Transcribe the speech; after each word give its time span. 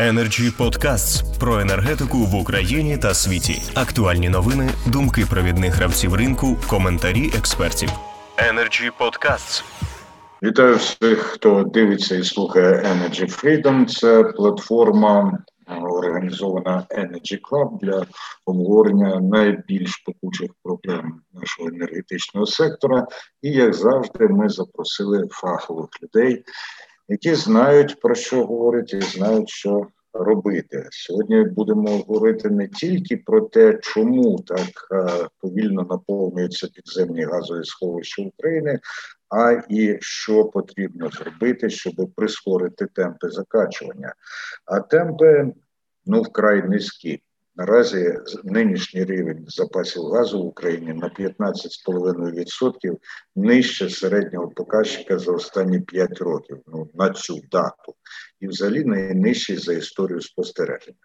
Energy 0.00 0.50
Podcasts 0.58 1.38
про 1.40 1.60
енергетику 1.60 2.18
в 2.18 2.34
Україні 2.34 2.98
та 2.98 3.14
світі. 3.14 3.62
Актуальні 3.74 4.28
новини, 4.28 4.70
думки 4.86 5.26
провідних 5.30 5.74
гравців 5.74 6.14
ринку, 6.14 6.56
коментарі 6.68 7.30
експертів. 7.38 7.88
Energy 8.36 8.90
Podcasts. 9.00 9.64
Вітаю 10.42 10.76
всіх, 10.76 11.18
хто 11.18 11.62
дивиться 11.62 12.16
і 12.16 12.24
слухає 12.24 12.74
Energy 12.74 13.44
Freedom. 13.44 13.86
Це 13.86 14.22
платформа 14.24 15.38
організована 15.78 16.86
Energy 16.90 17.38
Club 17.50 17.78
для 17.78 18.06
обговорення 18.46 19.20
найбільш 19.20 19.96
пекучих 19.96 20.50
проблем 20.62 21.20
нашого 21.34 21.68
енергетичного 21.68 22.46
сектора. 22.46 23.06
І 23.42 23.50
як 23.50 23.74
завжди, 23.74 24.28
ми 24.28 24.48
запросили 24.48 25.28
фахових 25.30 25.88
людей, 26.02 26.44
які 27.10 27.34
знають 27.34 28.00
про 28.00 28.14
що 28.14 28.46
говорять 28.46 28.94
і 28.94 29.00
знають, 29.00 29.48
що 29.48 29.86
робити. 30.12 30.88
Сьогодні 30.90 31.44
будемо 31.44 31.98
говорити 31.98 32.50
не 32.50 32.68
тільки 32.68 33.16
про 33.16 33.40
те, 33.40 33.78
чому 33.82 34.38
так 34.46 34.88
е, 34.92 35.28
повільно 35.40 35.86
наповнюються 35.90 36.68
підземні 36.74 37.24
газові 37.24 37.64
сховища 37.64 38.22
України, 38.22 38.80
а 39.28 39.62
і 39.68 39.98
що 40.00 40.44
потрібно 40.44 41.10
зробити, 41.10 41.70
щоб 41.70 41.94
прискорити 42.16 42.86
темпи 42.86 43.30
закачування. 43.30 44.14
А 44.64 44.80
темпи 44.80 45.52
ну 46.06 46.22
вкрай 46.22 46.68
низькі. 46.68 47.22
Наразі 47.60 48.18
нинішній 48.44 49.04
рівень 49.04 49.44
запасів 49.48 50.02
газу 50.02 50.42
в 50.42 50.46
Україні 50.46 50.92
на 50.92 51.08
15,5% 51.08 52.96
нижче 53.36 53.90
середнього 53.90 54.48
показчика 54.48 55.18
за 55.18 55.32
останні 55.32 55.80
5 55.80 56.18
років. 56.18 56.58
Ну 56.66 56.90
на 56.94 57.10
цю 57.10 57.40
дату, 57.50 57.94
і 58.40 58.48
взагалі 58.48 58.84
найнижчий 58.84 59.56
за 59.56 59.72
історію 59.72 60.20
спостереження. 60.20 60.98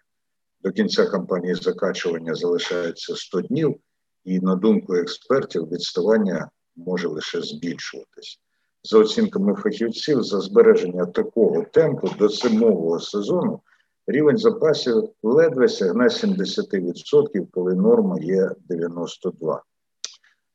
До 0.62 0.72
кінця 0.72 1.06
кампанії 1.06 1.54
закачування 1.54 2.34
залишається 2.34 3.16
100 3.16 3.40
днів, 3.40 3.76
і 4.24 4.40
на 4.40 4.54
думку 4.54 4.94
експертів, 4.94 5.68
відставання 5.68 6.50
може 6.76 7.08
лише 7.08 7.42
збільшуватись. 7.42 8.40
За 8.82 8.98
оцінками 8.98 9.54
фахівців, 9.54 10.22
за 10.22 10.40
збереження 10.40 11.06
такого 11.06 11.64
темпу 11.72 12.10
до 12.18 12.28
зимового 12.28 13.00
сезону. 13.00 13.60
Рівень 14.06 14.36
запасів 14.36 15.08
ледве 15.22 15.68
сягне 15.68 16.04
70%, 16.04 17.46
коли 17.50 17.74
норма 17.74 18.18
є 18.20 18.50
92%. 18.70 19.60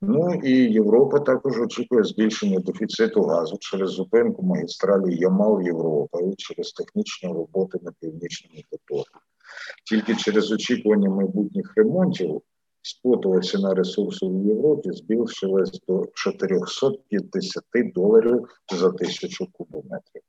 Ну 0.01 0.33
і 0.43 0.51
Європа 0.51 1.19
також 1.19 1.61
очікує 1.61 2.03
збільшення 2.03 2.59
дефіциту 2.59 3.21
газу 3.21 3.57
через 3.59 3.89
зупинку 3.89 4.43
магістралі 4.43 5.15
Ямал 5.15 5.61
Європа 5.61 6.19
і 6.21 6.35
через 6.35 6.71
технічні 6.71 7.29
роботи 7.29 7.77
на 7.81 7.91
північному 7.99 8.63
потоку. 8.69 9.19
Тільки 9.89 10.15
через 10.15 10.51
очікування 10.51 11.09
майбутніх 11.09 11.73
ремонтів 11.75 12.41
спотова 12.81 13.39
ціна 13.39 13.73
ресурсу 13.73 14.29
в 14.29 14.47
Європі 14.47 14.91
збільшилась 14.91 15.81
до 15.87 16.05
450 16.13 17.63
доларів 17.95 18.47
за 18.79 18.91
тисячу 18.91 19.47
кубометрів. 19.51 20.21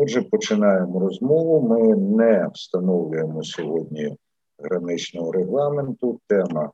Отже, 0.00 0.22
починаємо 0.22 1.00
розмову. 1.00 1.68
Ми 1.68 1.96
не 1.96 2.48
встановлюємо 2.54 3.42
сьогодні 3.44 4.16
граничного 4.58 5.32
регламенту. 5.32 6.20
Тема 6.26 6.70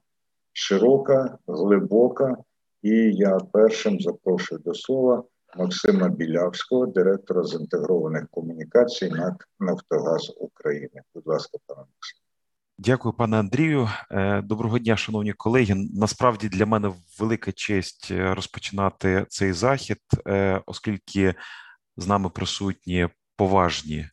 широка, 0.52 1.38
глибока, 1.46 2.36
і 2.82 2.90
я 3.14 3.38
першим 3.52 4.00
запрошую 4.00 4.60
до 4.64 4.74
слова 4.74 5.24
Максима 5.56 6.08
Білявського, 6.08 6.86
директора 6.86 7.42
з 7.42 7.54
інтегрованих 7.54 8.26
комунікацій 8.30 9.10
НАК 9.10 9.48
Нафтогаз 9.60 10.32
України. 10.40 11.00
Будь 11.14 11.26
ласка, 11.26 11.58
пане 11.66 11.80
Максим. 11.80 12.18
Дякую, 12.78 13.14
пане 13.14 13.36
Андрію. 13.36 13.88
Е, 14.10 14.42
доброго 14.42 14.78
дня, 14.78 14.96
шановні 14.96 15.32
колеги. 15.32 15.74
Насправді 15.94 16.48
для 16.48 16.66
мене 16.66 16.92
велика 17.20 17.52
честь 17.52 18.08
е, 18.10 18.34
розпочинати 18.34 19.26
цей 19.28 19.52
захід, 19.52 19.98
е, 20.26 20.62
оскільки 20.66 21.34
з 21.96 22.06
нами 22.06 22.30
присутні 22.30 23.08
поважні, 23.36 24.08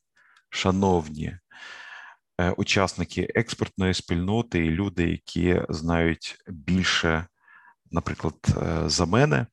шановні 0.50 1.38
е, 2.38 2.52
учасники 2.52 3.28
експертної 3.36 3.94
спільноти 3.94 4.66
і 4.66 4.72
люди, 4.72 5.10
які 5.10 5.62
знають 5.70 6.38
більше, 6.48 7.28
наприклад, 7.92 8.36
е, 8.50 8.90
за 8.90 9.06
мене. 9.06 9.46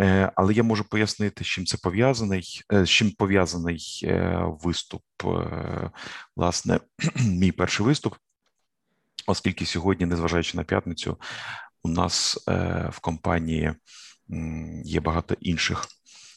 Е, 0.00 0.32
але 0.36 0.54
я 0.54 0.62
можу 0.62 0.84
пояснити, 0.84 1.44
з 1.44 1.46
чим 1.46 1.66
це 1.66 1.76
пов'язаний, 1.82 2.62
з 2.70 2.86
чим 2.86 3.10
пов'язаний 3.10 4.08
виступ, 4.44 5.02
власне, 6.36 6.80
мій 7.16 7.52
перший 7.52 7.86
виступ, 7.86 8.14
оскільки 9.26 9.66
сьогодні, 9.66 10.06
незважаючи 10.06 10.56
на 10.56 10.64
п'ятницю, 10.64 11.16
у 11.82 11.88
нас 11.88 12.44
в 12.90 12.98
компанії 13.00 13.72
є 14.84 15.00
багато 15.00 15.36
інших 15.40 15.86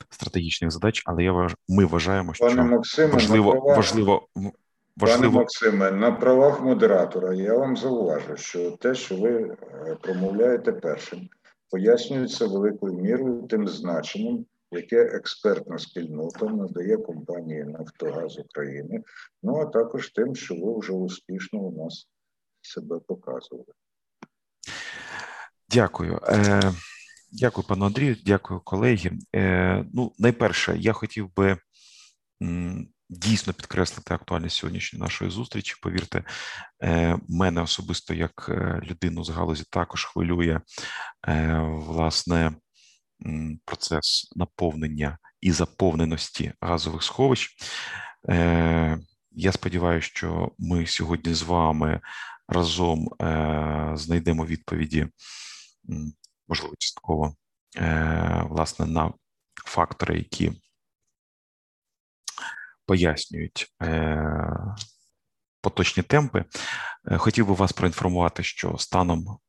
стратегічних 0.10 0.72
задач, 0.72 1.04
але 1.06 1.24
я 1.24 1.32
вваж... 1.32 1.56
ми 1.68 1.86
вважаємо, 1.86 2.34
що 2.34 2.46
Пане 2.46 2.64
Максиме, 2.64 3.14
важливо 3.14 3.52
правах... 3.52 3.78
важливо 3.78 4.28
важливо. 4.98 5.22
Пане 5.22 5.30
Максиме, 5.30 5.92
на 5.92 6.12
правах 6.12 6.62
модератора 6.62 7.34
я 7.34 7.54
вам 7.54 7.78
зауважу, 7.78 8.38
що 8.38 8.72
те, 8.72 8.96
що 8.96 9.16
ви 9.16 9.32
е, 9.32 9.98
промовляєте 10.02 10.72
першим, 10.72 11.30
пояснюється 11.70 12.48
великою 12.48 12.94
мірою 12.94 13.42
тим 13.42 13.68
значенням, 13.68 14.46
яке 14.72 15.02
експертна 15.02 15.78
спільнота 15.78 16.46
надає 16.46 16.98
компанії 16.98 17.64
Нафтогаз 17.64 18.40
України, 18.40 19.04
ну 19.44 19.56
а 19.56 19.66
також 19.66 20.10
тим, 20.10 20.36
що 20.36 20.56
ви 20.56 20.80
вже 20.80 20.94
успішно 20.94 21.60
у 21.60 21.84
нас 21.84 22.08
себе 22.62 23.00
показували. 23.08 23.74
Дякую. 25.70 26.20
Е, 26.28 26.62
Дякую, 27.32 27.68
пане 27.68 27.86
Андрію, 27.86 28.18
дякую, 28.26 28.60
колеги. 28.60 29.12
Е, 29.36 29.86
Ну, 29.94 30.14
найперше, 30.20 30.76
я 30.80 30.94
хотів 30.94 31.36
би 31.36 31.58
м, 32.44 32.88
дійсно 33.10 33.54
підкреслити 33.54 34.14
актуальність 34.14 34.56
сьогоднішньої 34.56 35.02
нашої 35.02 35.32
зустрічі. 35.32 35.76
Повірте, 35.82 36.24
е, 36.84 37.18
мене 37.30 37.62
особисто 37.62 38.14
як 38.14 38.46
е, 38.50 38.82
людину 38.84 39.24
з 39.24 39.30
галузі 39.30 39.64
також 39.70 40.06
хвилює 40.06 40.60
е, 41.28 41.60
власне 41.64 42.52
м, 43.26 43.60
процес 43.66 44.34
наповнення 44.36 45.18
і 45.42 45.52
заповненості 45.52 46.54
газових 46.62 47.04
сховищ. 47.04 47.56
Е, 48.30 49.00
Я 49.32 49.52
сподіваюся, 49.52 50.08
що 50.08 50.52
ми 50.60 50.86
сьогодні 50.88 51.34
з 51.34 51.42
вами 51.42 52.02
разом 52.48 53.10
е, 53.22 53.92
знайдемо 53.96 54.46
відповіді 54.46 55.08
можливо, 56.50 56.76
частково 56.80 57.36
е, 57.78 58.46
власне 58.50 58.86
на 58.86 59.14
фактори, 59.66 60.18
які 60.18 60.52
пояснюють 62.86 63.74
е, 63.82 64.24
поточні 65.62 66.04
темпи. 66.04 66.46
Е, 67.12 67.18
хотів 67.18 67.48
би 67.48 67.54
вас 67.54 67.72
проінформувати, 67.72 68.44
що 68.44 68.78
станом 68.78 69.40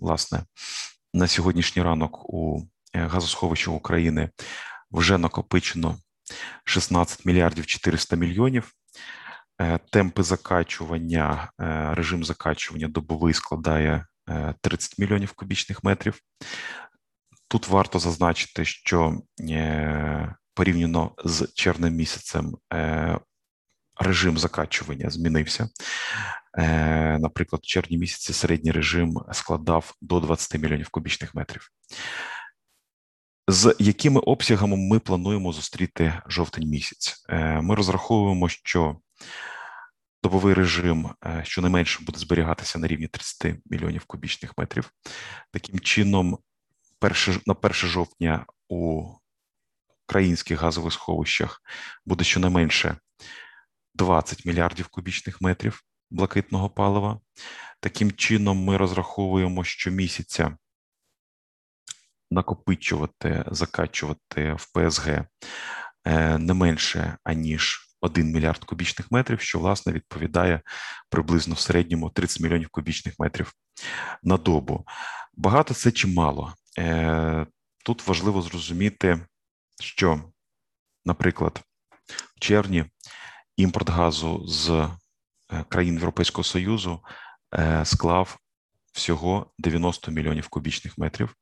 власне 0.00 0.44
на 1.14 1.26
сьогоднішній 1.26 1.82
ранок 1.82 2.34
у 2.34 2.68
газосховищах 2.94 3.74
України 3.74 4.30
вже 4.90 5.18
накопичено 5.18 5.98
16 6.64 7.26
мільярдів 7.26 7.66
400 7.66 8.16
мільйонів. 8.16 8.72
Темпи 9.90 10.22
закачування, 10.22 11.52
режим 11.94 12.24
закачування 12.24 12.88
добовий 12.88 13.34
складає 13.34 14.06
30 14.60 14.92
е, 14.92 15.02
мільйонів 15.02 15.32
кубічних 15.32 15.84
метрів. 15.84 16.20
Тут 17.48 17.68
варто 17.68 17.98
зазначити, 17.98 18.64
що 18.64 19.18
е, 19.50 20.34
порівняно 20.54 21.14
з 21.24 21.48
червним 21.54 21.94
місяцем 21.94 22.56
е, 22.72 23.18
режим 24.00 24.38
закачування 24.38 25.10
змінився. 25.10 25.68
Наприклад, 27.18 27.62
в 27.62 27.66
червні 27.66 27.98
місяці 27.98 28.32
середній 28.32 28.70
режим 28.70 29.16
складав 29.32 29.94
до 30.00 30.20
20 30.20 30.60
мільйонів 30.60 30.88
кубічних 30.88 31.34
метрів. 31.34 31.68
З 33.48 33.74
якими 33.78 34.20
обсягами 34.20 34.76
ми 34.76 34.98
плануємо 34.98 35.52
зустріти 35.52 36.22
жовтень 36.26 36.68
місяць? 36.68 37.24
Ми 37.62 37.74
розраховуємо, 37.74 38.48
що 38.48 38.96
Добовий 40.22 40.54
режим 40.54 41.10
е, 41.26 41.42
щонайменше 41.44 42.04
буде 42.04 42.18
зберігатися 42.18 42.78
на 42.78 42.86
рівні 42.86 43.08
30 43.08 43.56
мільйонів 43.66 44.04
кубічних 44.04 44.58
метрів. 44.58 44.90
Таким 45.52 45.80
чином, 45.80 46.38
на 47.46 47.54
1 47.54 47.72
жовтня 47.72 48.46
у 48.68 49.08
українських 50.08 50.60
газових 50.60 50.92
сховищах 50.92 51.62
буде 52.06 52.24
щонайменше 52.24 52.96
20 53.94 54.44
мільярдів 54.44 54.88
кубічних 54.88 55.40
метрів 55.40 55.82
блакитного 56.10 56.70
палива. 56.70 57.20
Таким 57.80 58.12
чином, 58.12 58.64
ми 58.64 58.76
розраховуємо 58.76 59.64
щомісяця 59.64 60.56
накопичувати, 62.30 63.44
закачувати 63.46 64.52
в 64.58 64.72
ПСГ 64.72 65.24
е, 66.04 66.38
не 66.38 66.54
менше 66.54 67.16
аніж 67.24 67.91
1 68.02 68.32
мільярд 68.32 68.64
кубічних 68.64 69.10
метрів, 69.10 69.40
що 69.40 69.58
власне 69.58 69.92
відповідає 69.92 70.60
приблизно 71.10 71.54
в 71.54 71.58
середньому 71.58 72.10
30 72.10 72.40
мільйонів 72.40 72.68
кубічних 72.68 73.14
метрів 73.18 73.52
на 74.22 74.36
добу. 74.36 74.84
Багато 75.34 75.74
це 75.74 75.92
чи 75.92 76.08
мало. 76.08 76.54
Е, 76.78 77.46
тут 77.84 78.08
важливо 78.08 78.42
зрозуміти, 78.42 79.26
що, 79.80 80.20
наприклад, 81.04 81.62
в 82.36 82.40
червні 82.40 82.84
імпорт 83.56 83.90
газу 83.90 84.46
з 84.46 84.70
е, 84.70 84.88
країн 85.68 85.94
Європейського 85.94 86.44
Союзу 86.44 87.00
е, 87.54 87.84
склав 87.84 88.36
всього 88.92 89.52
90 89.58 90.10
мільйонів 90.10 90.48
кубічних 90.48 90.98
метрів. 90.98 91.34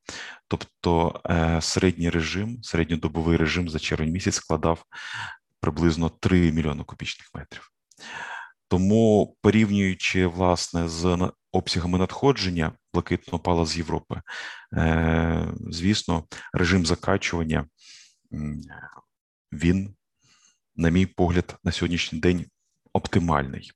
Тобто 0.48 1.20
середній 1.60 2.10
режим, 2.10 2.62
середньодобовий 2.62 3.36
режим 3.36 3.68
за 3.68 3.78
червень 3.78 4.10
місяць 4.10 4.34
складав 4.34 4.84
приблизно 5.60 6.08
3 6.08 6.52
мільйони 6.52 6.84
кубічних 6.84 7.30
метрів. 7.34 7.70
Тому 8.68 9.36
порівнюючи 9.42 10.26
власне 10.26 10.88
з 10.88 11.30
обсягами 11.52 11.98
надходження 11.98 12.72
блакитного 12.94 13.38
пала 13.38 13.66
з 13.66 13.76
Європи, 13.76 14.20
е, 14.76 15.46
звісно, 15.70 16.24
режим 16.52 16.86
закачування 16.86 17.66
він, 19.52 19.94
на 20.76 20.88
мій 20.88 21.06
погляд, 21.06 21.56
на 21.64 21.72
сьогоднішній 21.72 22.20
день 22.20 22.46
оптимальний. 22.92 23.72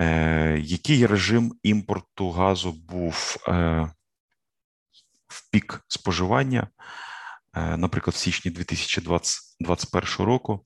Е, 0.00 0.58
який 0.58 1.06
режим 1.06 1.54
імпорту 1.62 2.30
газу 2.30 2.72
був 2.72 3.36
е, 3.48 3.52
в 5.28 5.50
пік 5.50 5.84
споживання? 5.88 6.68
Наприклад, 7.54 8.14
в 8.14 8.18
січні 8.18 8.50
2021 8.50 10.26
року 10.26 10.64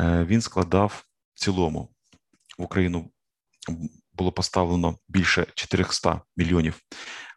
він 0.00 0.40
складав 0.40 1.04
в 1.34 1.40
цілому 1.40 1.94
в 2.58 2.62
Україну 2.62 3.10
було 4.12 4.32
поставлено 4.32 4.98
більше 5.08 5.46
400 5.54 6.20
мільйонів 6.36 6.80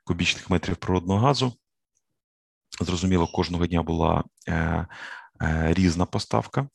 кубічних 0.03 0.49
метрів 0.49 0.75
природного 0.75 1.19
газу. 1.19 1.53
Зрозуміло, 2.81 3.27
кожного 3.27 3.67
дня 3.67 3.83
була 3.83 4.23
е, 4.47 4.53
е, 4.53 5.73
різна 5.73 6.05
поставка. 6.05 6.69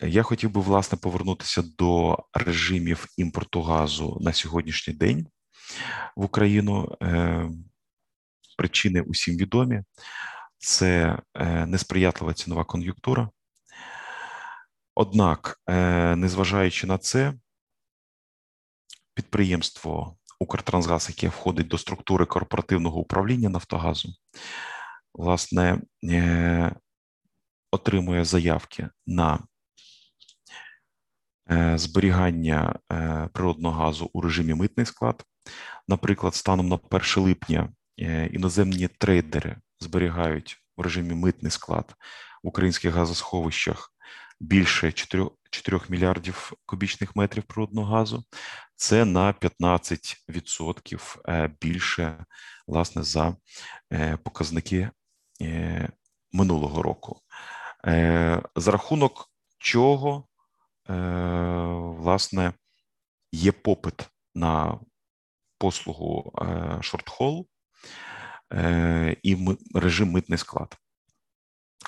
Я 0.00 0.22
хотів 0.22 0.50
би 0.50 0.60
власне 0.60 0.98
повернутися 0.98 1.62
до 1.78 2.18
режимів 2.34 3.06
імпорту 3.16 3.62
газу 3.62 4.18
на 4.20 4.32
сьогоднішній 4.32 4.94
день 4.94 5.26
в 6.16 6.24
Україну. 6.24 6.96
Е, 7.02 7.50
причини 8.58 9.00
усім 9.00 9.36
відомі: 9.36 9.82
це 10.58 11.18
е, 11.34 11.66
несприятлива 11.66 12.34
цінова 12.34 12.64
кон'юнктура. 12.64 13.30
Однак, 14.94 15.60
е, 15.66 16.16
незважаючи 16.16 16.86
на 16.86 16.98
це, 16.98 17.34
підприємство 19.14 20.16
Укртрансгаз, 20.40 21.08
яке 21.08 21.28
входить 21.28 21.68
до 21.68 21.78
структури 21.78 22.26
корпоративного 22.26 23.00
управління 23.00 23.48
Нафтогазу, 23.48 24.14
власне, 25.14 25.80
е, 26.04 26.72
отримує 27.70 28.24
заявки 28.24 28.88
на 29.06 29.38
зберігання 31.74 32.78
природного 33.32 33.84
газу 33.84 34.10
у 34.12 34.20
режимі 34.20 34.54
митний 34.54 34.86
склад. 34.86 35.24
Наприклад, 35.88 36.34
станом 36.34 36.68
на 36.68 36.76
1 36.76 37.22
липня 37.22 37.72
іноземні 38.32 38.88
трейдери 38.88 39.56
зберігають 39.80 40.62
в 40.76 40.80
режимі 40.80 41.14
митний 41.14 41.52
склад 41.52 41.94
в 42.42 42.48
українських 42.48 42.94
газосховищах 42.94 43.92
більше 44.40 44.92
4 44.92 45.30
4 45.50 45.80
мільярдів 45.88 46.52
кубічних 46.66 47.16
метрів 47.16 47.42
природного 47.42 47.94
газу, 47.94 48.24
це 48.76 49.04
на 49.04 49.32
15% 49.32 51.18
е, 51.28 51.50
більше 51.60 52.24
власне 52.66 53.02
за 53.02 53.36
е, 53.92 54.16
показники 54.16 54.90
е, 55.42 55.88
минулого 56.32 56.82
року. 56.82 57.20
За 58.56 58.70
рахунок 58.70 59.30
чого 59.58 60.26
власне 61.98 62.52
є 63.32 63.52
попит 63.52 64.08
на 64.34 64.78
послугу 65.58 66.32
шортхол 66.80 67.48
і 69.22 69.56
режим 69.74 70.10
митний 70.10 70.38
склад 70.38 70.78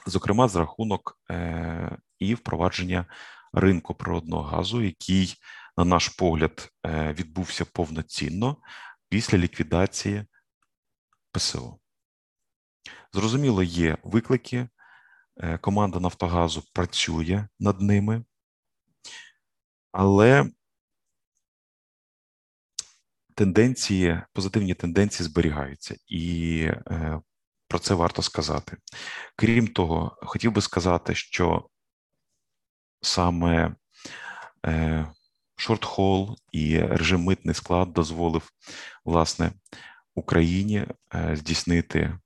зокрема 0.07 0.49
за 0.49 0.59
рахунок 0.59 1.19
е, 1.31 1.99
і 2.19 2.35
впровадження 2.35 3.07
ринку 3.53 3.95
природного 3.95 4.43
газу, 4.43 4.83
який, 4.83 5.35
на 5.77 5.85
наш 5.85 6.09
погляд, 6.09 6.69
е, 6.87 7.13
відбувся 7.13 7.65
повноцінно 7.65 8.57
після 9.09 9.39
ліквідації 9.39 10.25
ПСО. 11.33 11.79
Зрозуміло, 13.13 13.63
є 13.63 13.99
виклики. 14.03 14.69
Е, 15.43 15.59
команда 15.59 16.01
Нафтогазу 16.01 16.63
працює 16.73 17.49
над 17.61 17.81
ними, 17.81 18.25
але 19.93 20.51
тенденції, 23.41 24.23
позитивні 24.33 24.75
тенденції 24.75 25.27
зберігаються, 25.27 25.97
і 26.07 26.71
про 27.69 27.79
це 27.79 27.95
варто 27.95 28.23
сказати. 28.23 28.77
Крім 29.37 29.69
того, 29.69 30.19
хотів 30.23 30.53
би 30.53 30.61
сказати, 30.61 31.15
що 31.15 31.69
саме 33.03 33.75
е, 34.67 35.07
шортхол 35.57 36.37
і 36.53 36.79
режим 36.79 37.23
митний 37.23 37.55
склад 37.55 37.93
дозволив 37.93 38.51
власне 39.05 39.53
Україні 40.15 40.87
е, 41.15 41.37
здійснити 41.37 42.19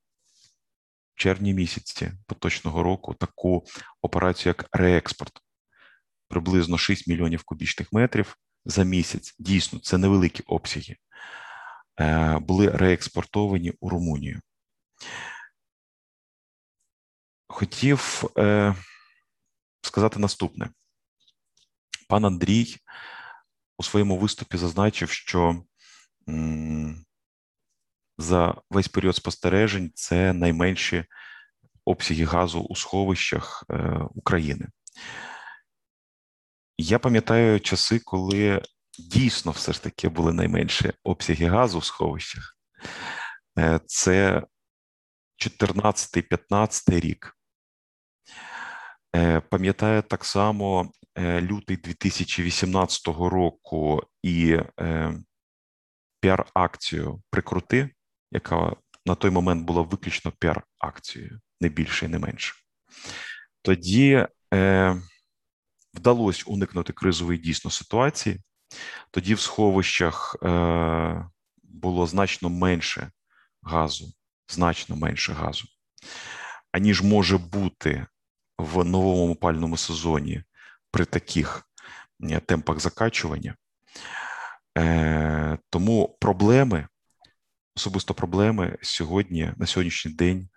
в 1.15 1.21
червні 1.21 1.55
місяці 1.55 2.13
поточного 2.27 2.83
року 2.83 3.15
таку 3.15 3.65
операцію, 4.03 4.55
як 4.59 4.69
реекспорт, 4.73 5.33
приблизно 6.29 6.79
6 6.79 7.09
мільйонів 7.09 7.43
кубічних 7.45 7.93
метрів 7.93 8.37
за 8.65 8.85
місяць. 8.85 9.37
Дійсно, 9.39 9.79
це 9.79 9.99
невеликі 9.99 10.43
обсяги. 10.47 10.97
Е, 12.01 12.39
були 12.39 12.71
реекспортовані 12.71 13.73
у 13.81 13.89
Румунію. 13.89 14.41
Хотів 17.49 18.25
е, 18.39 18.75
сказати 19.81 20.19
наступне. 20.19 20.71
Пан 22.09 22.25
Андрій 22.25 22.77
у 23.79 23.83
своєму 23.83 24.19
виступі 24.19 24.57
зазначив, 24.57 25.11
що 25.11 25.63
за 28.19 28.55
весь 28.71 28.89
період 28.89 29.17
спостережень 29.17 29.91
це 29.95 30.33
найменші 30.33 31.05
обсяги 31.85 32.25
газу 32.25 32.61
у 32.61 32.77
сховищах 32.77 33.65
е, 33.71 34.01
України. 34.15 34.69
Я 36.79 36.99
пам'ятаю 36.99 37.61
часи, 37.61 37.99
коли 37.99 38.63
дійсно 38.99 39.53
все 39.53 39.73
ж 39.73 39.83
таки 39.83 40.09
були 40.09 40.33
найменші 40.33 40.93
обсяги 41.05 41.47
газу 41.47 41.79
в 41.79 41.85
сховищах. 41.85 42.57
Е, 43.59 43.81
це 43.87 44.43
14-15 45.39 47.01
рік. 47.01 47.39
Е, 49.17 49.41
пам'ятаю 49.41 50.03
так 50.03 50.25
само 50.25 50.93
е, 51.15 51.41
лютий 51.41 51.77
2018 51.77 53.07
року 53.07 54.03
і 54.23 54.59
піар-акцію 56.21 57.23
Прикрути, 57.31 57.91
яка 58.31 58.77
на 59.07 59.15
той 59.15 59.31
момент 59.31 59.65
була 59.65 59.83
виключно 59.83 60.33
піар-акцією, 60.41 61.41
не 61.61 61.69
більше 61.69 62.07
і 62.07 62.09
не 62.09 62.19
менше. 62.19 62.55
Тоді 63.63 64.27
вдалося 65.95 66.45
уникнути 66.47 66.93
кризової 66.93 67.39
дійсно 67.39 67.71
ситуації. 67.71 68.41
Тоді 69.11 69.35
в 69.35 69.41
сховищах 69.41 70.37
е, 70.43 71.29
було 71.63 72.07
значно 72.07 72.49
менше 72.49 73.11
газу, 73.63 74.13
значно 74.49 74.97
менше 74.97 75.33
газу, 75.33 75.65
аніж 76.73 77.03
може 77.03 77.39
бути 77.39 78.07
в 78.59 78.85
новому 78.85 79.33
опальному 79.33 79.77
сезоні 79.77 80.43
при 80.91 81.05
таких 81.05 81.69
е, 82.23 82.41
темпах 82.41 82.81
закачування. 82.81 83.57
Е, 84.79 85.59
тому 85.71 86.17
проблеми, 86.21 86.89
особисто 87.77 88.15
проблеми 88.15 88.79
сьогодні, 88.83 89.53
на 89.57 89.67
сьогоднішній 89.67 90.13
день 90.13 90.49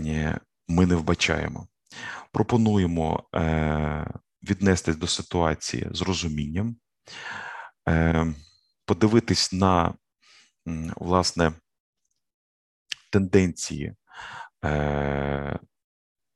е, 0.00 0.40
ми 0.68 0.86
не 0.86 0.94
вбачаємо. 0.94 1.68
Пропонуємо 2.32 3.24
віднестись 4.50 4.96
до 4.96 5.06
ситуації 5.06 5.88
з 5.90 6.02
розумінням, 6.02 6.76
подивитись 8.84 9.52
на 9.52 9.94
власне 10.96 11.52
тенденції 13.10 13.94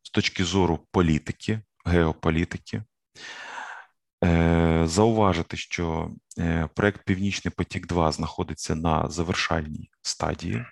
з 0.09 0.11
точки 0.13 0.45
зору 0.45 0.87
політики, 0.91 1.61
геополітики, 1.85 2.83
е, 4.25 4.83
зауважити, 4.87 5.57
що 5.57 6.11
е, 6.39 6.69
проект 6.75 7.05
Північний 7.05 7.53
потік 7.57 7.87
2 7.87 8.13
знаходиться 8.13 8.75
на 8.75 9.09
завершальній 9.09 9.91
стадії, 10.03 10.65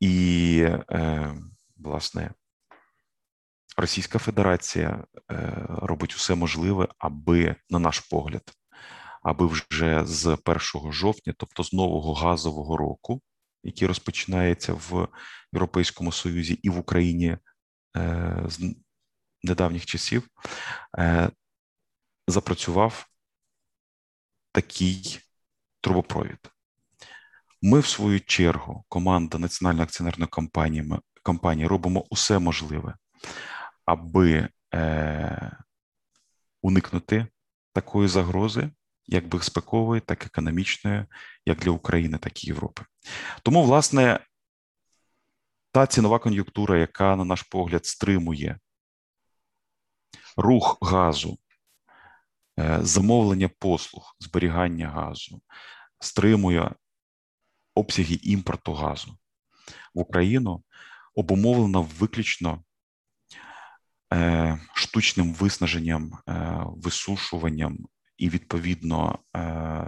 і, 0.00 0.58
е, 0.90 1.34
власне, 1.76 2.30
Російська 3.76 4.18
Федерація 4.18 5.04
робить 5.68 6.14
усе 6.14 6.34
можливе, 6.34 6.88
аби, 6.98 7.56
на 7.70 7.78
наш 7.78 8.00
погляд, 8.00 8.42
аби 9.22 9.46
вже 9.46 10.04
з 10.04 10.38
1 10.44 10.92
жовтня, 10.92 11.34
тобто 11.36 11.64
з 11.64 11.72
нового 11.72 12.14
газового 12.14 12.76
року, 12.76 13.22
який 13.62 13.88
розпочинається 13.88 14.72
в 14.72 15.08
Європейському 15.52 16.12
Союзі 16.12 16.54
і 16.54 16.70
в 16.70 16.78
Україні 16.78 17.38
з 18.44 18.74
недавніх 19.42 19.86
часів, 19.86 20.28
запрацював 22.28 23.06
такий 24.52 25.20
трубопровід. 25.80 26.50
Ми, 27.62 27.80
в 27.80 27.86
свою 27.86 28.20
чергу, 28.20 28.84
команда 28.88 29.38
Національної 29.38 29.84
акціонерної 29.84 30.28
компанії, 30.28 30.92
компанії 31.22 31.68
робимо 31.68 32.04
усе 32.10 32.38
можливе, 32.38 32.94
аби 33.84 34.48
е, 34.74 35.58
уникнути 36.62 37.26
такої 37.72 38.08
загрози, 38.08 38.70
як 39.06 39.28
безпекової, 39.28 40.00
так 40.00 40.22
і 40.22 40.26
економічної, 40.26 41.04
як 41.46 41.58
для 41.58 41.70
України, 41.70 42.18
так 42.18 42.44
і 42.44 42.46
Європи. 42.46 42.82
Тому, 43.42 43.62
власне, 43.62 44.20
та 45.72 45.86
цінова 45.86 46.18
кон'юнктура, 46.18 46.78
яка, 46.78 47.16
на 47.16 47.24
наш 47.24 47.42
погляд, 47.42 47.86
стримує 47.86 48.58
рух 50.36 50.78
газу 50.82 51.38
Е, 52.58 52.78
замовлення 52.82 53.48
послуг 53.58 54.16
зберігання 54.20 54.88
газу, 54.88 55.42
стримує 56.00 56.74
обсяги 57.74 58.14
імпорту 58.22 58.72
газу 58.72 59.18
в 59.94 59.98
Україну, 60.00 60.64
обумовлена 61.14 61.80
виключно 61.80 62.63
штучним 64.74 65.34
виснаженням, 65.34 66.18
е, 66.28 66.62
висушуванням 66.66 67.78
і 68.16 68.28
відповідно 68.28 69.18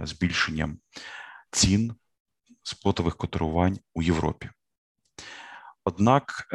збільшенням 0.03 0.79
цін 1.51 1.95
сплотових 2.63 3.17
котирувань 3.17 3.79
у 3.93 4.01
Європі. 4.01 4.49
Однак 5.83 6.47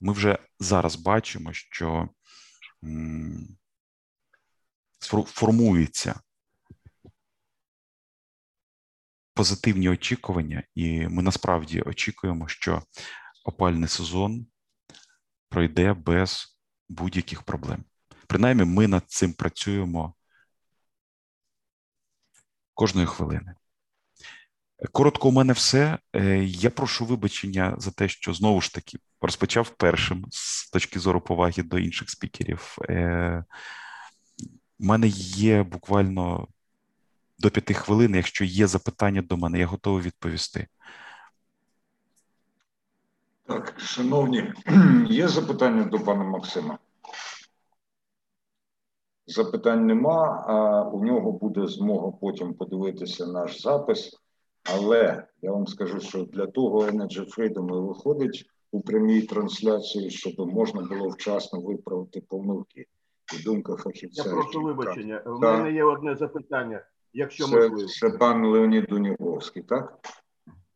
ми 0.00 0.12
вже 0.12 0.38
зараз 0.58 0.96
бачимо, 0.96 1.52
що 1.52 2.08
формуються 5.26 6.20
позитивні 9.34 9.88
очікування, 9.88 10.62
і 10.74 11.08
ми 11.08 11.22
насправді 11.22 11.82
очікуємо, 11.82 12.48
що 12.48 12.82
опальний 13.44 13.88
сезон 13.88 14.46
пройде 15.48 15.92
без 15.92 16.49
будь-яких 16.90 17.42
проблем. 17.42 17.84
Принаймні, 18.26 18.64
ми 18.64 18.88
над 18.88 19.04
цим 19.06 19.32
працюємо 19.32 20.14
кожної 22.74 23.06
хвилини. 23.06 23.54
Коротко, 24.92 25.28
у 25.28 25.32
мене 25.32 25.52
все. 25.52 25.98
Е, 26.12 26.44
я 26.44 26.70
прошу 26.70 27.04
вибачення 27.04 27.74
за 27.78 27.90
те, 27.90 28.08
що 28.08 28.34
знову 28.34 28.60
ж 28.60 28.74
таки 28.74 28.98
розпочав 29.20 29.70
першим 29.70 30.26
з 30.30 30.70
точки 30.70 30.98
зору 31.00 31.20
поваги 31.20 31.62
до 31.62 31.78
інших 31.78 32.10
спікерів. 32.10 32.76
Е, 32.88 33.44
у 34.78 34.84
мене 34.84 35.06
є 35.08 35.62
буквально 35.62 36.48
до 37.38 37.50
п'яти 37.50 37.74
хвилин. 37.74 38.14
Якщо 38.14 38.44
є 38.44 38.66
запитання 38.66 39.22
до 39.22 39.36
мене, 39.36 39.58
я 39.58 39.66
готовий 39.66 40.02
відповісти. 40.02 40.68
Так, 43.50 43.74
шановні, 43.78 44.52
є 45.08 45.28
запитання 45.28 45.84
до 45.84 45.98
пана 45.98 46.24
Максима? 46.24 46.78
Запитань 49.26 49.86
нема, 49.86 50.44
а 50.48 50.82
у 50.82 51.04
нього 51.04 51.32
буде 51.32 51.66
змога 51.66 52.10
потім 52.20 52.54
подивитися 52.54 53.26
наш 53.26 53.62
запис. 53.62 54.20
Але 54.74 55.26
я 55.42 55.52
вам 55.52 55.66
скажу, 55.66 56.00
що 56.00 56.24
для 56.24 56.46
того 56.46 56.80
Energy 56.80 57.38
Freedom 57.38 57.68
і 57.68 57.88
виходить 57.88 58.46
у 58.72 58.80
прямій 58.80 59.22
трансляції, 59.22 60.10
щоб 60.10 60.34
можна 60.38 60.82
було 60.82 61.08
вчасно 61.08 61.60
виправити 61.60 62.20
помилки 62.28 62.86
і 63.40 63.42
думка 63.42 63.76
фахівця. 63.76 64.22
Я 64.26 64.34
прошу 64.34 64.62
вибачення. 64.62 65.22
У 65.26 65.38
мене 65.38 65.72
є 65.72 65.84
одне 65.84 66.16
запитання, 66.16 66.84
якщо 67.12 67.44
це, 67.44 67.50
можливо. 67.50 67.88
Це 67.88 68.10
пан 68.10 68.46
Леонід 68.46 68.84
Дуніговський, 68.84 69.62
так? 69.62 69.98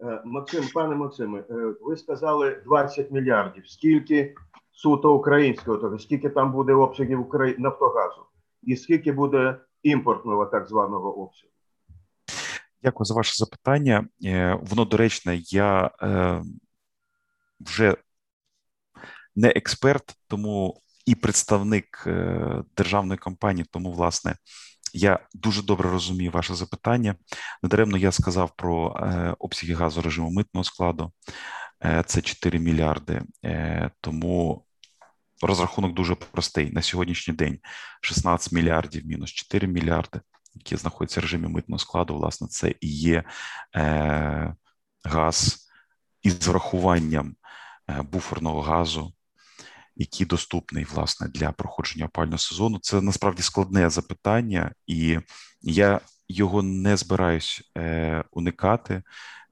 Е, 0.05 0.21
Максим, 0.25 0.65
пане 0.75 0.97
Максиме, 0.97 1.39
е, 1.51 1.75
ви 1.81 1.97
сказали 1.97 2.63
20 2.65 3.11
мільярдів. 3.11 3.69
Скільки 3.69 4.35
суто 4.73 5.15
українського, 5.15 5.77
тобто 5.77 5.99
скільки 5.99 6.31
там 6.31 6.53
буде 6.53 6.73
обсягів 6.73 7.21
Украї... 7.21 7.55
Нафтогазу, 7.59 8.27
і 8.63 8.77
скільки 8.77 9.13
буде 9.13 9.57
імпортного 9.83 10.47
так 10.47 10.69
званого 10.69 11.23
обсягу? 11.23 11.53
Дякую 12.83 13.05
за 13.05 13.15
ваше 13.15 13.35
запитання. 13.37 14.09
Е, 14.25 14.59
воно 14.63 14.85
доречне. 14.85 15.37
Я 15.37 15.91
вже 17.61 17.97
не 19.37 19.49
експерт, 19.49 20.17
тому 20.29 20.81
і 21.07 21.15
представник 21.15 22.09
державної 22.77 23.19
компанії. 23.19 23.67
Тому, 23.71 23.93
власне, 23.93 24.37
я 24.95 25.19
дуже 25.35 25.63
добре 25.63 25.91
розумію 25.91 26.31
ваше 26.31 26.55
запитання. 26.55 27.15
Недаремно 27.63 27.97
я 27.97 28.13
сказав 28.13 28.57
про 28.57 28.97
е, 28.97 29.35
обсяги 29.39 29.75
газу 29.75 30.03
режиму 30.03 30.31
митного 30.31 30.65
складу. 30.65 31.13
Е, 31.85 32.05
це 32.07 32.23
4 32.23 32.59
мільярди. 32.59 33.23
Тому 34.01 34.65
розрахунок 35.43 35.95
дуже 35.95 36.15
простий. 36.15 36.73
На 36.73 36.83
сьогоднішній 36.83 37.35
день 37.35 37.59
16 38.01 38.53
мільярдів 38.53 39.07
мінус 39.07 39.31
4 39.31 39.69
мільярди, 39.69 40.21
які 40.55 40.77
знаходяться 40.77 41.21
в 41.21 41.23
режимі 41.23 41.49
митного 41.49 41.79
складу. 41.79 42.15
Власне, 42.15 42.49
це 42.49 42.75
і 42.81 42.89
є 42.89 43.25
газ 45.05 45.69
із 46.23 46.49
врахуванням 46.49 47.35
буферного 47.89 48.61
газу 48.61 49.13
який 49.97 50.27
доступний 50.27 50.85
власне 50.85 51.29
для 51.29 51.53
проходження 51.53 52.07
опального 52.07 52.39
сезону. 52.39 52.79
Це 52.79 53.01
насправді 53.01 53.43
складне 53.43 53.91
запитання, 53.91 54.73
і 54.87 55.19
я 55.63 56.01
його 56.29 56.63
не 56.63 56.97
збираюсь 56.97 57.63
е, 57.79 58.25
уникати. 58.31 59.03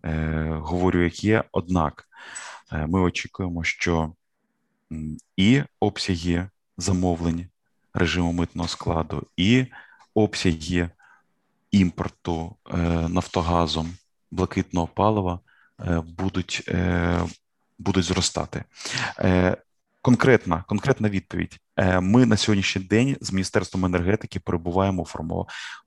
Е, 0.05 0.49
Говорю, 0.61 1.05
як 1.05 1.25
є. 1.25 1.45
Однак 1.53 2.09
е, 2.73 2.87
ми 2.87 3.01
очікуємо, 3.01 3.65
що 3.65 4.13
і 5.37 5.63
обсяги 5.81 6.49
замовлень 6.79 7.47
режиму 7.95 8.33
митного 8.33 8.69
складу, 8.69 9.27
і 9.37 9.67
обсяги 10.15 10.91
імпорту 11.71 12.57
е, 12.71 12.77
нафтогазом 13.09 13.95
блакитного 14.31 14.87
палива 14.87 15.41
е, 15.81 16.03
будуть. 16.19 16.65
Е, 16.69 17.23
Будуть 17.79 18.05
зростати 18.05 18.65
Конкретна 20.04 20.64
конкретна 20.68 21.09
відповідь. 21.09 21.59
Е, 21.76 22.00
ми 22.00 22.26
на 22.26 22.37
сьогоднішній 22.37 22.82
день 22.82 23.16
з 23.21 23.32
міністерством 23.32 23.85
енергетики 23.85 24.40
перебуваємо 24.40 25.06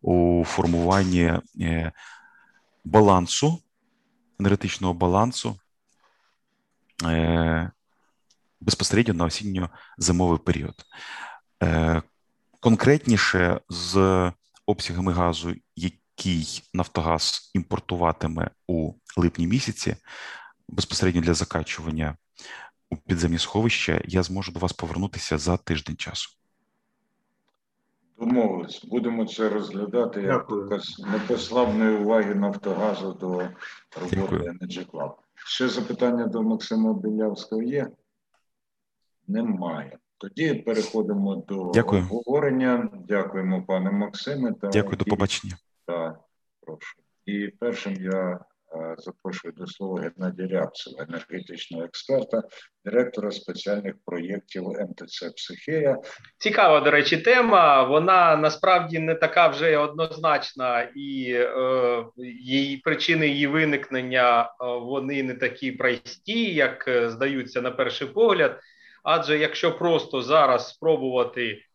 у 0.02 0.44
формуванні 0.46 1.34
е, 1.62 1.92
балансу, 2.86 3.62
енергетичного 4.40 4.94
балансу 4.94 5.60
е, 7.04 7.72
безпосередньо 8.62 9.14
на 9.14 9.26
осінньо-зимовий 9.26 10.40
період. 10.40 10.76
Конкретніше 12.60 13.60
з 13.70 14.32
обсягами 14.66 15.14
газу, 15.14 15.54
який 15.76 16.64
Нафтогаз 16.74 17.52
імпортуватиме 17.54 18.50
у 18.68 18.94
липні 19.18 19.48
місяці, 19.48 19.96
безпосередньо 20.70 21.22
для 21.22 21.34
закачування 21.34 22.18
у 22.90 22.96
підземні 22.96 23.38
сховища, 23.40 24.02
я 24.06 24.24
зможу 24.24 24.52
до 24.52 24.60
вас 24.60 24.74
повернутися 24.74 25.38
за 25.38 25.58
тиждень 25.58 25.96
часу. 25.96 26.30
Домовились, 28.20 28.86
будемо 28.86 29.26
це 29.26 29.50
розглядати 29.50 30.22
як 30.22 30.48
показ 30.48 31.02
непославної 31.12 31.98
уваги 31.98 32.36
Нафтогазу 32.36 33.14
до 33.14 33.28
роботи 33.28 34.16
Дякую. 34.16 34.42
Energy 34.44 34.86
Club. 34.92 35.12
Ще 35.36 35.68
запитання 35.70 36.26
до 36.28 36.44
Максима 36.44 36.94
Білявського 36.94 37.62
є? 37.62 37.88
Немає. 39.28 39.98
Тоді 40.18 40.54
переходимо 40.54 41.36
до 41.36 41.72
Дякую. 41.74 42.02
обговорення. 42.02 42.90
Дякуємо, 43.08 43.64
пане 43.64 43.92
Максиме. 43.92 44.54
Та 44.54 44.68
Дякую, 44.68 44.98
до 44.98 45.06
побачення. 45.06 45.58
Так, 45.86 46.20
прошу. 46.62 46.96
І 47.26 47.48
першим 47.48 47.94
я 47.96 48.40
запрошую 48.98 49.54
до 49.58 49.68
слова 49.68 50.02
Геннадія 50.02 50.48
Рябцева, 50.48 51.04
енергетичного 51.10 51.84
експерта, 51.84 52.44
директора 52.86 53.32
спеціальних 53.32 53.96
проєктів 54.06 54.64
МТЦ 54.64 55.34
Психея. 55.36 55.98
Цікава, 56.38 56.80
до 56.80 56.92
речі, 56.92 57.18
тема. 57.18 57.84
Вона 57.84 58.36
насправді 58.36 59.00
не 59.00 59.16
така 59.16 59.48
вже 59.48 59.78
однозначна, 59.78 60.82
і 60.96 61.32
е, 61.34 62.06
її 62.42 62.78
причини 62.78 63.28
її 63.28 63.48
виникнення 63.48 64.42
е, 64.44 64.48
вони 64.60 65.24
не 65.24 65.34
такі 65.34 65.72
прості, 65.72 66.54
як 66.54 66.88
е, 66.88 67.10
здаються 67.10 67.62
на 67.62 67.72
перший 67.72 68.08
погляд. 68.08 68.60
Адже 69.04 69.38
якщо 69.38 69.78
просто 69.78 70.22
зараз 70.22 70.70
спробувати 70.70 71.62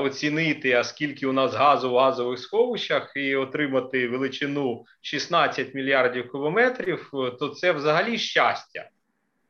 оцінити, 0.00 0.72
а 0.72 0.84
скільки 0.84 1.26
у 1.26 1.32
нас 1.32 1.54
газу 1.54 1.90
в 1.90 1.96
газових 1.96 2.38
сховищах, 2.38 3.12
і 3.16 3.36
отримати 3.36 4.08
величину 4.08 4.84
16 5.00 5.74
мільярдів 5.74 6.28
кубометрів, 6.28 7.10
то 7.12 7.48
це 7.48 7.72
взагалі 7.72 8.18
щастя. 8.18 8.88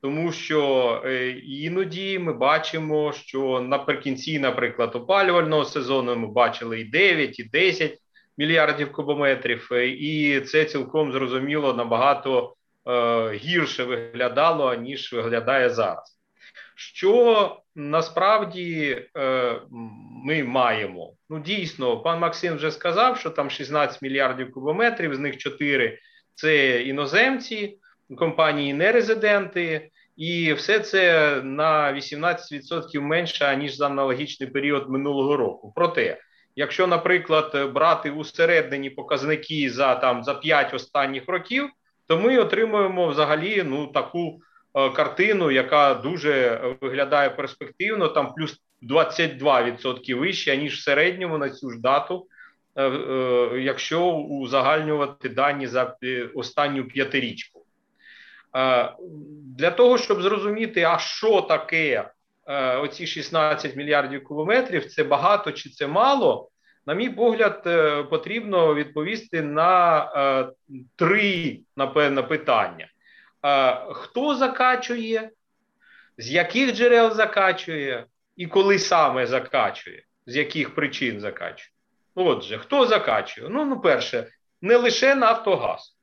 Тому 0.04 0.33
що 0.33 1.02
е, 1.04 1.30
іноді 1.30 2.18
ми 2.18 2.33
бачимо, 2.33 3.12
що 3.12 3.61
наприкінці, 3.61 4.38
наприклад, 4.38 4.97
опалювального 4.97 5.64
сезону 5.64 6.16
ми 6.16 6.26
бачили 6.26 6.80
і 6.80 6.85
9, 6.85 7.38
і 7.38 7.44
10 7.44 7.99
мільярдів 8.38 8.92
кубометрів, 8.92 9.68
е, 9.73 9.88
і 9.88 10.40
це 10.40 10.64
цілком 10.64 11.12
зрозуміло 11.12 11.75
набагато 11.75 12.54
е, 12.87 13.33
гірше 13.33 13.85
виглядало 13.85 14.75
ніж 14.75 15.12
виглядає 15.12 15.71
зараз. 15.71 16.13
Що 16.74 17.56
насправді 17.74 19.02
е, 19.16 19.60
ми 20.24 20.44
маємо? 20.44 21.12
Ну, 21.30 21.40
дійсно, 21.40 22.00
пан 22.00 22.18
Максим 22.18 22.56
вже 22.56 22.70
сказав, 22.70 23.18
що 23.18 23.30
там 23.30 23.50
16 23.50 24.02
мільярдів 24.02 24.52
кубометрів, 24.52 25.14
з 25.14 25.18
них 25.18 25.36
4– 25.36 25.98
це 26.34 26.82
іноземці, 26.82 27.78
компанії 28.18 28.74
нерезиденти, 28.74 29.90
і 30.16 30.52
все 30.52 30.80
це 30.80 31.40
на 31.42 31.92
18% 31.92 33.00
менше 33.00 33.56
ніж 33.56 33.76
за 33.76 33.86
аналогічний 33.86 34.50
період 34.50 34.90
минулого 34.90 35.36
року. 35.36 35.72
Проте, 35.76 36.18
якщо, 36.56 36.86
наприклад, 36.86 37.72
брати 37.74 38.10
усередині 38.10 38.90
показники 38.90 39.70
за 39.70 39.94
там 39.94 40.24
за 40.24 40.34
5 40.34 40.74
останніх 40.74 41.28
років, 41.28 41.70
то 42.06 42.18
ми 42.18 42.38
отримуємо 42.38 43.08
взагалі 43.08 43.62
ну 43.66 43.86
таку. 43.86 44.40
Е, 44.74 44.90
картину, 44.90 45.50
яка 45.50 45.94
дуже 45.94 46.60
виглядає 46.80 47.30
перспективно, 47.30 48.08
там 48.08 48.34
плюс 48.34 48.62
22% 48.82 50.14
вище, 50.14 50.56
ніж 50.56 50.78
в 50.78 50.82
середньому 50.82 51.38
на 51.38 51.50
цю 51.50 51.70
ж 51.70 51.80
дату, 51.80 52.26
е, 52.76 52.84
е, 52.84 53.60
якщо 53.60 54.10
узагальнювати 54.12 55.28
дані 55.28 55.66
за 55.66 55.96
останню 56.34 56.84
п'ятирічку. 56.84 57.60
Для 59.58 59.70
того, 59.70 59.98
щоб 59.98 60.22
зрозуміти, 60.22 60.82
а 60.82 60.98
що 60.98 61.40
таке 61.40 62.10
оці 62.80 63.06
16 63.06 63.76
мільярдів 63.76 64.28
кілометрів, 64.28 64.86
це 64.86 65.04
багато 65.04 65.52
чи 65.52 65.70
це 65.70 65.86
мало, 65.86 66.50
на 66.86 66.94
мій 66.94 67.10
погляд, 67.10 67.62
потрібно 68.10 68.74
відповісти 68.74 69.42
на 69.42 70.52
три 70.96 71.60
напевно, 71.76 72.24
питання 72.24 72.88
хто 73.92 74.34
закачує, 74.34 75.30
з 76.18 76.30
яких 76.30 76.72
джерел 76.74 77.14
закачує 77.14 78.06
і 78.36 78.46
коли 78.46 78.78
саме 78.78 79.26
закачує, 79.26 80.02
з 80.26 80.36
яких 80.36 80.74
причин 80.74 81.20
закачує. 81.20 81.70
Отже, 82.14 82.58
хто 82.58 82.86
закачує? 82.86 83.48
Ну, 83.50 83.64
ну 83.64 83.80
перше, 83.80 84.28
не 84.62 84.76
лише 84.76 85.14
Нафтогаз. 85.14 85.96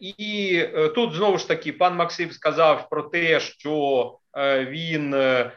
І 0.00 0.56
е, 0.74 0.88
тут 0.88 1.14
знову 1.14 1.38
ж 1.38 1.48
таки 1.48 1.72
пан 1.72 1.96
Максим 1.96 2.30
сказав 2.30 2.88
про 2.88 3.02
те, 3.02 3.40
що 3.40 4.18
е, 4.36 4.64
він. 4.64 5.14
Е, 5.14 5.50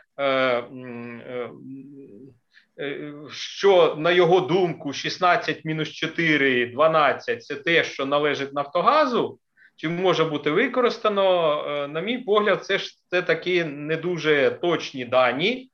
що 3.32 3.96
на 3.98 4.12
його 4.12 4.40
думку 4.40 4.94
16 4.94 5.66
мінус 5.66 5.90
4, 5.90 6.66
12 6.66 7.44
це 7.44 7.56
те, 7.56 7.84
що 7.84 8.06
належить 8.06 8.54
Нафтогазу, 8.54 9.40
чи 9.78 9.90
може 9.90 10.26
бути 10.26 10.52
використано, 10.52 11.58
е, 11.68 11.88
на 11.88 12.02
мій 12.02 12.18
погляд, 12.18 12.66
це 12.66 12.78
ж 12.78 12.98
це 13.10 13.22
такі 13.22 13.64
не 13.64 13.96
дуже 13.96 14.52
точні 14.62 15.06
дані, 15.06 15.70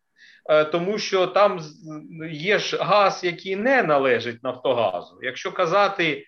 е, 0.49 0.65
тому 0.65 0.97
що 0.97 1.27
там 1.27 1.59
є 2.31 2.59
ж 2.59 2.77
газ, 2.77 3.23
який 3.23 3.55
не 3.55 3.83
належить 3.83 4.43
Нафтогазу. 4.43 5.19
Якщо 5.21 5.51
казати 5.51 6.27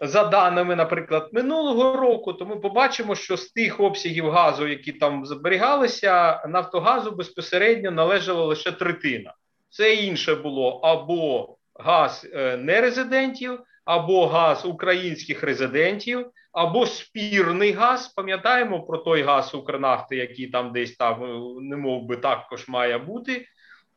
за 0.00 0.24
даними, 0.24 0.76
наприклад, 0.76 1.28
минулого 1.32 1.96
року, 1.96 2.32
то 2.32 2.46
ми 2.46 2.56
побачимо, 2.56 3.14
що 3.14 3.36
з 3.36 3.48
тих 3.48 3.80
обсягів 3.80 4.30
газу, 4.30 4.66
які 4.66 4.92
там 4.92 5.26
зберігалися, 5.26 6.42
Нафтогазу 6.48 7.10
безпосередньо 7.10 7.90
належала 7.90 8.44
лише 8.44 8.72
третина. 8.72 9.34
Це 9.70 9.94
інше 9.94 10.34
було 10.34 10.80
або 10.82 11.56
газ 11.74 12.26
е, 12.34 12.56
нерезидентів 12.56 13.60
або 13.86 14.26
газ 14.26 14.64
українських 14.64 15.42
резидентів, 15.42 16.26
або 16.52 16.86
спірний 16.86 17.72
газ. 17.72 18.08
Пам'ятаємо 18.08 18.82
про 18.82 18.98
той 18.98 19.22
газ 19.22 19.54
Укрнафти, 19.54 20.16
який 20.16 20.46
там 20.46 20.72
десь 20.72 20.96
там 20.96 21.24
е, 21.24 21.60
не 21.60 21.76
мов 21.76 22.06
би 22.06 22.16
також 22.16 22.68
має 22.68 22.98
бути. 22.98 23.46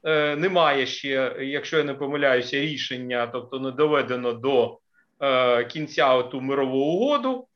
Е, 0.04 0.36
Немає 0.36 0.86
ще, 0.86 1.36
якщо 1.40 1.78
я 1.78 1.84
не 1.84 1.94
помиляюся, 1.94 2.60
рішення, 2.60 3.28
тобто 3.28 3.60
не 3.60 3.72
доведено 3.72 4.34
до 4.34 4.80
е, 5.22 5.66
кінця 5.66 6.24
ту 6.24 6.42
мирову 6.42 6.78
угоду. 6.78 7.48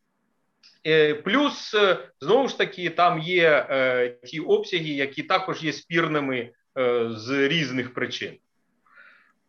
Е, 0.88 1.14
плюс, 1.14 1.74
е, 1.74 1.98
знову 2.22 2.48
ж 2.48 2.58
таки, 2.58 2.90
там 2.90 3.20
є 3.20 3.68
е, 3.70 4.10
ті 4.24 4.40
обсяги, 4.40 4.90
які 4.90 5.24
також 5.24 5.64
є 5.64 5.74
спірними 5.74 6.50
е, 6.78 7.10
з 7.10 7.48
різних 7.48 7.94
причин. 7.94 8.38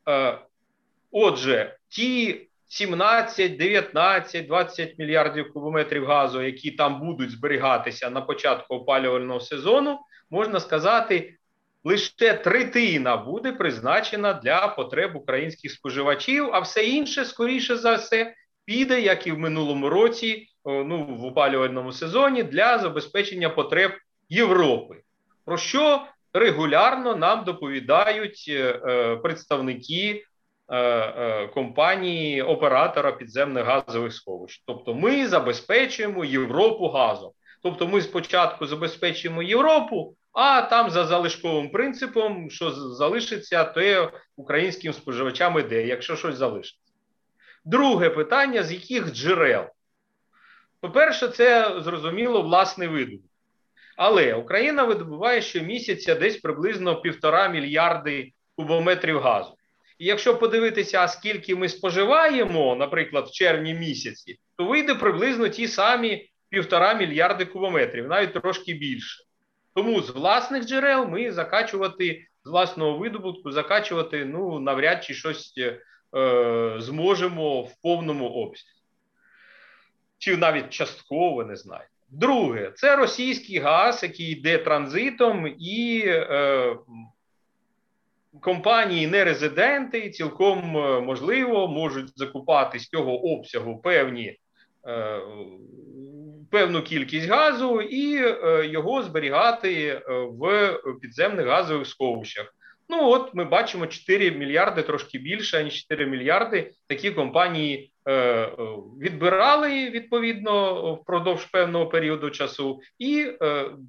Е, 0.09 0.39
Отже, 1.11 1.77
ті 1.89 2.41
17, 2.75 3.57
19, 3.57 4.47
20 4.47 4.99
мільярдів 4.99 5.53
кубометрів 5.53 6.07
газу, 6.07 6.43
які 6.43 6.71
там 6.71 7.01
будуть 7.01 7.31
зберігатися 7.31 8.11
на 8.11 8.21
початку 8.21 8.75
опалювального 8.75 9.41
сезону, 9.41 9.99
можна 10.31 10.61
сказати, 10.61 11.35
лише 11.85 12.35
третина 12.35 13.17
буде 13.17 13.53
призначена 13.53 14.33
для 14.33 14.69
потреб 14.69 15.17
українських 15.17 15.73
споживачів, 15.73 16.49
а 16.53 16.61
все 16.61 16.85
інше, 16.87 17.25
скоріше 17.25 17.77
за 17.77 17.95
все, 17.95 18.35
піде, 18.65 19.01
як 19.01 19.27
і 19.27 19.33
в 19.33 19.39
минулому 19.39 19.89
році, 19.89 20.49
ну 20.65 21.05
в 21.05 21.25
опалювальному 21.25 21.93
сезоні, 21.93 22.43
для 22.43 22.79
забезпечення 22.79 23.51
потреб 23.51 23.93
Європи. 24.29 24.95
Про 25.45 25.59
що 25.59 26.07
регулярно 26.33 27.17
нам 27.17 27.45
доповідають 27.45 28.45
е, 28.49 28.81
е, 28.89 29.17
представники 29.17 30.25
компанії 31.55 32.43
оператора 32.43 33.13
підземних 33.13 33.65
газових 33.65 34.13
сховищ. 34.13 34.63
Тобто, 34.67 34.95
ми 34.95 35.27
забезпечуємо 35.27 36.25
Європу 36.25 36.89
газом. 36.89 37.31
Тобто, 37.63 37.89
ми 37.89 38.03
спочатку 38.03 38.67
забезпечуємо 38.67 39.43
Європу, 39.43 40.17
а 40.33 40.63
там 40.63 40.91
за 40.91 41.05
залишковим 41.07 41.71
принципом, 41.71 42.51
що 42.51 42.71
залишиться, 42.71 43.65
то 43.65 44.13
українським 44.37 44.93
споживачам 44.93 45.59
іде, 45.59 45.87
якщо 45.87 46.17
щось 46.17 46.37
залишиться. 46.37 46.93
Друге 47.65 48.11
питання: 48.11 48.63
з 48.63 48.73
яких 48.73 49.13
джерел? 49.13 49.67
По-перше, 50.81 51.29
це 51.29 51.81
зрозуміло 51.81 52.43
власний 52.43 52.89
видобуток. 52.89 53.31
Але 53.97 54.35
Україна 54.35 54.85
видобуває 54.85 55.43
щомісяця 55.43 56.15
десь 56.15 56.37
приблизно 56.37 57.01
півтора 57.01 57.49
мільярди 57.49 58.33
кубометрів 58.57 59.21
газу. 59.21 59.57
Якщо 60.05 60.39
подивитися, 60.39 61.09
скільки 61.09 61.57
ми 61.57 61.69
споживаємо, 61.69 62.77
наприклад, 62.77 63.27
в 63.29 63.31
червні 63.31 63.75
місяці, 63.75 64.39
то 64.57 64.65
вийде 64.65 64.95
приблизно 64.95 65.49
ті 65.49 65.69
самі 65.69 66.31
півтора 66.49 66.95
мільярди 66.95 67.45
кубометрів, 67.45 68.09
навіть 68.09 68.33
трошки 68.33 68.75
більше. 68.75 69.25
Тому 69.75 70.03
з 70.03 70.11
власних 70.11 70.65
джерел 70.65 71.07
ми 71.09 71.33
закачувати 71.33 72.27
з 72.45 72.51
власного 72.51 72.99
видобутку, 72.99 73.53
закачувати 73.53 74.25
ну 74.25 74.61
навряд 74.61 75.05
чи 75.05 75.15
щось 75.15 75.55
е, 75.59 76.75
зможемо 76.79 77.63
в 77.63 77.81
повному 77.83 78.29
обсязі. 78.29 78.81
Чи 80.19 80.37
навіть 80.37 80.71
частково 80.71 81.45
не 81.45 81.57
знаю. 81.57 81.85
Друге, 82.09 82.73
це 82.75 82.97
російський 82.97 83.59
газ, 83.59 84.03
який 84.03 84.27
йде 84.27 84.59
транзитом 84.59 85.55
і 85.59 86.03
е, 86.07 86.77
компанії 88.41 89.07
нерезиденти 89.07 90.11
цілком 90.11 90.77
е, 90.77 91.01
можливо 91.01 91.69
можуть 91.69 92.19
закупати 92.19 92.79
з 92.79 92.89
цього 92.89 93.33
обсягу 93.33 93.79
певні. 93.79 94.39
Е, 94.89 95.21
певну 96.51 96.83
кількість 96.83 97.29
газу 97.29 97.81
і 97.81 98.17
е, 98.17 98.67
його 98.67 99.03
зберігати 99.03 100.03
в 100.09 100.79
підземних 101.01 101.47
газових 101.47 101.87
сховищах. 101.87 102.55
Ну 102.89 103.09
от 103.09 103.35
ми 103.35 103.45
бачимо 103.45 103.87
4 103.87 104.31
мільярди, 104.31 104.83
трошки 104.83 105.19
більше 105.19 105.65
ніж 105.65 105.81
4 105.83 106.07
мільярди. 106.07 106.71
Такі 106.87 107.11
компанії 107.11 107.91
відбирали 109.01 109.91
відповідно 109.91 110.95
впродовж 110.95 111.45
певного 111.45 111.87
періоду 111.87 112.31
часу 112.31 112.81
і 112.99 113.27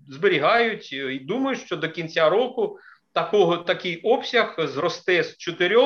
зберігають 0.07 0.93
і 0.93 1.19
думаю, 1.19 1.57
що 1.57 1.75
до 1.75 1.89
кінця 1.89 2.29
року 2.29 2.79
такого 3.15 3.57
такий 3.57 4.01
обсяг 4.01 4.55
зросте 4.57 5.23
з 5.23 5.37
4 5.37 5.77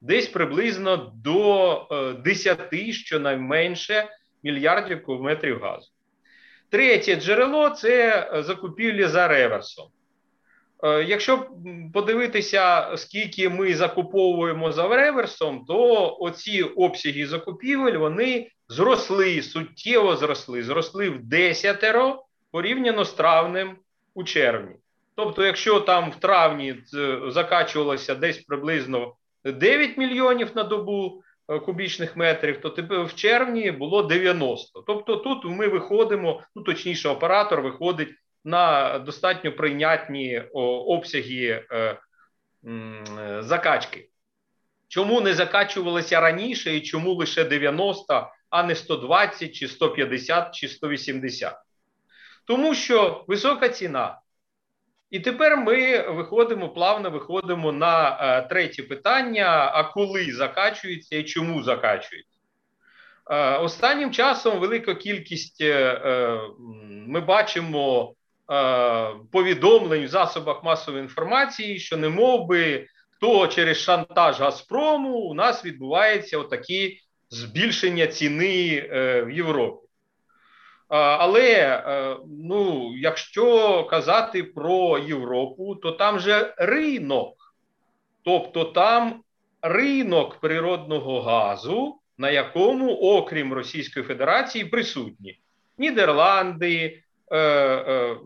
десь 0.00 0.26
приблизно 0.26 1.12
до 1.14 1.88
10, 2.24 2.58
щонайменше 2.90 4.08
мільярдів 4.42 5.02
кубометрів 5.02 5.60
газу. 5.60 5.88
Третє 6.70 7.16
джерело 7.16 7.70
це 7.70 8.28
закупівлі 8.46 9.06
за 9.06 9.28
реверсом. 9.28 9.86
Е, 10.82 11.02
якщо 11.02 11.50
подивитися, 11.94 12.92
скільки 12.96 13.48
ми 13.48 13.74
закуповуємо 13.74 14.72
за 14.72 14.88
реверсом, 14.88 15.64
то 15.68 16.16
оці 16.20 16.62
обсяги 16.62 17.26
закупівель 17.26 17.98
вони 17.98 18.50
зросли, 18.68 19.42
суттєво 19.42 20.16
зросли, 20.16 20.62
зросли 20.62 21.10
в 21.10 21.24
десятеро 21.24 22.24
порівняно 22.50 23.04
з 23.04 23.12
травнем 23.12 23.76
у 24.14 24.24
червні. 24.24 24.76
Тобто, 25.16 25.46
якщо 25.46 25.80
там 25.80 26.10
в 26.10 26.16
травні 26.16 26.74
е, 26.94 27.20
закачувалося 27.26 28.14
десь 28.14 28.38
приблизно 28.38 29.14
9 29.44 29.98
мільйонів 29.98 30.50
на 30.54 30.62
добу 30.62 31.22
е, 31.48 31.58
кубічних 31.58 32.16
метрів, 32.16 32.60
то 32.60 32.70
тепер 32.70 33.04
в 33.04 33.14
червні 33.14 33.70
було 33.70 34.02
90. 34.02 34.82
Тобто, 34.86 35.16
тут 35.16 35.44
ми 35.44 35.68
виходимо, 35.68 36.42
ну 36.54 36.62
точніше, 36.62 37.08
оператор 37.08 37.62
виходить 37.62 38.14
на 38.44 38.98
достатньо 38.98 39.52
прийнятні 39.52 40.42
обсяги 40.86 41.64
е, 41.72 41.98
закачки. 43.40 44.08
Чому 44.88 45.20
не 45.20 45.34
закачувалися 45.34 46.20
раніше 46.20 46.76
і 46.76 46.80
чому 46.80 47.14
лише 47.14 47.44
90, 47.44 48.30
а 48.50 48.62
не 48.62 48.74
120, 48.74 49.54
чи 49.54 49.68
150, 49.68 50.54
чи 50.54 50.68
180? 50.68 51.54
Тому 52.46 52.74
що 52.74 53.24
висока 53.28 53.68
ціна. 53.68 54.18
І 55.10 55.20
тепер 55.20 55.56
ми 55.56 56.00
виходимо, 56.10 56.68
плавно 56.68 57.10
виходимо 57.10 57.72
на 57.72 58.18
е, 58.20 58.48
третє 58.48 58.82
питання: 58.82 59.70
а 59.74 59.84
коли 59.84 60.32
закачується 60.32 61.16
і 61.16 61.24
чому 61.24 61.62
закачується? 61.62 62.38
Е, 63.30 63.58
останнім 63.58 64.10
часом 64.10 64.58
велика 64.58 64.94
кількість 64.94 65.64
ми 67.06 67.20
бачимо 67.20 68.14
Е, 68.50 69.14
повідомлень 69.32 70.04
в 70.04 70.08
засобах 70.08 70.64
масової 70.64 71.02
інформації, 71.02 71.78
що 71.78 71.96
не 71.96 72.08
мов 72.08 72.46
би, 72.46 72.86
то 73.20 73.46
через 73.46 73.76
шантаж 73.76 74.40
Газпрому 74.40 75.18
у 75.18 75.34
нас 75.34 75.64
відбувається 75.64 76.38
отакі 76.38 77.00
збільшення 77.30 78.06
ціни 78.06 78.88
е, 78.90 79.22
в 79.22 79.30
Європі. 79.30 79.85
Е, 80.90 80.96
але 80.96 81.82
ну, 82.28 82.92
якщо 82.96 83.84
казати 83.84 84.44
про 84.44 84.98
Європу, 84.98 85.74
то 85.74 85.92
там 85.92 86.20
же 86.20 86.54
ринок, 86.56 87.54
тобто 88.24 88.64
там 88.64 89.22
ринок 89.62 90.40
природного 90.40 91.20
газу, 91.20 91.96
на 92.18 92.30
якому, 92.30 92.94
окрім 92.94 93.52
Російської 93.52 94.06
Федерації, 94.06 94.64
присутні 94.64 95.40
Нідерланди, 95.78 97.02
Е, 97.30 97.38
е, 97.38 98.16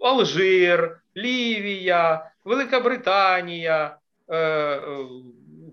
Алжир, 0.00 1.00
Лівія, 1.16 2.30
Велика 2.44 2.80
Британія, 2.80 3.96
е, 4.30 4.80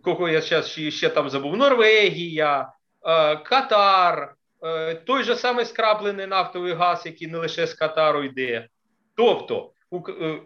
кого 0.04 0.30
я 0.30 0.42
зараз 0.42 0.70
ще 0.70 1.10
там 1.10 1.30
забув, 1.30 1.58
Норвегія, 1.58 2.74
Катар, 3.46 4.36
той 5.06 5.24
же 5.24 5.36
самий 5.36 5.66
скраплений 5.66 6.28
нафтовий 6.28 6.74
газ, 6.74 7.06
який 7.06 7.28
не 7.28 7.38
лише 7.38 7.68
з 7.68 7.74
Катару 7.74 8.24
йде. 8.24 8.68
Тобто 9.16 9.72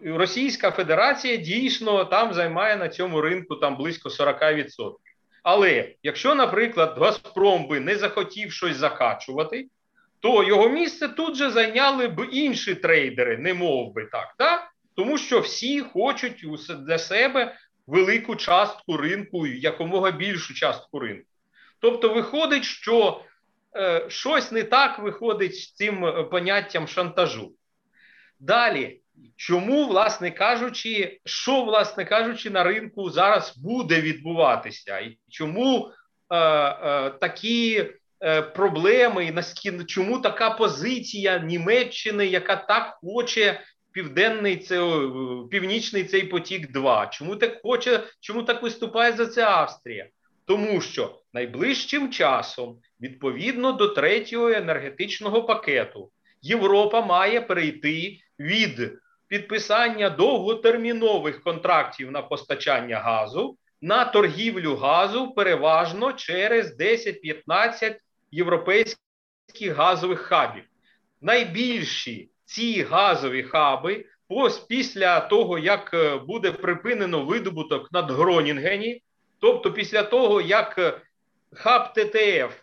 Російська 0.04 0.70
Федерація 0.70 1.36
дійсно 1.36 2.04
там 2.04 2.34
займає 2.34 2.76
на 2.76 2.88
цьому 2.88 3.20
ринку 3.20 3.56
там 3.56 3.76
близько 3.76 4.08
40%. 4.08 4.94
Але 5.42 5.94
якщо, 6.02 6.34
наприклад, 6.34 6.94
Газпром 6.98 7.68
би 7.68 7.80
не 7.80 7.96
захотів 7.96 8.52
щось 8.52 8.76
закачувати, 8.76 9.66
то 10.20 10.44
його 10.44 10.68
місце 10.68 11.08
тут 11.08 11.36
же 11.36 11.50
зайняли 11.50 12.08
б 12.08 12.26
інші 12.32 12.74
трейдери, 12.74 13.38
не 13.38 13.54
мов 13.54 13.94
би 13.94 14.04
так, 14.04 14.34
так? 14.38 14.68
тому 14.96 15.18
що 15.18 15.40
всі 15.40 15.80
хочуть 15.80 16.44
для 16.86 16.98
себе 16.98 17.56
велику 17.86 18.36
частку 18.36 18.96
ринку, 18.96 19.46
якомога 19.46 20.10
більшу 20.10 20.54
частку 20.54 20.98
ринку. 20.98 21.28
Тобто, 21.80 22.14
виходить, 22.14 22.64
що 22.64 23.20
е, 23.24 23.27
щось 24.08 24.52
не 24.52 24.62
так 24.62 24.98
виходить 24.98 25.56
з 25.56 25.72
цим 25.72 26.04
е, 26.04 26.22
поняттям 26.24 26.88
шантажу. 26.88 27.52
Далі, 28.40 29.00
чому, 29.36 29.86
власне 29.86 30.30
кажучи, 30.30 31.20
що, 31.24 31.64
власне 31.64 32.04
кажучи, 32.04 32.50
на 32.50 32.64
ринку 32.64 33.10
зараз 33.10 33.56
буде 33.56 34.00
відбуватися, 34.00 34.98
і 34.98 35.18
чому 35.28 35.90
е, 36.30 36.36
е, 36.36 37.10
такі 37.10 37.86
Е, 38.20 38.42
проблеми 38.42 39.24
і 39.24 39.30
наскільки 39.30 39.84
чому 39.84 40.18
така 40.18 40.50
позиція 40.50 41.38
Німеччини, 41.38 42.26
яка 42.26 42.56
так 42.56 42.98
хоче 43.02 43.60
південний 43.92 44.56
це 44.56 44.76
північний 45.50 46.04
цей 46.04 46.22
потік, 46.22 46.72
2 46.72 47.06
чому 47.06 47.36
так 47.36 47.62
хоче, 47.62 48.02
чому 48.20 48.42
так 48.42 48.62
виступає 48.62 49.12
за 49.12 49.26
це 49.26 49.44
Австрія? 49.44 50.06
Тому 50.44 50.80
що 50.80 51.17
найближчим 51.32 52.10
часом, 52.10 52.78
відповідно 53.00 53.72
до 53.72 53.88
третього 53.88 54.48
енергетичного 54.48 55.42
пакету, 55.42 56.10
Європа 56.42 57.00
має 57.00 57.40
перейти 57.40 58.18
від 58.38 58.92
підписання 59.28 60.10
довготермінових 60.10 61.42
контрактів 61.42 62.10
на 62.10 62.22
постачання 62.22 62.98
газу 62.98 63.58
на 63.80 64.04
торгівлю 64.04 64.76
газу 64.76 65.30
переважно 65.30 66.12
через 66.12 66.80
10-15 66.80 67.96
європейських 68.30 68.96
газових 69.74 70.20
хабів. 70.20 70.64
Найбільші 71.20 72.30
ці 72.44 72.82
газові 72.82 73.42
хаби, 73.42 74.04
після 74.68 75.20
того, 75.20 75.58
як 75.58 75.94
е, 75.94 76.16
буде 76.16 76.52
припинено 76.52 77.24
видобуток 77.24 77.92
над 77.92 78.10
Гронінгені, 78.10 79.02
тобто 79.40 79.72
після 79.72 80.02
того, 80.02 80.40
як 80.40 80.78
е, 80.78 81.00
хаб 81.54 81.92
ТТФ 81.92 82.54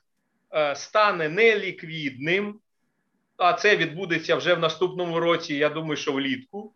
е, 0.53 0.75
стане 0.75 1.29
неліквідним, 1.29 2.59
а 3.37 3.53
це 3.53 3.77
відбудеться 3.77 4.35
вже 4.35 4.53
в 4.53 4.59
наступному 4.59 5.19
році, 5.19 5.55
я 5.55 5.69
думаю, 5.69 5.97
що 5.97 6.13
влітку, 6.13 6.73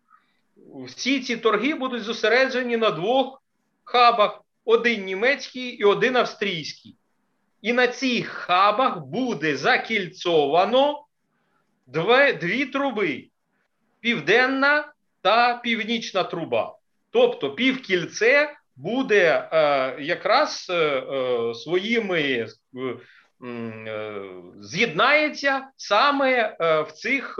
всі 0.86 1.20
ці 1.20 1.36
торги 1.36 1.74
будуть 1.74 2.02
зосереджені 2.02 2.76
на 2.76 2.90
двох 2.90 3.42
хабах: 3.84 4.44
один 4.64 5.04
німецький 5.04 5.68
і 5.68 5.84
один 5.84 6.16
австрійський. 6.16 6.96
І 7.62 7.72
на 7.72 7.88
цих 7.88 8.28
хабах 8.28 8.98
буде 8.98 9.56
закільцовано 9.56 11.04
дві, 11.86 12.32
дві 12.32 12.66
труби: 12.66 13.28
південна 14.00 14.92
та 15.20 15.56
північна 15.56 16.24
труба. 16.24 16.76
Тобто 17.10 17.54
півкільце 17.54 18.56
буде 18.76 19.48
е, 19.52 19.96
якраз 20.02 20.66
е, 20.70 20.74
е 20.74 21.54
своїми 21.54 22.46
з'єднається 24.60 25.68
саме 25.76 26.56
в 26.60 26.92
цих, 26.92 27.38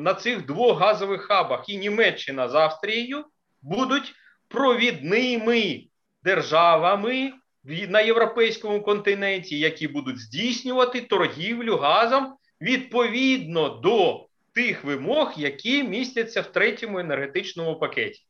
на 0.00 0.14
цих 0.14 0.46
двох 0.46 0.80
газових 0.80 1.22
хабах. 1.22 1.68
І 1.68 1.78
Німеччина 1.78 2.48
з 2.48 2.54
Австрією 2.54 3.24
будуть 3.62 4.14
провідними 4.48 5.84
державами 6.24 7.32
на 7.64 8.00
європейському 8.00 8.82
континенті, 8.82 9.58
які 9.58 9.88
будуть 9.88 10.18
здійснювати 10.18 11.00
торгівлю 11.00 11.76
газом 11.76 12.34
відповідно 12.60 13.68
до 13.68 14.26
тих 14.54 14.84
вимог, 14.84 15.32
які 15.36 15.82
містяться 15.82 16.40
в 16.40 16.46
третьому 16.46 16.98
енергетичному 16.98 17.78
пакеті. 17.78 18.20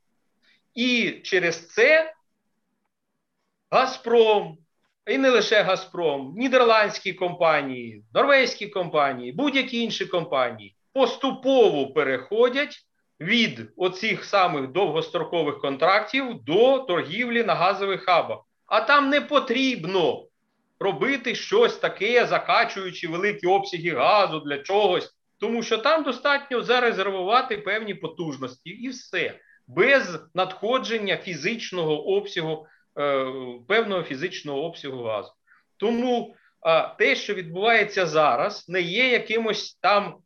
І 0.74 1.10
через 1.22 1.68
це 1.68 2.12
Газпром, 3.70 4.58
і 5.06 5.18
не 5.18 5.30
лише 5.30 5.62
Газпром, 5.62 6.34
нідерландські 6.36 7.12
компанії, 7.12 8.04
норвезькі 8.14 8.66
компанії, 8.66 9.32
будь-які 9.32 9.82
інші 9.82 10.06
компанії 10.06 10.76
поступово 10.92 11.86
переходять 11.86 12.76
від 13.20 13.72
оцих 13.76 14.24
самих 14.24 14.66
довгострокових 14.66 15.58
контрактів 15.58 16.44
до 16.44 16.78
торгівлі 16.78 17.44
на 17.44 17.54
газових 17.54 18.04
хабах. 18.04 18.38
А 18.66 18.80
там 18.80 19.10
не 19.10 19.20
потрібно 19.20 20.24
робити 20.80 21.34
щось 21.34 21.76
таке, 21.76 22.26
закачуючи 22.26 23.08
великі 23.08 23.46
обсяги 23.46 23.90
газу 23.90 24.40
для 24.40 24.58
чогось, 24.58 25.14
тому 25.40 25.62
що 25.62 25.78
там 25.78 26.02
достатньо 26.02 26.62
зарезервувати 26.62 27.58
певні 27.58 27.94
потужності 27.94 28.70
і 28.70 28.88
все. 28.88 29.38
Без 29.66 30.20
надходження 30.34 31.16
фізичного 31.16 32.06
обсягу, 32.06 32.66
певного 33.68 34.02
фізичного 34.02 34.64
обсягу 34.64 35.02
газу. 35.02 35.32
Тому 35.76 36.36
те, 36.98 37.16
що 37.16 37.34
відбувається 37.34 38.06
зараз, 38.06 38.68
не 38.68 38.80
є 38.80 39.10
якимось 39.10 39.78
там 39.80 40.16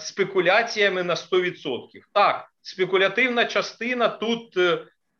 спекуляціями 0.00 1.02
на 1.02 1.14
100%. 1.14 1.54
Так, 2.12 2.48
спекулятивна 2.62 3.44
частина 3.44 4.08
тут 4.08 4.56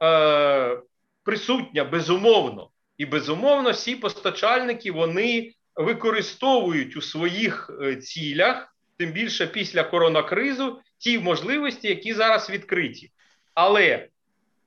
е, 0.03 0.79
присутня 1.25 1.85
безумовно, 1.85 2.71
і 2.97 3.07
безумовно, 3.07 3.71
всі 3.71 3.97
постачальники 3.97 4.93
вони 4.93 5.53
використовують 5.75 6.97
у 6.97 7.03
своїх 7.03 7.71
цілях, 8.03 8.75
тим 8.99 9.13
більше 9.13 9.47
після 9.47 9.85
коронакризу, 9.85 10.81
ті 10.99 11.19
можливості, 11.19 11.89
які 11.89 12.15
зараз 12.15 12.51
відкриті. 12.51 13.11
Але 13.55 14.09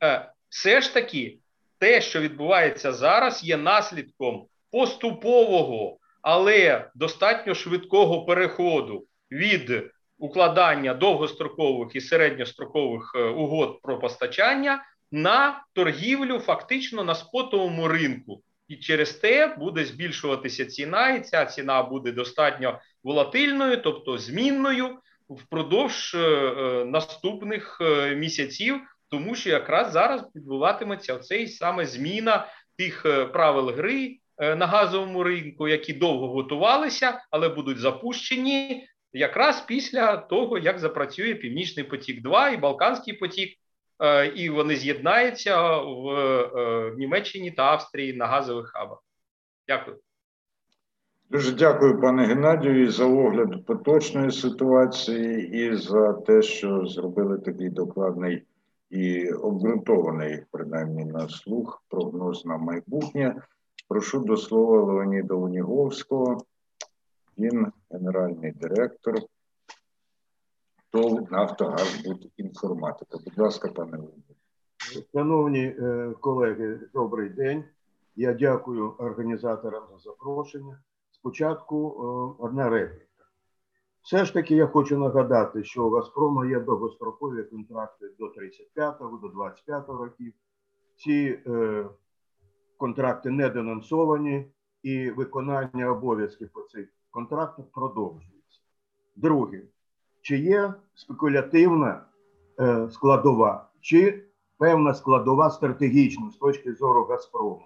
е, 0.04 0.32
все 0.50 0.82
ж 0.82 0.94
таки 0.94 1.38
те, 1.82 2.02
що 2.02 2.22
відбувається 2.22 2.94
зараз, 2.94 3.44
є 3.44 3.58
наслідком 3.58 4.46
поступового, 4.72 5.98
але 6.22 6.90
достатньо 6.96 7.56
швидкого 7.56 8.26
переходу 8.26 9.06
від 9.32 9.84
укладання 10.18 10.94
довгострокових 10.94 11.96
і 11.96 12.02
середньострокових 12.02 13.12
е, 13.16 13.24
угод 13.24 13.82
про 13.82 14.00
постачання 14.00 14.84
на 15.12 15.64
торгівлю 15.74 16.40
фактично 16.40 17.04
на 17.04 17.16
спотовому 17.16 17.88
ринку. 17.88 18.42
І 18.68 18.76
через 18.76 19.12
те 19.12 19.56
буде 19.60 19.86
збільшуватися 19.86 20.66
ціна, 20.66 21.10
і 21.10 21.22
ця 21.22 21.46
ціна 21.46 21.84
буде 21.84 22.12
достатньо 22.12 22.80
волатильною, 23.04 23.78
тобто 23.78 24.18
змінною 24.18 24.98
впродовж 25.30 26.16
е, 26.16 26.20
е, 26.20 26.86
наступних 26.86 27.82
місяців, 28.16 28.82
тому 29.12 29.36
що 29.36 29.50
якраз 29.50 29.92
зараз 29.92 30.24
відбуватиметься 30.36 31.18
цей 31.18 31.48
саме 31.48 31.86
зміна 31.86 32.48
тих 32.78 33.06
е, 33.06 33.26
правил 33.26 33.70
гри 33.70 34.18
е, 34.38 34.56
на 34.56 34.68
газовому 34.68 35.24
ринку, 35.24 35.68
які 35.68 35.94
довго 35.94 36.28
готувалися, 36.28 37.22
але 37.32 37.50
будуть 37.50 37.78
запущені 37.78 38.88
якраз 39.14 39.62
після 39.62 40.18
того, 40.18 40.58
як 40.58 40.80
запрацює 40.80 41.36
Північний 41.36 41.86
потік, 41.86 42.22
2 42.22 42.50
і 42.50 42.58
Балканський 42.58 43.14
потік. 43.14 43.58
Е, 44.04 44.28
і 44.28 44.50
вони 44.50 44.76
з'єднаються 44.76 45.78
в, 45.78 46.04
в 46.90 46.98
Німеччині 46.98 47.52
та 47.52 47.64
Австрії 47.64 48.14
на 48.14 48.28
газових 48.28 48.68
хабах. 48.68 49.04
Дякую. 49.68 49.98
Дуже 51.30 51.52
дякую, 51.52 52.02
пане 52.02 52.26
Геннадію, 52.26 52.92
за 52.92 53.06
огляд 53.06 53.66
поточної 53.66 54.32
ситуації 54.32 55.50
і 55.52 55.76
за 55.76 56.14
те, 56.14 56.42
що 56.42 56.86
зробили 56.86 57.38
такий 57.38 57.70
докладний 57.70 58.44
і 58.92 59.30
обґрунтований, 59.30 60.44
принаймні 60.52 61.06
на 61.06 61.30
слух, 61.30 61.84
прогноз 61.90 62.46
на 62.46 62.58
майбутнє. 62.58 63.42
Прошу 63.88 64.20
до 64.20 64.38
слова 64.38 64.82
Леоніда 64.82 65.34
Уніговського. 65.34 66.38
Він 67.38 67.68
генеральний 67.90 68.52
директор 68.52 69.16
ТОВ 70.90 71.32
Нафтогаз 71.32 72.04
інформатика. 72.38 73.18
Будь 73.26 73.38
ласка, 73.38 73.68
пане 73.68 73.98
Леоніде. 73.98 74.34
Шановні 75.14 75.64
е, 75.64 76.14
колеги, 76.20 76.80
добрий 76.94 77.30
день. 77.30 77.64
Я 78.16 78.34
дякую 78.34 78.92
організаторам 78.98 79.84
за 79.92 79.98
запрошення. 79.98 80.80
Спочатку 81.12 81.88
е, 81.88 82.44
одна 82.44 82.70
репліка. 82.70 83.11
Все 84.02 84.26
ж 84.26 84.34
таки, 84.34 84.56
я 84.56 84.68
хочу 84.68 84.98
нагадати, 84.98 85.64
що 85.64 85.86
у 85.86 85.90
Газпрома 85.90 86.46
є 86.46 86.60
довгострокові 86.60 87.44
контракти 87.44 88.06
до 88.20 88.26
35-го, 88.26 89.18
до 89.18 89.28
25-го 89.28 89.98
років. 89.98 90.34
Ці 90.96 91.40
е, 91.48 91.86
контракти 92.78 93.30
не 93.30 93.50
денонсовані, 93.50 94.52
і 94.84 95.10
виконання 95.10 95.92
обов'язків 95.92 96.50
по 96.54 96.62
цих 96.62 96.88
контрактах 97.12 97.66
продовжується. 97.72 98.60
Друге, 99.16 99.62
чи 100.22 100.38
є 100.38 100.74
спекулятивна 100.94 102.06
е, 102.60 102.90
складова, 102.92 103.70
чи 103.82 104.26
певна 104.58 104.94
складова 104.94 105.50
стратегічна 105.50 106.30
з 106.30 106.36
точки 106.36 106.74
зору 106.74 107.06
Газпрому 107.06 107.66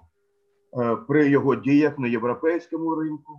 е, 0.78 0.96
при 0.96 1.30
його 1.30 1.56
діях 1.56 2.00
на 2.00 2.08
європейському 2.08 2.96
ринку? 2.96 3.34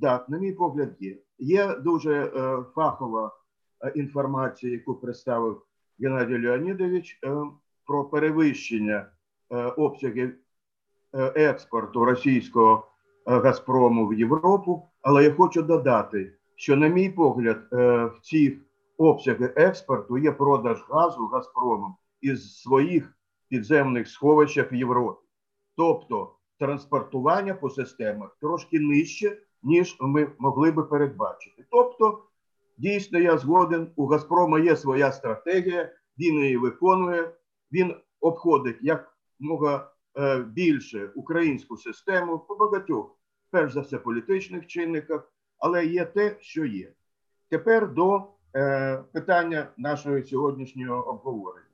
Так, 0.00 0.28
на 0.28 0.38
мій 0.38 0.52
погляд, 0.52 0.96
є. 1.00 1.16
Є 1.38 1.74
дуже 1.74 2.14
е, 2.14 2.64
фахова 2.74 3.36
е, 3.84 3.92
інформація, 3.94 4.72
яку 4.72 4.94
представив 4.94 5.62
Геннадій 6.00 6.46
Леонідович 6.46 7.18
е, 7.24 7.36
про 7.86 8.04
перевищення 8.04 9.06
е, 9.50 9.56
обсягів 9.56 10.34
е, 11.14 11.32
експорту 11.36 12.04
російського 12.04 12.88
е, 13.26 13.38
Газпрому 13.38 14.06
в 14.06 14.14
Європу. 14.14 14.88
Але 15.02 15.24
я 15.24 15.32
хочу 15.32 15.62
додати, 15.62 16.32
що, 16.56 16.76
на 16.76 16.88
мій 16.88 17.08
погляд, 17.10 17.68
в 17.70 18.12
цих 18.22 18.58
обсягах 18.96 19.50
експорту 19.56 20.18
є 20.18 20.32
продаж 20.32 20.84
газу 20.88 21.26
Газпромом 21.26 21.96
із 22.20 22.60
своїх 22.60 23.18
підземних 23.48 24.08
сховищах 24.08 24.72
в 24.72 24.74
Європі. 24.74 25.26
Тобто 25.76 26.34
транспортування 26.58 27.54
по 27.54 27.70
системах 27.70 28.36
трошки 28.40 28.80
нижче 28.80 29.38
ніж 29.62 29.96
ми 30.00 30.30
могли 30.38 30.70
би 30.70 30.84
передбачити. 30.84 31.64
Тобто, 31.70 32.22
дійсно, 32.78 33.18
я 33.18 33.38
згоден, 33.38 33.90
у 33.96 34.06
Газпрома 34.06 34.58
є 34.58 34.76
своя 34.76 35.12
стратегія, 35.12 35.92
він 36.18 36.34
її 36.34 36.56
виконує, 36.56 37.32
він 37.72 37.94
обходить 38.20 38.78
як 38.80 39.16
мога 39.38 39.90
е, 40.18 40.38
більше 40.38 41.10
українську 41.14 41.76
систему 41.76 42.38
по 42.38 42.54
багатьох, 42.54 43.16
перш 43.50 43.72
за 43.72 43.80
все, 43.80 43.98
політичних 43.98 44.66
чинниках, 44.66 45.32
але 45.58 45.86
є 45.86 46.04
те, 46.04 46.36
що 46.40 46.64
є. 46.64 46.92
Тепер 47.50 47.92
до 47.94 48.22
е, 48.56 49.04
питання 49.12 49.68
нашого 49.76 50.22
сьогоднішнього 50.22 51.08
обговорення. 51.08 51.64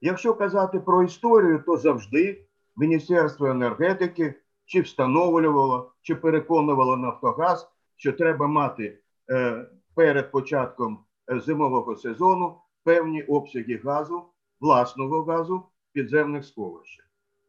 Якщо 0.00 0.34
казати 0.34 0.80
про 0.80 1.02
історію, 1.02 1.62
то 1.66 1.76
завжди 1.76 2.44
Міністерство 2.76 3.46
енергетики 3.46 4.34
чи 4.66 4.80
встановлювало, 4.80 5.92
чи 6.02 6.14
переконувало 6.14 6.96
Нафтогаз, 6.96 7.70
що 7.96 8.12
треба 8.12 8.46
мати 8.46 8.98
е, 9.30 9.66
перед 9.94 10.30
початком 10.30 10.98
е, 11.30 11.40
зимового 11.40 11.96
сезону 11.96 12.58
певні 12.84 13.22
обсяги 13.22 13.80
газу, 13.84 14.22
власного 14.60 15.22
газу 15.22 15.62
підземних 15.92 16.44
сховищах. 16.44 17.04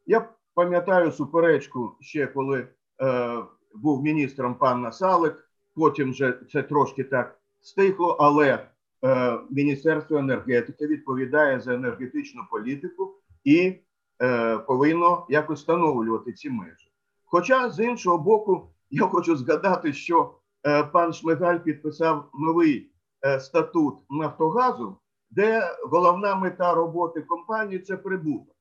Я 0.05 0.29
пам'ятаю 0.53 1.11
суперечку 1.11 1.97
ще 2.01 2.27
коли 2.27 2.67
е, 3.01 3.37
був 3.75 4.03
міністром 4.03 4.55
пан 4.55 4.81
Насалик, 4.81 5.49
потім 5.75 6.11
вже 6.11 6.39
це 6.51 6.63
трошки 6.63 7.03
так 7.03 7.39
стихло, 7.61 8.17
але 8.19 8.67
е, 9.03 9.39
Міністерство 9.49 10.17
енергетики 10.17 10.87
відповідає 10.87 11.59
за 11.59 11.73
енергетичну 11.73 12.41
політику 12.51 13.15
і 13.43 13.75
е, 14.21 14.57
повинно 14.57 15.25
якось 15.29 15.59
встановлювати 15.59 16.33
ці 16.33 16.49
межі. 16.49 16.91
Хоча 17.25 17.69
з 17.69 17.79
іншого 17.79 18.17
боку, 18.17 18.69
я 18.89 19.07
хочу 19.07 19.35
згадати, 19.35 19.93
що 19.93 20.35
е, 20.65 20.83
пан 20.83 21.13
Шмигаль 21.13 21.59
підписав 21.59 22.29
новий 22.33 22.91
е, 23.25 23.39
статут 23.39 23.95
Нафтогазу, 24.09 24.97
де 25.29 25.77
головна 25.83 26.35
мета 26.35 26.73
роботи 26.73 27.21
компанії 27.21 27.79
це 27.79 27.97
прибуток. 27.97 28.55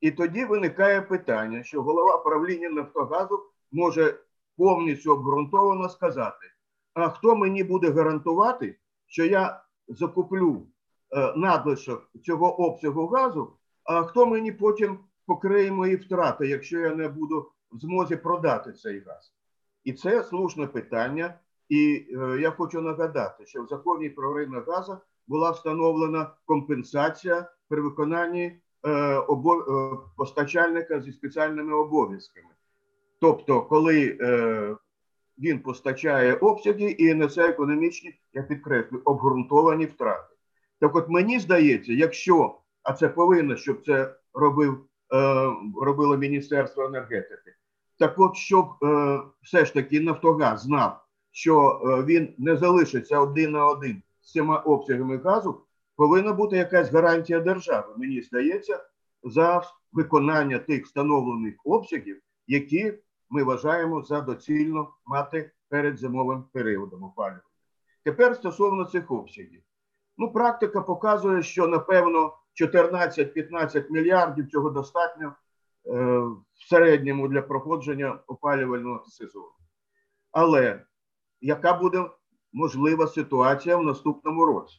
І 0.00 0.10
тоді 0.10 0.44
виникає 0.44 1.02
питання, 1.02 1.62
що 1.62 1.82
голова 1.82 2.18
правління 2.18 2.70
Нафтогазу 2.70 3.42
може 3.72 4.18
повністю 4.56 5.12
обґрунтовано 5.12 5.88
сказати: 5.88 6.46
а 6.94 7.08
хто 7.08 7.36
мені 7.36 7.64
буде 7.64 7.90
гарантувати, 7.90 8.78
що 9.06 9.24
я 9.24 9.62
закуплю 9.88 10.66
е, 11.16 11.32
надлишок 11.36 12.10
цього 12.24 12.60
обсягу 12.66 13.06
газу, 13.06 13.52
а 13.84 14.02
хто 14.02 14.26
мені 14.26 14.52
потім 14.52 14.98
покриє 15.26 15.72
мої 15.72 15.96
втрати, 15.96 16.46
якщо 16.46 16.78
я 16.78 16.94
не 16.94 17.08
буду 17.08 17.52
в 17.72 17.78
змозі 17.78 18.16
продати 18.16 18.72
цей 18.72 19.00
газ. 19.00 19.32
І 19.84 19.92
це 19.92 20.24
слушне 20.24 20.66
питання. 20.66 21.34
І 21.68 22.06
е, 22.10 22.38
я 22.40 22.50
хочу 22.50 22.80
нагадати, 22.80 23.46
що 23.46 23.62
в 23.62 23.66
законі 23.66 24.10
про 24.10 24.34
ринок 24.34 24.68
газу 24.68 24.98
була 25.26 25.50
встановлена 25.50 26.30
компенсація 26.44 27.52
при 27.68 27.80
виконанні 27.80 28.60
е, 28.86 29.14
обо, 29.14 29.54
е, 29.54 29.96
постачальника 30.16 31.00
зі 31.00 31.12
спеціальними 31.12 31.74
обов'язками. 31.74 32.48
Тобто, 33.20 33.62
коли 33.62 34.18
е, 34.20 34.76
він 35.38 35.58
постачає 35.58 36.34
обсяги 36.34 36.90
і 36.90 37.14
несе 37.14 37.48
економічні, 37.48 38.20
я 38.32 38.42
підкреслю, 38.42 39.02
обґрунтовані 39.04 39.86
втрати. 39.86 40.34
Так, 40.80 40.96
от 40.96 41.08
мені 41.08 41.38
здається, 41.38 41.92
якщо 41.92 42.60
а 42.82 42.92
це 42.92 43.08
повинно, 43.08 43.56
щоб 43.56 43.84
це 43.84 44.14
робив, 44.34 44.84
е, 45.14 45.16
робило 45.82 46.16
Міністерство 46.16 46.84
енергетики. 46.84 47.54
Так 48.00 48.18
от, 48.18 48.36
щоб 48.36 48.66
е, 48.82 49.20
все 49.42 49.64
ж 49.64 49.74
таки 49.74 50.00
Нафтогаз 50.00 50.62
знав, 50.62 51.04
що 51.30 51.80
е, 51.84 52.04
він 52.04 52.34
не 52.38 52.56
залишиться 52.56 53.20
один 53.20 53.50
на 53.50 53.66
один 53.66 54.02
з 54.20 54.32
цими 54.32 54.56
обсягами 54.56 55.16
газу, 55.16 55.60
повинна 55.96 56.32
бути 56.32 56.56
якась 56.56 56.92
гарантія 56.92 57.40
держави. 57.40 57.94
Мені 57.96 58.22
здається, 58.22 58.84
за 59.22 59.62
виконання 59.92 60.58
тих 60.58 60.84
встановлених 60.84 61.54
обсягів, 61.64 62.20
які 62.46 62.94
ми 63.30 63.42
вважаємо 63.42 64.02
за 64.02 64.20
доцільно 64.20 64.90
мати 65.06 65.50
перед 65.68 65.98
зимовим 65.98 66.44
періодом 66.52 67.02
опалювання. 67.04 67.42
Тепер 68.04 68.36
стосовно 68.36 68.84
цих 68.84 69.10
обсягів. 69.10 69.62
Ну, 70.18 70.32
практика 70.32 70.80
показує, 70.80 71.42
що 71.42 71.66
напевно 71.66 72.34
14-15 72.60 73.90
мільярдів 73.90 74.50
цього 74.50 74.70
достатньо 74.70 75.34
в 75.84 76.68
середньому 76.68 77.28
для 77.28 77.42
проходження 77.42 78.18
опалювального 78.26 79.04
сезону. 79.04 79.52
Але 80.32 80.82
яка 81.40 81.72
буде 81.72 82.10
можлива 82.52 83.06
ситуація 83.06 83.76
в 83.76 83.82
наступному 83.82 84.44
році? 84.46 84.76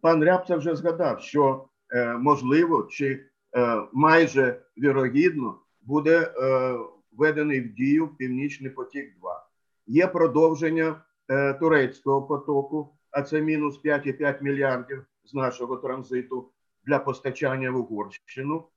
Пан 0.00 0.24
Рябця 0.24 0.56
вже 0.56 0.76
згадав, 0.76 1.20
що 1.20 1.68
е, 1.92 2.14
можливо 2.14 2.82
чи 2.82 3.26
е, 3.56 3.82
майже 3.92 4.62
вірогідно 4.76 5.58
буде 5.80 6.34
е, 6.36 6.78
введений 7.12 7.60
в 7.60 7.74
дію 7.74 8.08
Північний 8.08 8.70
потік. 8.70 9.18
2 9.20 9.46
є 9.86 10.06
продовження 10.06 11.04
е, 11.28 11.54
турецького 11.54 12.22
потоку, 12.22 12.96
а 13.10 13.22
це 13.22 13.40
мінус 13.40 13.80
5,5 13.84 14.42
мільярдів 14.42 15.06
з 15.24 15.34
нашого 15.34 15.76
транзиту 15.76 16.50
для 16.84 16.98
постачання 16.98 17.70
в 17.70 17.76
Угорщину. 17.76 18.68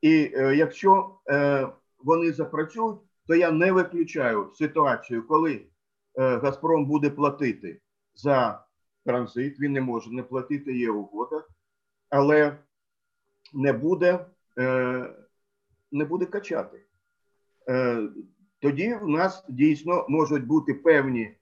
І 0.00 0.32
е, 0.34 0.56
якщо 0.56 1.18
е, 1.30 1.68
вони 1.98 2.32
запрацюють, 2.32 2.98
то 3.26 3.34
я 3.34 3.50
не 3.50 3.72
виключаю 3.72 4.50
ситуацію, 4.54 5.26
коли 5.26 5.54
е, 5.54 6.36
Газпром 6.36 6.86
буде 6.86 7.10
платити 7.10 7.80
за 8.14 8.64
транзит, 9.04 9.60
він 9.60 9.72
не 9.72 9.80
може 9.80 10.10
не 10.10 10.22
платити, 10.22 10.78
є 10.78 10.90
угода, 10.90 11.44
але 12.10 12.58
не 13.54 13.72
буде 13.72 14.26
не 15.92 16.04
буде 16.04 16.26
качати. 16.26 16.84
Тоді 18.60 18.94
в 18.94 19.08
нас 19.08 19.44
дійсно 19.48 20.06
можуть 20.08 20.46
бути 20.46 20.74
певні 20.74 21.34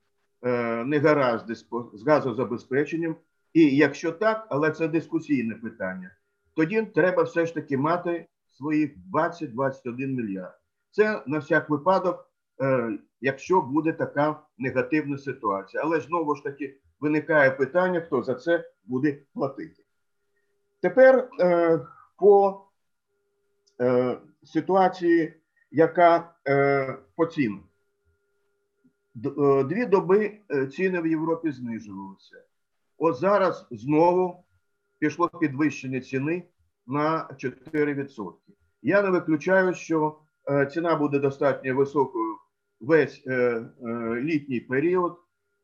негаразди 0.84 1.54
з 1.94 2.06
газозабезпеченням. 2.06 3.16
І 3.52 3.76
якщо 3.76 4.12
так, 4.12 4.46
але 4.50 4.70
це 4.70 4.88
дискусійне 4.88 5.54
питання, 5.54 6.10
тоді 6.54 6.82
треба 6.82 7.22
все 7.22 7.46
ж 7.46 7.54
таки 7.54 7.78
мати 7.78 8.26
своїх 8.56 8.96
20-21 9.12 10.06
мільярд. 10.06 10.58
Це 10.90 11.22
на 11.26 11.38
всяк 11.38 11.70
випадок, 11.70 12.30
е, 12.62 12.98
якщо 13.20 13.60
буде 13.60 13.92
така 13.92 14.40
негативна 14.58 15.18
ситуація. 15.18 15.82
Але 15.82 16.00
знову 16.00 16.36
ж 16.36 16.42
таки 16.42 16.80
виникає 17.00 17.50
питання, 17.50 18.00
хто 18.00 18.22
за 18.22 18.34
це 18.34 18.70
буде 18.84 19.18
платити. 19.34 19.82
Тепер 20.80 21.28
е, 21.40 21.80
по 22.18 22.64
е, 23.80 24.18
ситуації, 24.42 25.34
яка 25.70 26.34
по 27.16 27.26
цінах. 27.26 27.60
Е, 29.24 29.64
дві 29.64 29.86
доби 29.86 30.38
ціни 30.72 31.00
в 31.00 31.06
Європі 31.06 31.50
знижувалися. 31.50 32.42
От 32.98 33.16
зараз 33.16 33.66
знову 33.70 34.44
пішло 34.98 35.28
підвищення 35.28 36.00
ціни 36.00 36.42
на 36.86 37.28
4%. 37.38 38.32
Я 38.82 39.02
не 39.02 39.10
виключаю, 39.10 39.74
що 39.74 40.18
е, 40.50 40.66
ціна 40.66 40.96
буде 40.96 41.18
достатньо 41.18 41.76
високою 41.76 42.36
весь 42.80 43.26
літній 44.16 44.60
період, 44.60 45.18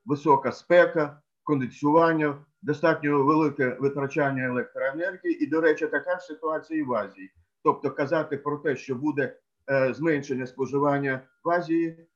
висока 0.04 0.52
спека, 0.52 1.22
кондиціювання, 1.42 2.44
достатньо 2.62 3.24
велике 3.24 3.76
витрачання 3.80 4.44
електроенергії. 4.44 5.44
І, 5.44 5.46
до 5.46 5.60
речі, 5.60 5.86
така 5.86 6.18
ж 6.18 6.26
ситуація 6.26 6.80
і 6.80 6.82
в 6.82 6.94
Азії. 6.94 7.30
Тобто 7.64 7.90
казати 7.90 8.36
про 8.36 8.58
те, 8.58 8.76
що 8.76 8.94
буде 8.94 9.36
зменшення 9.90 10.46
споживання 10.46 11.20
в 11.44 11.50
Азії, 11.50 12.06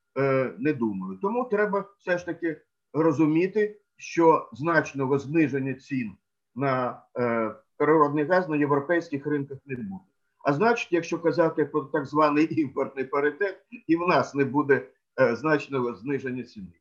не 0.59 0.73
думаю. 0.73 1.19
Тому 1.23 1.45
треба 1.45 1.85
все 1.99 2.19
ж 2.19 2.27
таки 2.27 2.61
розуміти, 2.93 3.81
що 3.97 4.49
значного 4.53 5.19
зниження 5.19 5.75
цін 5.75 6.13
на 6.55 7.03
е, 7.19 7.55
природний 7.77 8.25
газ 8.25 8.49
на 8.49 8.57
європейських 8.57 9.27
ринках 9.27 9.59
не 9.67 9.77
буде. 9.77 10.05
А 10.45 10.53
значить, 10.53 10.93
якщо 10.93 11.19
казати 11.19 11.65
про 11.65 11.81
так 11.81 12.07
званий 12.07 12.61
імпортний 12.61 13.05
паритет, 13.05 13.67
і 13.87 13.97
в 13.97 14.09
нас 14.09 14.35
не 14.35 14.45
буде 14.45 14.89
е, 15.21 15.37
значного 15.37 15.95
зниження 15.95 16.43
ціни. 16.43 16.73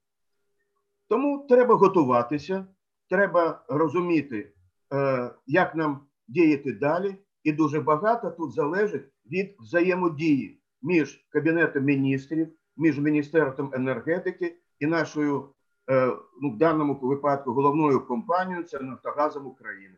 Тому 1.10 1.46
треба 1.50 1.76
готуватися, 1.76 2.68
треба 3.10 3.64
розуміти, 3.68 4.52
е, 4.94 5.32
як 5.48 5.76
нам 5.76 6.00
діяти 6.28 6.74
далі, 6.74 7.16
і 7.44 7.52
дуже 7.52 7.82
багато 7.82 8.32
тут 8.32 8.54
залежить 8.54 9.06
від 9.32 9.56
взаємодії 9.60 10.62
між 10.82 11.28
Кабінетом 11.30 11.84
міністрів, 11.84 12.48
між 12.78 13.00
Міністерством 13.00 13.72
енергетики 13.74 14.58
і 14.80 14.86
нашою 14.86 15.50
Е, 15.90 16.18
ну, 16.42 16.52
в 16.52 16.58
даному 16.58 17.00
випадку 17.02 17.52
головною 17.52 18.08
компанією 18.08 18.64
це 18.64 18.80
Нафтогазом 18.80 19.48
України. 19.48 19.96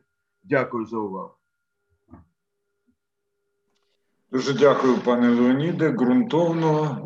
Дякую 0.49 0.85
за 0.85 0.97
увагу. 0.97 1.31
Дуже 4.31 4.53
дякую, 4.53 4.97
пане 4.97 5.29
Леоніде. 5.29 5.89
Ґрунтовно. 5.89 7.03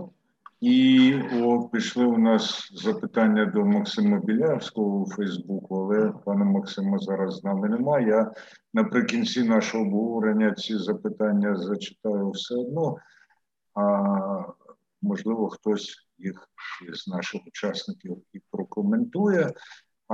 І 0.60 1.16
о, 1.42 1.70
пішли 1.70 2.06
у 2.06 2.18
нас 2.18 2.72
запитання 2.74 3.46
до 3.46 3.66
Максима 3.66 4.20
Білявського 4.20 5.02
у 5.02 5.12
Фейсбуку, 5.12 5.76
але 5.76 6.12
пана 6.26 6.46
Максима 6.46 6.98
зараз 7.00 7.36
з 7.36 7.44
нами 7.44 7.70
немає. 7.70 8.08
Я 8.08 8.32
наприкінці 8.74 9.44
нашого 9.44 9.84
обговорення 9.84 10.54
ці 10.54 10.78
запитання 10.78 11.56
зачитаю 11.56 12.30
все 12.30 12.56
одно. 12.56 12.96
А 13.74 14.04
можливо, 15.02 15.50
хтось 15.50 16.08
їх 16.18 16.50
із 16.90 17.08
наших 17.08 17.42
учасників 17.48 18.18
і 18.34 18.42
прокоментує. 18.52 19.54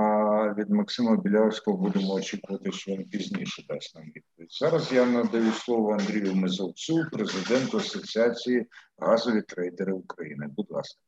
А 0.00 0.54
від 0.58 0.70
Максима 0.70 1.16
Білявського 1.16 1.76
будемо 1.76 2.12
очікувати, 2.12 2.72
що 2.72 2.92
він 2.92 3.04
пізніше 3.04 3.64
дасть 3.68 3.94
нам 3.94 4.04
відповідь. 4.04 4.52
Зараз 4.52 4.92
я 4.92 5.06
надаю 5.06 5.52
слово 5.52 5.92
Андрію 5.92 6.34
Мезовцю, 6.34 7.04
президенту 7.12 7.78
Асоціації 7.78 8.66
газові 8.98 9.42
трейдери 9.42 9.92
України. 9.92 10.48
Будь 10.56 10.70
ласка. 10.70 11.00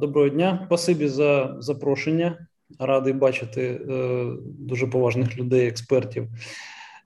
Доброго 0.00 0.28
дня, 0.28 0.62
спасибі 0.66 1.08
за 1.08 1.56
запрошення. 1.58 2.46
Радий 2.78 3.12
бачити 3.12 3.62
е, 3.62 4.26
дуже 4.42 4.86
поважних 4.86 5.38
людей, 5.38 5.68
експертів. 5.68 6.28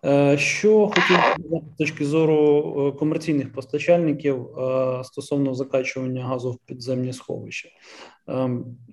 Е, 0.04 0.38
що 0.38 0.86
хотів 0.86 1.18
з 1.74 1.76
точки 1.78 2.04
зору 2.04 2.92
е, 2.94 2.98
комерційних 2.98 3.52
постачальників 3.52 4.48
стосовно 5.04 5.54
закачування 5.54 6.24
газу 6.24 6.52
в 6.52 6.58
підземні 6.66 7.12
сховища? 7.12 7.68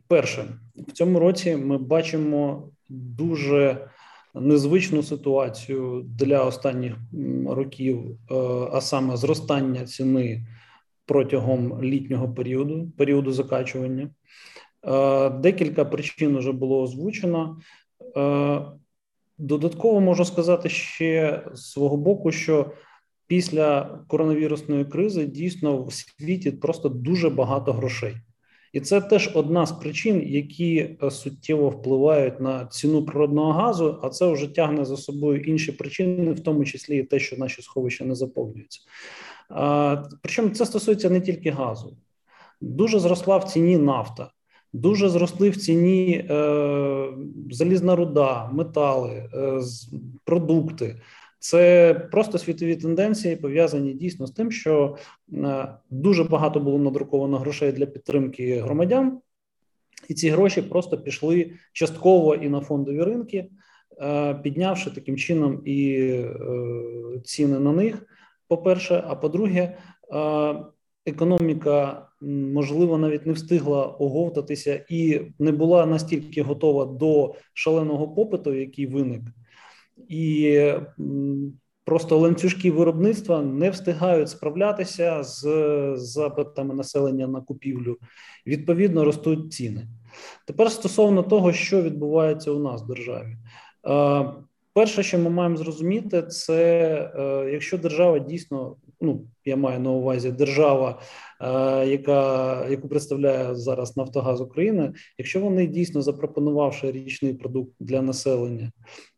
Перше, 0.08 0.46
в 0.88 0.92
цьому 0.92 1.20
році 1.20 1.56
ми 1.56 1.78
бачимо 1.78 2.70
дуже 2.90 3.88
незвичну 4.34 5.04
ситуацію 5.04 6.06
для 6.20 6.44
останніх 6.44 6.94
років, 7.48 8.18
а 8.72 8.82
саме 8.82 9.18
зростання 9.18 9.86
ціни 9.86 10.48
протягом 11.06 11.84
літнього 11.84 12.30
періоду, 12.30 12.92
періоду 12.98 13.32
закачування. 13.32 14.10
Декілька 15.40 15.86
причин 15.86 16.38
вже 16.38 16.52
було 16.52 16.82
озвучено. 16.82 17.58
Додатково 19.38 20.02
можу 20.02 20.26
сказати 20.26 20.70
ще 20.70 21.44
з 21.54 21.72
свого 21.72 21.98
боку, 21.98 22.32
що 22.32 22.72
після 23.28 24.00
коронавірусної 24.08 24.86
кризи 24.86 25.26
дійсно 25.26 25.84
в 25.84 25.94
світі 25.94 26.52
просто 26.52 26.90
дуже 26.90 27.30
багато 27.30 27.74
грошей, 27.74 28.16
і 28.76 28.80
це 28.80 29.02
теж 29.02 29.30
одна 29.34 29.66
з 29.66 29.72
причин, 29.72 30.24
які 30.26 30.98
е, 31.04 31.12
суттєво 31.12 31.70
впливають 31.70 32.40
на 32.40 32.66
ціну 32.66 33.06
природного 33.06 33.52
газу. 33.52 34.00
А 34.04 34.10
це 34.10 34.32
вже 34.32 34.48
тягне 34.48 34.86
за 34.86 34.98
собою 34.98 35.42
інші 35.42 35.72
причини, 35.72 36.32
в 36.32 36.40
тому 36.40 36.66
числі 36.66 36.98
і 36.98 37.04
те, 37.04 37.20
що 37.20 37.38
наші 37.38 37.62
сховища 37.62 38.06
не 38.06 38.16
заповнюються. 38.16 38.82
Причому 40.22 40.50
це 40.50 40.66
стосується 40.66 41.10
не 41.10 41.22
тільки 41.22 41.52
газу, 41.52 41.98
дуже 42.62 43.00
зросла 43.00 43.38
в 43.38 43.44
ціні 43.44 43.78
нафта. 43.78 44.32
Дуже 44.74 45.10
зросли 45.10 45.50
в 45.50 45.58
ціні 45.58 46.28
е, 46.30 47.08
залізна 47.52 47.96
руда, 47.96 48.50
метали, 48.54 49.30
е, 49.34 49.62
продукти. 50.24 50.96
Це 51.46 51.94
просто 52.12 52.38
світові 52.38 52.76
тенденції 52.76 53.36
пов'язані 53.36 53.94
дійсно 53.94 54.28
з 54.28 54.32
тим, 54.32 54.52
що 54.52 54.98
е, 55.34 55.68
дуже 55.90 56.24
багато 56.24 56.60
було 56.60 56.80
надруковано 56.80 57.38
грошей 57.38 57.72
для 57.72 57.86
підтримки 57.86 58.62
громадян, 58.62 59.20
і 60.10 60.14
ці 60.14 60.30
гроші 60.30 60.62
просто 60.62 60.98
пішли 60.98 61.52
частково 61.74 62.36
і 62.36 62.50
на 62.50 62.62
фондові 62.62 63.04
ринки, 63.04 63.50
е, 64.02 64.34
піднявши 64.34 64.92
таким 64.92 65.18
чином 65.18 65.62
і 65.66 65.96
е, 66.00 66.36
ціни 67.24 67.60
на 67.60 67.72
них. 67.72 68.06
По 68.48 68.58
перше, 68.58 69.04
а 69.08 69.16
по-друге, 69.16 69.78
економіка 71.06 72.08
можливо 72.22 72.98
навіть 72.98 73.26
не 73.26 73.34
встигла 73.34 73.86
оговтатися 73.86 74.86
і 74.90 75.22
не 75.40 75.52
була 75.52 75.86
настільки 75.86 76.42
готова 76.42 76.86
до 76.86 77.36
шаленого 77.54 78.08
попиту, 78.08 78.54
який 78.54 78.88
виник, 78.88 79.22
і 80.10 80.60
просто 81.86 82.18
ланцюжки 82.18 82.72
виробництва 82.72 83.42
не 83.42 83.70
встигають 83.70 84.30
справлятися 84.30 85.24
з 85.24 85.44
запитами 85.96 86.76
населення 86.76 87.28
на 87.28 87.42
купівлю. 87.42 87.98
Відповідно, 88.48 89.06
ростуть 89.06 89.54
ціни. 89.54 89.88
Тепер 90.48 90.72
стосовно 90.72 91.24
того, 91.24 91.54
що 91.54 91.82
відбувається 91.82 92.52
у 92.52 92.60
нас 92.60 92.84
в 92.84 92.88
державі. 92.88 93.38
Перше, 94.74 95.04
що 95.04 95.20
ми 95.20 95.30
маємо 95.30 95.58
зрозуміти, 95.58 96.24
це 96.24 96.94
е, 97.16 97.52
якщо 97.52 97.78
держава 97.78 98.20
дійсно, 98.20 98.76
ну 99.02 99.28
я 99.46 99.56
маю 99.56 99.80
на 99.80 99.92
увазі 99.92 100.32
держава, 100.32 101.00
е, 101.42 101.88
яка 101.88 102.68
яку 102.70 102.88
представляє 102.88 103.56
зараз 103.56 103.98
Нафтогаз 103.98 104.42
України, 104.42 104.94
якщо 105.18 105.40
вони 105.40 105.68
дійсно 105.68 106.02
запропонувавши 106.02 106.92
річний 106.92 107.34
продукт 107.34 107.72
для 107.80 108.02
населення 108.02 108.72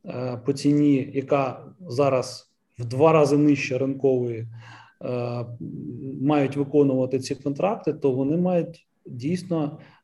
е, 0.06 0.42
по 0.46 0.54
ціні, 0.54 1.12
яка 1.14 1.66
зараз 1.88 2.52
в 2.80 2.86
два 2.86 3.12
рази 3.12 3.38
нижче 3.38 3.78
ринкової, 3.78 4.48
мають 6.22 6.58
виконувати 6.58 7.20
ці 7.20 7.36
контракти, 7.36 7.94
то 7.94 8.12
вони 8.12 8.38
мають 8.38 8.88
дійсно 9.06 9.80
Е, 9.80 9.97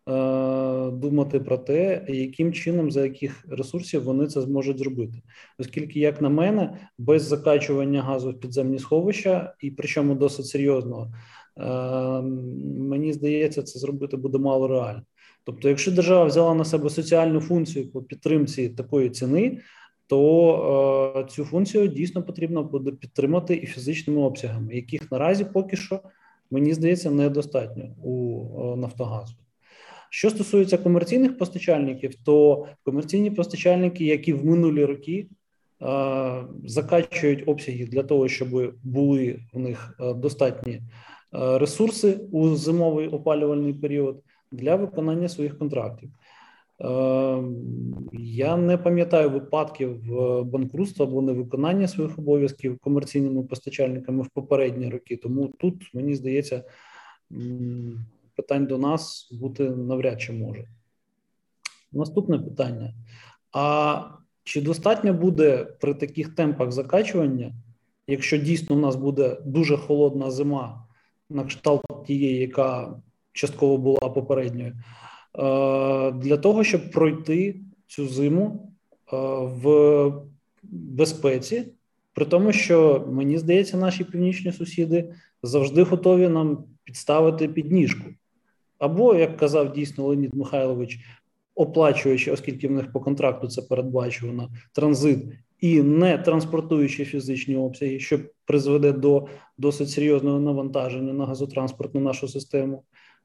думати 0.91 1.39
про 1.39 1.58
те, 1.58 2.06
яким 2.08 2.54
чином 2.54 2.91
за 2.91 3.04
яких 3.04 3.45
ресурсів 3.49 4.04
вони 4.04 4.28
це 4.28 4.41
зможуть 4.41 4.78
зробити, 4.78 5.22
оскільки, 5.60 5.99
як 5.99 6.22
на 6.22 6.30
мене, 6.30 6.78
без 6.97 7.24
закачування 7.24 8.01
газу 8.01 8.32
в 8.32 8.39
підземні 8.39 8.80
сховища, 8.80 9.54
і 9.62 9.72
причому 9.72 10.16
досить 10.16 10.45
серйозного, 10.45 11.14
е, 11.58 11.64
мені 12.80 13.14
здається, 13.14 13.64
це 13.64 13.80
зробити 13.80 14.18
буде 14.18 14.38
мало 14.38 14.68
реально. 14.68 15.01
Тобто, 15.43 15.70
якщо 15.70 15.91
держава 15.91 16.26
взяла 16.26 16.54
на 16.54 16.66
себе 16.66 16.89
соціальну 16.89 17.39
функцію 17.39 17.91
по 17.91 18.01
підтримці 18.01 18.70
такої 18.70 19.10
ціни, 19.10 19.62
то 20.08 21.16
е, 21.18 21.32
цю 21.32 21.45
функцію 21.45 21.88
дійсно 21.88 22.24
потрібно 22.24 22.64
буде 22.64 22.91
підтримати 22.91 23.56
і 23.56 23.66
фізичними 23.66 24.22
обсягами, 24.22 24.76
яких 24.76 25.12
наразі 25.12 25.45
поки 25.45 25.78
що 25.78 25.99
мені 26.51 26.74
здається 26.74 27.12
недостатньо 27.12 27.84
у 28.04 28.76
Нафтогазу. 28.76 29.36
Що 30.16 30.30
стосується 30.30 30.78
комерційних 30.78 31.38
постачальників, 31.38 32.16
то 32.26 32.66
комерційні 32.84 33.32
постачальники, 33.32 34.05
які 34.05 34.34
в 34.34 34.45
минулі 34.45 34.86
роки 34.86 35.28
е, 35.82 36.43
закачують 36.66 37.43
обсяги 37.47 37.86
для 37.86 38.03
того, 38.03 38.28
щоб 38.28 38.74
були 38.84 39.39
у 39.53 39.59
них 39.59 39.95
е, 39.99 40.14
достатні 40.14 40.74
е, 40.74 40.82
ресурси 41.57 42.20
у 42.32 42.55
зимовий 42.55 43.07
опалювальний 43.07 43.74
період 43.74 44.24
для 44.51 44.76
виконання 44.76 45.30
своїх 45.30 45.57
контрактів. 45.57 46.09
Я 48.14 48.57
не 48.57 48.78
пам'ятаю 48.78 49.30
випадків 49.30 50.01
банкрутства 50.45 51.05
або 51.05 51.22
невиконання 51.22 51.88
своїх 51.88 52.20
обов'язків 52.20 52.80
комерційними 52.80 53.43
постачальниками 53.43 54.24
в 54.24 54.30
попередні 54.30 54.89
роки. 54.89 55.18
Тому 55.18 55.47
тут 55.59 55.93
мені 55.93 56.16
здається 56.16 56.64
питань 58.36 58.66
до 58.66 58.78
нас 58.78 59.30
бути 59.32 59.70
навряд 59.70 60.22
чи 60.22 60.34
може. 60.34 60.68
Наступне 61.92 62.40
питання: 62.40 62.94
а 63.52 64.04
чи 64.44 64.62
достатньо 64.62 65.14
буде 65.14 65.66
при 65.82 65.94
таких 65.94 66.36
темпах 66.36 66.72
закачування, 66.72 67.54
якщо 68.08 68.38
дійсно 68.38 68.76
в 68.76 68.80
нас 68.80 68.96
буде 68.96 69.38
дуже 69.46 69.78
холодна 69.78 70.32
зима, 70.32 70.88
на 71.30 71.44
кшталт 71.44 71.82
тієї, 72.08 72.38
яка 72.38 73.00
частково 73.34 73.78
була 73.78 74.00
попередньою, 74.00 74.72
е, 74.72 76.12
для 76.12 76.38
того, 76.38 76.64
щоб 76.64 76.92
пройти 76.92 77.60
цю 77.88 78.08
зиму 78.08 78.72
е, 79.14 79.18
в 79.42 80.12
безпеці, 80.64 81.68
при 82.14 82.26
тому, 82.26 82.52
що 82.52 83.08
мені 83.12 83.38
здається, 83.38 83.78
наші 83.78 84.04
північні 84.04 84.52
сусіди 84.52 85.14
завжди 85.44 85.84
готові 85.84 86.28
нам 86.28 86.64
підставити 86.84 87.48
підніжку. 87.48 88.04
Або, 88.84 89.16
як 89.16 89.38
казав 89.38 89.74
дійсно 89.74 90.04
Леонід 90.04 90.36
Михайлович, 90.36 91.00
оплачуючи, 91.56 92.32
оскільки 92.32 92.68
в 92.68 92.72
них 92.72 92.92
по 92.92 93.00
контракту 93.00 93.48
це 93.48 93.62
передбачено, 93.62 94.50
транзит 94.74 95.20
і 95.60 95.82
не 95.82 96.18
транспортуючи 96.18 97.06
фізичні 97.06 97.56
обсяги, 97.56 98.00
що 98.00 98.20
призведе 98.46 98.92
до 98.92 99.28
досить 99.58 99.90
серйозного 99.90 100.40
навантаження 100.40 101.14
на 101.14 101.26
газотранспортну 101.26 102.02
нашу 102.02 102.28
систему, 102.28 102.84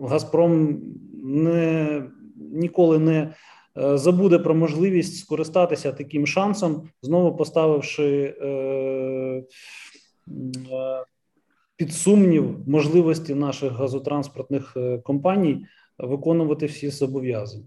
Газпром 0.00 0.80
не 1.22 2.02
ніколи 2.36 2.98
не 2.98 3.20
Е, 3.22 3.32
забуде 3.76 4.38
про 4.38 4.54
можливість 4.54 5.18
скористатися 5.18 5.92
таким 5.92 6.26
шансом, 6.26 6.88
знову 7.02 7.36
поставивши 7.36 8.36
е, 8.40 8.46
е, 8.46 9.44
під 11.76 11.92
сумнів 11.92 12.68
можливості 12.68 13.34
наших 13.34 13.72
газотранспортних 13.72 14.76
компаній 15.02 15.66
виконувати 15.98 16.66
всі 16.66 16.90
зобов'язання. 16.90 17.64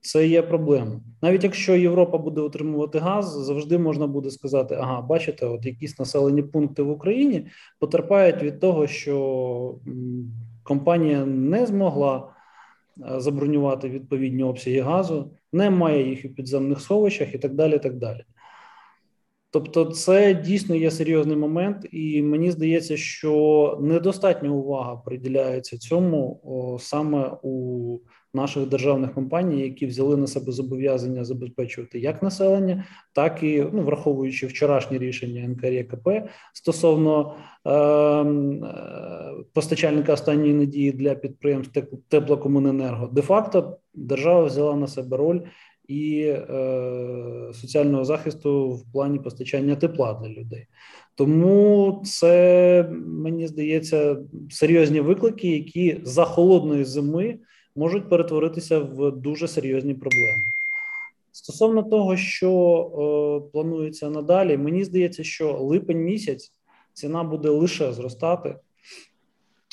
Це 0.00 0.26
є 0.26 0.42
проблема. 0.42 1.00
Навіть 1.22 1.44
якщо 1.44 1.76
Європа 1.76 2.18
буде 2.18 2.40
отримувати 2.40 2.98
газ, 2.98 3.44
завжди 3.44 3.78
можна 3.78 4.06
буде 4.06 4.30
сказати: 4.30 4.78
ага, 4.80 5.00
бачите, 5.00 5.46
от 5.46 5.66
якісь 5.66 5.98
населені 5.98 6.42
пункти 6.42 6.82
в 6.82 6.90
Україні 6.90 7.46
потерпають 7.78 8.42
від 8.42 8.60
того, 8.60 8.86
що 8.86 9.74
компанія 10.62 11.26
не 11.26 11.66
змогла 11.66 12.28
Е, 12.28 12.37
забронювати 13.16 13.88
відповідні 13.88 14.42
обсяги 14.42 14.80
газу, 14.80 15.30
немає 15.52 16.08
їх 16.08 16.24
у 16.24 16.28
підземних 16.28 16.80
сховищах 16.80 17.34
і 17.34 17.38
так 17.38 17.54
далі. 17.54 17.78
так 17.78 17.96
далі. 17.96 18.24
Тобто, 19.50 19.84
це 19.84 20.34
дійсно 20.34 20.74
є 20.74 20.90
серйозний 20.90 21.36
момент, 21.36 21.86
і 21.92 22.22
мені 22.22 22.50
здається, 22.50 22.96
що 22.96 23.78
недостатня 23.82 24.50
увага 24.50 24.96
приділяється 24.96 25.78
цьому 25.78 26.40
о, 26.44 26.78
саме 26.78 27.36
у 27.42 27.98
наших 28.34 28.68
державних 28.68 29.14
компаній, 29.14 29.62
які 29.62 29.86
взяли 29.86 30.16
на 30.16 30.26
себе 30.26 30.52
зобов'язання 30.52 31.24
забезпечувати 31.24 31.98
як 31.98 32.22
населення, 32.22 32.84
так 33.12 33.42
і 33.42 33.66
ну, 33.72 33.82
враховуючи 33.82 34.46
вчорашнє 34.46 34.98
рішення 34.98 35.48
НКРЄКП 35.48 36.08
стосовно 36.54 37.34
ем, 37.64 38.64
е, 38.64 39.44
постачальника 39.52 40.12
останньої 40.12 40.54
надії 40.54 40.92
для 40.92 41.14
підприємств 41.14 41.82
теплокомуненерго, 42.08 43.08
де 43.12 43.22
факто 43.22 43.78
держава 43.94 44.44
взяла 44.44 44.76
на 44.76 44.86
себе 44.86 45.16
роль. 45.16 45.40
І 45.88 46.20
е, 46.20 47.50
соціального 47.54 48.04
захисту 48.04 48.70
в 48.70 48.92
плані 48.92 49.18
постачання 49.18 49.76
тепла 49.76 50.20
для 50.22 50.28
людей, 50.28 50.66
тому 51.14 52.02
це 52.04 52.88
мені 53.06 53.46
здається 53.46 54.16
серйозні 54.50 55.00
виклики, 55.00 55.48
які 55.48 56.00
за 56.02 56.24
холодної 56.24 56.84
зими 56.84 57.38
можуть 57.78 58.08
перетворитися 58.08 58.78
в 58.78 59.10
дуже 59.10 59.48
серйозні 59.48 59.94
проблеми. 59.94 60.42
Стосовно 61.32 61.82
того, 61.82 62.16
що 62.16 62.50
е, 63.44 63.50
планується 63.52 64.10
надалі, 64.10 64.56
мені 64.56 64.84
здається, 64.84 65.24
що 65.24 65.52
липень 65.52 66.04
місяць 66.04 66.52
ціна 66.92 67.24
буде 67.24 67.48
лише 67.48 67.92
зростати, 67.92 68.56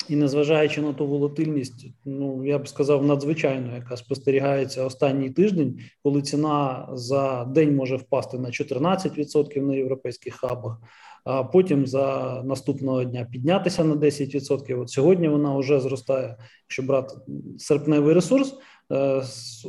і 0.08 0.16
незважаючи 0.16 0.82
на 0.82 0.92
ту 0.92 1.06
волатильність, 1.06 1.86
ну 2.04 2.44
я 2.44 2.58
б 2.58 2.68
сказав, 2.68 3.06
надзвичайно, 3.06 3.74
яка 3.74 3.96
спостерігається 3.96 4.84
останній 4.84 5.30
тиждень, 5.30 5.78
коли 6.02 6.22
ціна 6.22 6.88
за 6.92 7.44
день 7.44 7.76
може 7.76 7.96
впасти 7.96 8.38
на 8.38 8.48
14% 8.48 9.60
на 9.60 9.74
європейських 9.74 10.34
хабах 10.34 10.78
а 11.26 11.44
потім 11.44 11.86
за 11.86 12.42
наступного 12.44 13.04
дня 13.04 13.28
піднятися 13.32 13.84
на 13.84 13.94
10%. 13.94 14.80
От 14.80 14.90
сьогодні 14.90 15.28
вона 15.28 15.56
вже 15.56 15.80
зростає. 15.80 16.36
Якщо 16.64 16.82
брати 16.82 17.14
серпневий 17.58 18.14
ресурс, 18.14 18.54
е, 18.92 19.22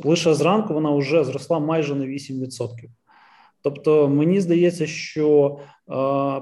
лише 0.04 0.34
зранку 0.34 0.74
вона 0.74 0.90
вже 0.90 1.24
зросла 1.24 1.58
майже 1.58 1.94
на 1.94 2.06
8%. 2.06 2.90
Тобто 3.74 4.08
мені 4.08 4.40
здається, 4.40 4.86
що 4.86 5.58
е, 5.58 5.92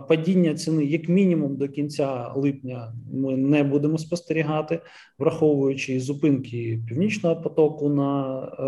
падіння 0.08 0.54
ціни, 0.54 0.84
як 0.84 1.08
мінімум, 1.08 1.56
до 1.56 1.68
кінця 1.68 2.32
липня, 2.36 2.92
ми 3.12 3.36
не 3.36 3.64
будемо 3.64 3.98
спостерігати, 3.98 4.80
враховуючи 5.18 6.00
зупинки 6.00 6.80
північного 6.88 7.36
потоку 7.36 7.88
на 7.88 8.38
е, 8.38 8.62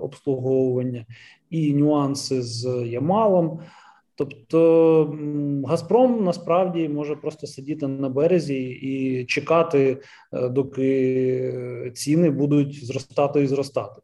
обслуговування 0.00 1.06
і 1.50 1.74
нюанси 1.74 2.42
з 2.42 2.84
Ямалом. 2.86 3.58
Тобто 4.14 5.18
Газпром 5.66 6.24
насправді 6.24 6.88
може 6.88 7.16
просто 7.16 7.46
сидіти 7.46 7.86
на 7.86 8.08
березі 8.08 8.64
і 8.64 9.24
чекати, 9.24 9.98
е, 10.32 10.48
доки 10.48 11.90
ціни 11.94 12.30
будуть 12.30 12.86
зростати 12.86 13.42
і 13.42 13.46
зростати. 13.46 14.00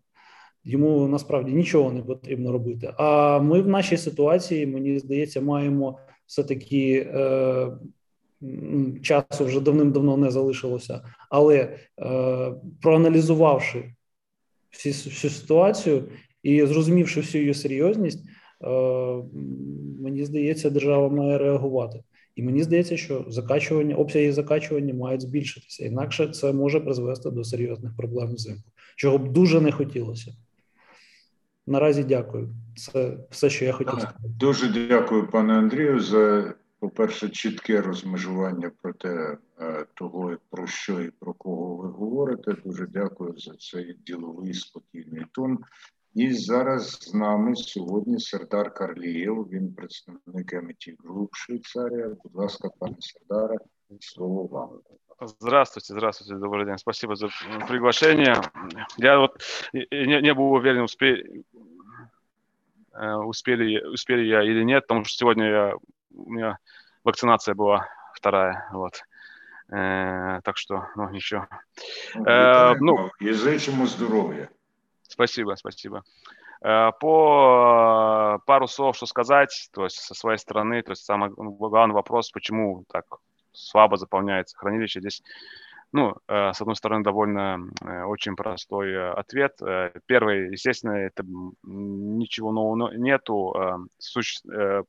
Йому 0.64 1.08
насправді 1.08 1.52
нічого 1.52 1.92
не 1.92 2.02
потрібно 2.02 2.52
робити. 2.52 2.94
А 2.96 3.38
ми 3.38 3.60
в 3.60 3.68
нашій 3.68 3.96
ситуації, 3.96 4.66
мені 4.66 4.98
здається, 4.98 5.40
маємо 5.40 5.98
все-таки 6.26 7.10
е, 7.14 7.66
часу 9.02 9.44
вже 9.44 9.60
давним-давно 9.60 10.16
не 10.16 10.30
залишилося, 10.30 11.00
але 11.30 11.56
е, 11.56 11.78
проаналізувавши 12.80 13.94
всі, 14.70 14.90
всю 14.90 15.30
ситуацію 15.30 16.04
і 16.42 16.66
зрозумівши 16.66 17.20
всю 17.20 17.42
її 17.42 17.54
серйозність, 17.54 18.24
е, 18.24 18.68
мені 20.00 20.24
здається, 20.24 20.70
держава 20.70 21.08
має 21.08 21.38
реагувати. 21.38 22.02
І 22.36 22.42
мені 22.42 22.62
здається, 22.62 22.96
що 22.96 23.24
закачування, 23.28 23.96
обсяги 23.96 24.32
закачування 24.32 24.94
мають 24.94 25.20
збільшитися. 25.20 25.84
Інакше 25.84 26.28
це 26.28 26.52
може 26.52 26.80
призвести 26.80 27.30
до 27.30 27.44
серйозних 27.44 27.96
проблем 27.96 28.34
взимку, 28.34 28.70
чого 28.96 29.18
б 29.18 29.32
дуже 29.32 29.60
не 29.60 29.72
хотілося. 29.72 30.32
Наразі 31.68 32.03
дякую. 32.03 32.49
Це 32.76 33.18
все, 33.30 33.49
що 33.49 33.65
я 33.65 33.74
хотів 33.74 33.93
сказати. 33.93 34.15
Дуже 34.39 34.88
дякую, 34.88 35.28
пане 35.28 35.53
Андрію, 35.53 35.99
за 35.99 36.53
по-перше, 36.80 37.30
чітке 37.30 37.82
розмежування 37.82 38.72
про 38.82 38.93
те, 38.93 39.38
е, 39.59 39.86
того, 39.93 40.38
про 40.49 40.68
що 40.68 41.01
і 41.01 41.11
про 41.20 41.34
кого 41.34 41.76
ви 41.76 41.89
говорите. 41.89 42.55
Дуже 42.65 42.88
дякую 42.88 43.34
за 43.38 43.53
цей 43.53 43.97
діловий 44.05 44.53
спокійний 44.53 45.26
тон. 45.32 45.57
І 46.13 46.34
зараз 46.34 46.89
з 46.91 47.13
нами 47.13 47.55
сьогодні 47.55 48.20
Сердар 48.20 48.74
Карлієв, 48.74 49.47
він 49.51 49.74
представник 49.74 50.53
MIT 50.53 50.95
Group 51.03 51.30
Швейцарія. 51.32 52.07
Будь 52.24 52.36
ласка, 52.36 52.70
пане 52.80 52.95
Сердаре, 52.99 53.57
слово 53.99 54.43
вам. 54.43 54.70
Здравствуйте, 55.39 55.93
здравствуйте, 55.93 56.36
добрый 56.36 56.65
день. 56.65 56.78
Спасибо 56.78 57.15
за 57.15 57.30
приглашение. 57.68 58.36
Я 58.97 59.18
вот 59.18 59.41
не, 59.74 60.22
не 60.22 60.34
был 60.34 60.51
уверен, 60.51 60.84
успе, 60.84 61.15
э, 61.15 61.43
успели, 62.95 63.80
успели 63.84 64.24
я 64.24 64.43
или 64.43 64.62
нет, 64.62 64.86
потому 64.86 65.05
что 65.05 65.16
сегодня 65.16 65.49
я, 65.49 65.72
у 66.14 66.30
меня 66.30 66.59
вакцинация 67.05 67.55
была 67.55 67.88
вторая, 68.14 68.68
вот. 68.72 69.03
Э, 69.72 70.40
так 70.45 70.59
что, 70.59 70.88
ну, 70.97 71.09
ничего. 71.09 71.47
Э, 72.26 72.74
ну, 72.78 73.11
и 73.20 73.30
зычему 73.32 73.86
здоровья. 73.86 74.51
Спасибо, 75.03 75.55
спасибо. 75.55 76.03
Э, 76.62 76.90
по 77.01 78.38
пару 78.45 78.68
слов, 78.68 78.97
что 78.97 79.07
сказать, 79.07 79.70
то 79.72 79.84
есть 79.84 79.97
со 79.97 80.14
своей 80.14 80.38
стороны, 80.38 80.82
то 80.82 80.93
есть 80.93 81.05
самый 81.05 81.30
главный 81.30 81.95
вопрос, 81.95 82.30
почему 82.30 82.84
так 82.93 83.05
слабо 83.53 83.97
заполняется 83.97 84.59
хранилище. 84.59 85.01
Здесь 85.01 85.22
ну, 85.93 86.16
э, 86.26 86.53
с 86.55 86.61
одной 86.61 86.74
стороны, 86.74 87.05
довольно 87.05 87.59
э, 87.82 88.03
очень 88.05 88.34
простой 88.34 88.93
э, 88.93 89.11
ответ. 89.12 89.59
Первый, 90.07 90.51
естественно, 90.53 90.93
это 90.93 91.22
ничего 91.62 92.51
нового 92.53 92.95
нету. 92.95 93.55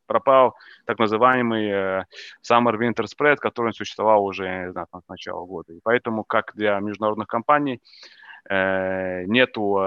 Пропал 0.06 0.56
так 0.86 1.00
называемый 1.00 2.06
Summer 2.42 2.78
Winter 2.78 3.06
Spread, 3.06 3.38
который 3.38 3.74
существовал 3.74 4.26
уже 4.26 4.72
знаю, 4.72 4.88
с 4.92 5.10
начала 5.10 5.46
года. 5.46 5.74
И 5.74 5.80
поэтому, 5.84 6.24
как 6.24 6.54
для 6.56 6.80
международных 6.80 7.28
компаний, 7.28 7.82
нету, 8.50 9.80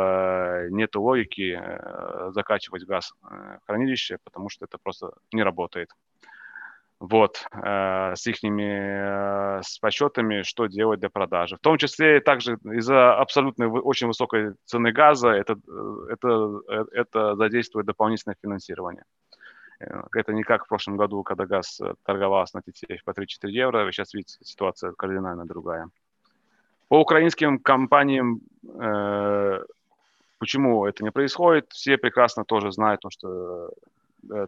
нету 0.71 1.03
логики 1.03 1.61
закачивать 2.33 2.85
газ 2.85 3.13
в 3.21 3.61
хранилище, 3.67 4.19
потому 4.25 4.49
что 4.49 4.65
это 4.65 4.79
просто 4.83 5.13
не 5.33 5.43
работает 5.43 5.91
вот, 6.99 7.45
э, 7.53 8.15
с 8.17 8.27
их 8.27 8.43
э, 8.43 9.61
с 9.63 9.79
подсчетами, 9.79 10.43
что 10.43 10.67
делать 10.67 11.01
для 11.01 11.11
продажи. 11.11 11.57
В 11.57 11.61
том 11.61 11.77
числе 11.79 12.21
также 12.21 12.59
из-за 12.65 13.15
абсолютно 13.15 13.69
очень 13.69 14.07
высокой 14.07 14.55
цены 14.65 14.93
газа 14.93 15.29
это, 15.29 15.55
э, 15.55 16.13
это, 16.13 16.61
э, 16.69 16.85
это 16.93 17.37
задействует 17.37 17.87
дополнительное 17.87 18.37
финансирование. 18.43 19.05
Э, 19.81 20.05
это 20.15 20.33
не 20.33 20.43
как 20.43 20.65
в 20.65 20.69
прошлом 20.69 20.97
году, 20.97 21.23
когда 21.23 21.45
газ 21.45 21.81
торговался 22.03 22.57
на 22.57 22.61
TTF 22.61 23.01
по 23.05 23.11
3-4 23.11 23.51
евро. 23.51 23.93
Сейчас 23.93 24.15
видите, 24.15 24.39
ситуация 24.43 24.93
кардинально 24.93 25.45
другая. 25.45 25.91
По 26.89 27.01
украинским 27.01 27.59
компаниям, 27.59 28.41
э, 28.65 29.65
почему 30.39 30.87
это 30.87 31.05
не 31.05 31.11
происходит, 31.11 31.73
все 31.73 31.99
прекрасно 31.99 32.45
тоже 32.45 32.73
знают, 32.73 33.03
что 33.11 33.71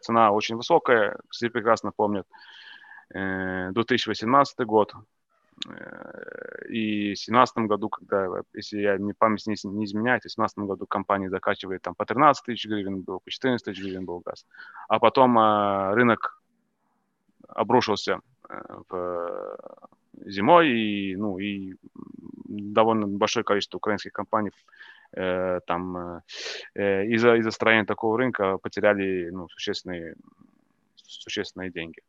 цена 0.03 0.33
очень 0.33 0.57
высокая, 0.57 1.19
все 1.31 1.51
прекрасно 1.51 1.93
помнят 1.95 2.27
2018 3.11 4.55
э, 4.59 4.65
год. 4.65 4.93
Э, 5.69 6.67
и 6.69 7.15
в 7.15 7.19
2017 7.19 7.59
году, 7.59 7.89
когда, 7.89 8.29
если 8.55 8.81
я 8.81 8.99
не 8.99 9.13
память 9.13 9.47
не, 9.47 9.57
не 9.71 9.85
изменяет, 9.85 10.21
в 10.21 10.29
2017 10.29 10.59
году 10.59 10.87
компания 10.87 11.31
закачивает 11.31 11.83
там 11.83 11.95
по 11.95 12.05
13 12.05 12.45
тысяч 12.45 12.67
гривен 12.67 13.03
был, 13.03 13.21
по 13.21 13.31
14 13.31 13.65
тысяч 13.65 13.81
гривен 13.81 14.05
был 14.05 14.21
газ. 14.25 14.47
А 14.89 14.99
потом 14.99 15.39
э, 15.39 15.95
рынок 15.95 16.43
обрушился 17.49 18.21
в 18.89 19.59
зимой, 20.27 20.71
и, 20.71 21.17
ну, 21.17 21.39
и 21.39 21.75
довольно 22.49 23.07
большое 23.07 23.45
количество 23.45 23.77
украинских 23.79 24.13
компаний 24.13 24.51
Э, 25.17 25.61
там 25.67 25.97
э, 25.97 26.21
э, 26.75 27.07
из-за 27.07 27.37
из 27.37 27.47
строения 27.53 27.87
такого 27.87 28.19
рынка 28.19 28.59
потеряли 28.59 29.31
ну, 29.31 29.49
существенные, 29.49 30.17
существенные 30.97 31.71
деньги. 31.71 32.01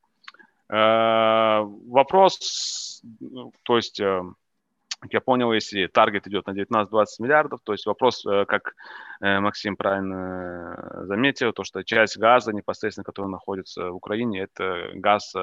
Вопрос, 1.88 3.02
ну, 3.20 3.52
то 3.64 3.78
есть, 3.78 4.00
как 4.00 5.14
я 5.14 5.20
понял, 5.20 5.52
если 5.52 5.88
таргет 5.88 6.28
идет 6.28 6.46
на 6.46 6.52
19-20 6.52 7.06
миллиардов, 7.18 7.62
то 7.64 7.72
есть 7.72 7.88
вопрос, 7.88 8.24
как 8.24 8.76
Максим 9.20 9.76
правильно 9.76 11.06
заметил, 11.08 11.54
то 11.54 11.64
что 11.64 11.84
часть 11.84 12.20
газа 12.20 12.54
непосредственно, 12.54 13.04
который 13.04 13.32
находится 13.32 13.90
в 13.90 13.96
Украине, 13.96 14.42
это 14.42 14.92
газ 14.94 15.34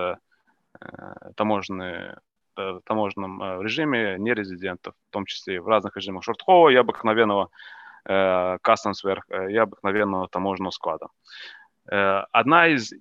таможенный 1.35 2.15
таможенном 2.85 3.43
э, 3.43 3.63
режиме 3.63 4.17
нерезидентов, 4.19 4.95
в 5.09 5.13
том 5.13 5.27
числе 5.27 5.61
в 5.61 5.69
разных 5.69 5.97
режимах 5.97 6.25
шортхова 6.25 6.69
и 6.71 6.77
обыкновенного 6.77 7.51
э, 8.05 8.59
customs 8.63 9.05
э, 9.05 9.53
и 9.53 9.57
обыкновенного 9.57 10.29
таможенного 10.29 10.71
склада. 10.71 11.09
Одна 11.89 12.67
из 12.67 12.93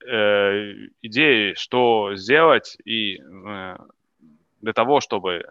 идей, 0.00 1.54
что 1.56 2.14
сделать 2.14 2.76
и 2.84 3.18
для 4.60 4.72
того, 4.72 5.00
чтобы 5.00 5.50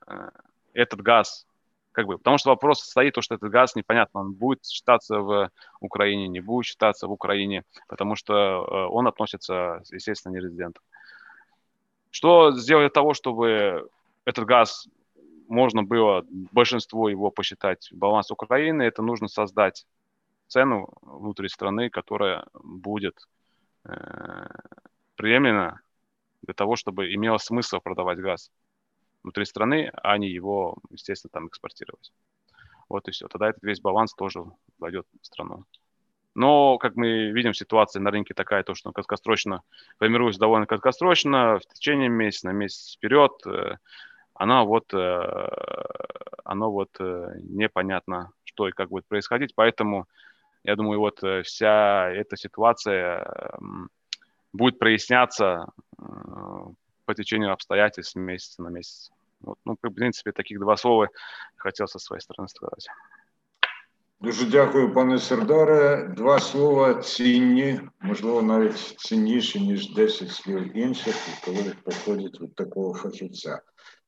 этот 0.74 1.02
газ 1.02 1.46
как 1.92 2.06
бы, 2.06 2.18
потому 2.18 2.38
что 2.38 2.52
вопрос 2.52 2.80
стоит, 2.80 3.16
то, 3.16 3.22
что 3.22 3.36
этот 3.36 3.50
газ 3.52 3.76
непонятно, 3.76 4.22
он 4.22 4.34
будет 4.34 4.64
считаться 4.66 5.20
в 5.20 5.52
Украине, 5.82 6.30
не 6.30 6.40
будет 6.40 6.68
считаться 6.68 7.08
в 7.08 7.12
Украине, 7.12 7.64
потому 7.90 8.16
что 8.16 8.88
он 8.90 9.08
относится, 9.08 9.82
естественно, 9.92 10.34
нерезидентам. 10.34 10.84
Что 12.18 12.52
сделать 12.58 12.86
для 12.86 12.90
того, 12.90 13.14
чтобы 13.14 13.92
этот 14.26 14.46
газ 14.46 14.88
можно 15.48 15.84
было 15.84 16.26
большинство 16.28 17.10
его 17.10 17.30
посчитать 17.30 17.90
баланс 17.92 18.32
Украины, 18.32 18.82
это 18.82 19.04
нужно 19.04 19.28
создать 19.28 19.86
цену 20.48 20.90
внутри 21.04 21.48
страны, 21.48 21.92
которая 21.92 22.48
будет 22.56 23.20
э, 23.84 24.48
приемлема 25.16 25.82
для 26.42 26.56
того, 26.56 26.76
чтобы 26.76 27.14
имело 27.14 27.38
смысл 27.38 27.82
продавать 27.82 28.18
газ 28.18 28.50
внутри 29.22 29.46
страны, 29.46 29.92
а 29.94 30.18
не 30.18 30.28
его, 30.28 30.80
естественно, 30.90 31.30
там 31.32 31.48
экспортировать. 31.50 32.12
Вот 32.90 33.08
и 33.08 33.12
все. 33.12 33.28
Тогда 33.28 33.50
этот 33.50 33.62
весь 33.62 33.80
баланс 33.80 34.16
тоже 34.16 34.44
войдет 34.80 35.06
в 35.22 35.24
страну. 35.24 35.66
Но, 36.38 36.78
как 36.78 36.96
мы 36.96 37.32
видим, 37.32 37.56
ситуация 37.56 38.00
на 38.00 38.12
рынке 38.12 38.36
такая, 38.36 38.62
то, 38.62 38.76
что 38.76 38.92
краткосрочно 38.92 39.64
формируется 39.98 40.40
довольно 40.40 40.68
краткосрочно, 40.68 41.58
в 41.58 41.74
течение 41.74 42.10
месяца, 42.10 42.46
на 42.46 42.52
месяц 42.52 42.96
вперед, 42.96 43.32
э, 43.48 43.78
она 44.36 44.64
вот, 44.64 44.94
э, 44.94 45.48
оно 46.44 46.72
вот 46.72 46.90
э, 47.00 47.32
непонятно, 47.42 48.30
что 48.44 48.68
и 48.68 48.72
как 48.72 48.90
будет 48.90 49.08
происходить. 49.08 49.56
Поэтому, 49.56 50.06
я 50.64 50.76
думаю, 50.76 51.00
вот 51.00 51.24
вся 51.44 52.12
эта 52.12 52.38
ситуация 52.38 53.58
будет 54.54 54.78
проясняться 54.78 55.72
по 55.98 57.16
течению 57.16 57.52
обстоятельств 57.52 58.16
месяца 58.16 58.62
на 58.62 58.68
месяц. 58.68 59.10
Вот, 59.40 59.58
ну, 59.66 59.76
в 59.82 59.90
принципе, 59.90 60.32
таких 60.34 60.60
два 60.60 60.78
слова 60.78 61.10
хотел 61.56 61.88
со 61.88 61.98
своей 61.98 62.22
стороны 62.22 62.48
сказать. 62.48 62.88
Дуже 64.22 64.46
дякую, 64.46 64.94
пане 64.94 65.20
Сердаре. 65.20 66.14
Два 66.18 66.40
слова 66.40 66.94
цінні, 66.94 67.80
можливо, 68.02 68.42
навіть 68.42 68.78
цінніші, 68.78 69.60
ніж 69.60 69.94
10 69.94 70.30
слів 70.30 70.78
інших, 70.78 71.16
коли 71.46 71.74
приходять 71.84 72.42
від 72.42 72.56
такого 72.56 72.94
фахівця. 72.94 73.62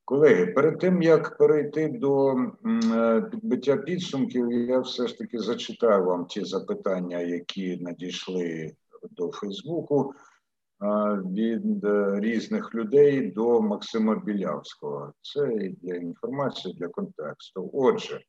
Колеги, 0.04 0.46
перед 0.46 0.78
тим 0.78 1.02
як 1.02 1.38
перейти 1.38 1.88
до 1.88 2.34
е, 2.34 3.22
підбиття 3.30 3.76
підсумків, 3.76 4.52
я 4.52 4.80
все 4.80 5.06
ж 5.06 5.18
таки 5.18 5.38
зачитаю 5.38 6.04
вам 6.04 6.26
ті 6.26 6.44
запитання, 6.44 7.20
які 7.20 7.76
надійшли 7.76 8.72
до 9.10 9.30
Фейсбуку 9.30 10.12
е, 10.12 10.86
від 11.32 11.84
е, 11.84 12.20
різних 12.20 12.74
людей 12.74 13.30
до 13.30 13.62
Максима 13.62 14.22
Білявського. 14.24 15.12
Це 15.20 15.46
для 15.82 15.94
інформації, 15.94 16.74
для 16.78 16.88
контексту. 16.88 17.70
Отже. 17.72 18.20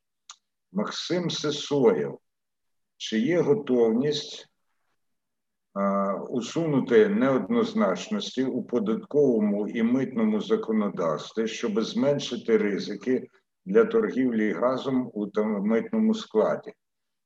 Максим 0.72 1.30
Сесоєв, 1.30 2.18
чи 2.96 3.18
є 3.18 3.40
готовність 3.40 4.48
а, 5.74 6.14
усунути 6.14 7.08
неоднозначності 7.08 8.44
у 8.44 8.62
податковому 8.62 9.68
і 9.68 9.82
митному 9.82 10.40
законодавстві, 10.40 11.46
щоб 11.46 11.82
зменшити 11.82 12.56
ризики 12.56 13.28
для 13.64 13.84
торгівлі 13.84 14.52
газом 14.52 15.10
у 15.14 15.30
митному 15.44 16.14
складі. 16.14 16.72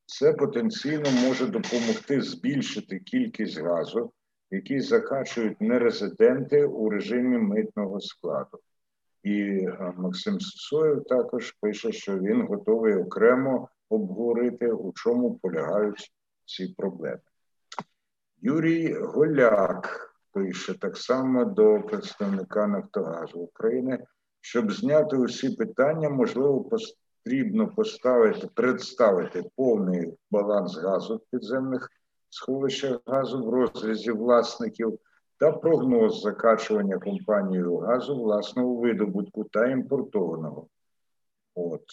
Це 0.06 0.32
потенційно 0.32 1.10
може 1.24 1.46
допомогти 1.46 2.22
збільшити 2.22 2.98
кількість 2.98 3.60
газу, 3.60 4.12
який 4.50 4.80
закачують 4.80 5.60
нерезиденти 5.60 6.64
у 6.64 6.90
режимі 6.90 7.38
митного 7.38 8.00
складу. 8.00 8.58
І 9.26 9.40
е, 9.40 9.92
Максим 9.96 10.40
Сосоєв 10.40 11.04
також 11.04 11.52
пише, 11.60 11.92
що 11.92 12.18
він 12.18 12.46
готовий 12.46 12.96
окремо 12.96 13.68
обговорити, 13.88 14.72
у 14.72 14.92
чому 14.92 15.34
полягають 15.34 16.12
ці 16.44 16.74
проблеми. 16.78 17.20
Юрій 18.38 18.94
Голяк 18.94 20.10
пише 20.32 20.74
так 20.74 20.96
само 20.96 21.44
до 21.44 21.80
представника 21.80 22.66
Нафтогазу 22.66 23.38
України. 23.38 24.04
Щоб 24.40 24.72
зняти 24.72 25.16
усі 25.16 25.50
питання, 25.50 26.08
можливо, 26.10 26.70
потрібно 27.24 27.68
поставити, 27.68 28.46
представити 28.54 29.44
повний 29.56 30.14
баланс 30.30 30.78
газу 30.78 31.16
в 31.16 31.30
підземних 31.30 31.90
сховищах 32.30 32.98
газу 33.06 33.46
в 33.46 33.50
розрізі 33.50 34.10
власників 34.10 34.98
та 35.38 35.52
прогноз 35.52 36.20
закачування 36.20 36.98
компанією 36.98 37.76
газу 37.76 38.16
власного 38.22 38.74
видобутку 38.74 39.44
та 39.44 39.66
імпортованого. 39.66 40.66
От 41.54 41.84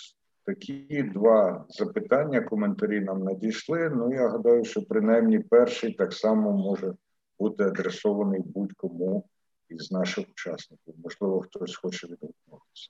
такі 0.45 1.03
два 1.03 1.65
запитання, 1.69 2.41
коментарі 2.41 3.01
нам 3.01 3.23
надійшли. 3.23 3.89
Ну, 3.89 4.13
я 4.13 4.29
гадаю, 4.29 4.65
що 4.65 4.83
принаймні 4.83 5.39
перший 5.39 5.93
так 5.93 6.13
само 6.13 6.51
може 6.51 6.95
бути 7.39 7.63
адресований 7.63 8.41
будь-кому 8.45 9.25
із 9.69 9.91
наших 9.91 10.29
учасників. 10.29 10.93
Можливо, 11.03 11.41
хтось 11.41 11.75
хоче 11.75 12.07
відгукнутися. 12.07 12.89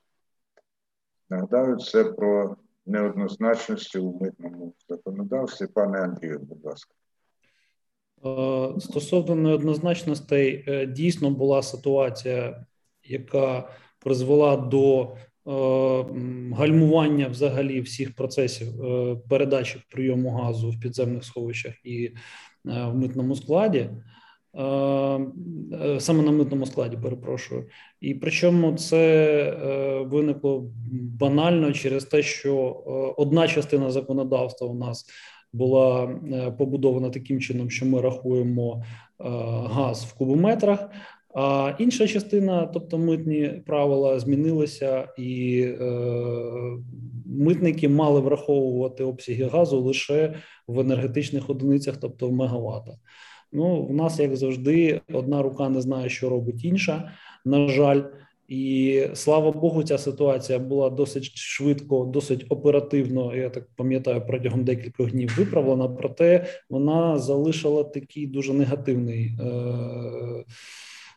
Нагадаю, 1.30 1.78
це 1.78 2.04
про 2.04 2.56
неоднозначності 2.86 4.00
у 4.00 4.20
митному 4.20 4.74
законодавстві. 4.90 5.68
Пане 5.68 6.02
Андрію, 6.02 6.40
будь 6.40 6.66
ласка. 6.66 6.94
Е, 8.26 8.80
стосовно 8.80 9.36
неоднозначностей, 9.36 10.64
е, 10.68 10.86
дійсно 10.86 11.32
була 11.32 11.64
ситуація, 11.64 12.66
яка 13.04 13.70
призвела 14.00 14.58
до 14.58 15.02
е, 15.02 15.52
гальмування 16.56 17.28
взагалі 17.28 17.82
всіх 17.82 18.16
процесів 18.16 18.68
передачі 19.30 19.84
прийому 19.92 20.30
газу 20.30 20.70
в 20.70 20.80
підземних 20.80 21.24
сховищах 21.24 21.74
і 21.86 22.12
в 22.66 22.94
митному 22.94 23.36
складі. 23.36 23.90
Саме 26.00 26.24
на 26.24 26.32
митному 26.32 26.66
складі, 26.66 26.98
перепрошую, 26.98 27.68
і 28.02 28.14
причому 28.16 28.74
це 28.74 30.06
виникло 30.10 30.72
банально 31.20 31.74
через 31.74 32.06
те, 32.06 32.22
що 32.22 32.56
одна 33.18 33.48
частина 33.48 33.92
законодавства 33.92 34.68
у 34.68 34.74
нас 34.74 35.06
була 35.54 36.04
е, 36.34 36.52
побудована 36.52 37.10
таким 37.10 37.40
чином, 37.40 37.70
що 37.70 37.86
ми 37.86 38.02
рахуємо 38.02 38.84
е, 38.84 38.84
газ 39.70 40.06
в 40.06 40.18
кубометрах. 40.18 40.90
А 41.36 41.74
інша 41.80 42.08
частина, 42.08 42.66
тобто 42.66 42.98
митні 42.98 43.64
правила, 43.66 44.20
змінилися, 44.20 45.08
і 45.18 45.62
е, 45.82 45.86
митники 47.26 47.90
мали 47.90 48.20
враховувати 48.20 49.04
обсяги 49.04 49.44
газу 49.44 49.82
лише 49.82 50.36
в 50.68 50.80
енергетичних 50.80 51.50
одиницях, 51.50 51.98
тобто 51.98 52.28
в 52.28 52.34
мегаватах. 52.34 52.96
Ну, 53.52 53.86
в 53.86 53.94
нас, 53.94 54.20
як 54.20 54.36
завжди, 54.36 55.02
одна 55.14 55.42
рука 55.42 55.70
не 55.70 55.82
знає, 55.82 56.10
що 56.10 56.30
робить 56.30 56.66
інша. 56.66 57.12
На 57.46 57.68
жаль, 57.68 58.02
і 58.48 59.04
слава 59.14 59.52
Богу, 59.52 59.84
ця 59.84 59.98
ситуація 59.98 60.60
була 60.60 60.90
досить 60.90 61.32
швидко, 61.36 62.06
досить 62.06 62.46
оперативно. 62.50 63.36
Я 63.36 63.50
так 63.50 63.68
пам'ятаю, 63.76 64.22
протягом 64.28 64.64
декількох 64.64 65.12
днів 65.12 65.36
виправлена. 65.38 65.88
Проте 65.88 66.46
вона 66.70 67.20
залишила 67.20 67.84
такий 67.84 68.28
дуже 68.28 68.54
негативний 68.54 69.26
е- 69.26 70.44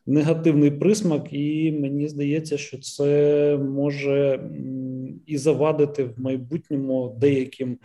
негативний 0.07 0.71
присмак, 0.71 1.33
і 1.33 1.73
мені 1.73 2.09
здається, 2.09 2.59
що 2.59 2.79
це 2.79 3.59
може 3.63 4.51
і 5.27 5.39
завадити 5.39 6.05
в 6.05 6.21
майбутньому 6.21 7.17
деяким 7.21 7.79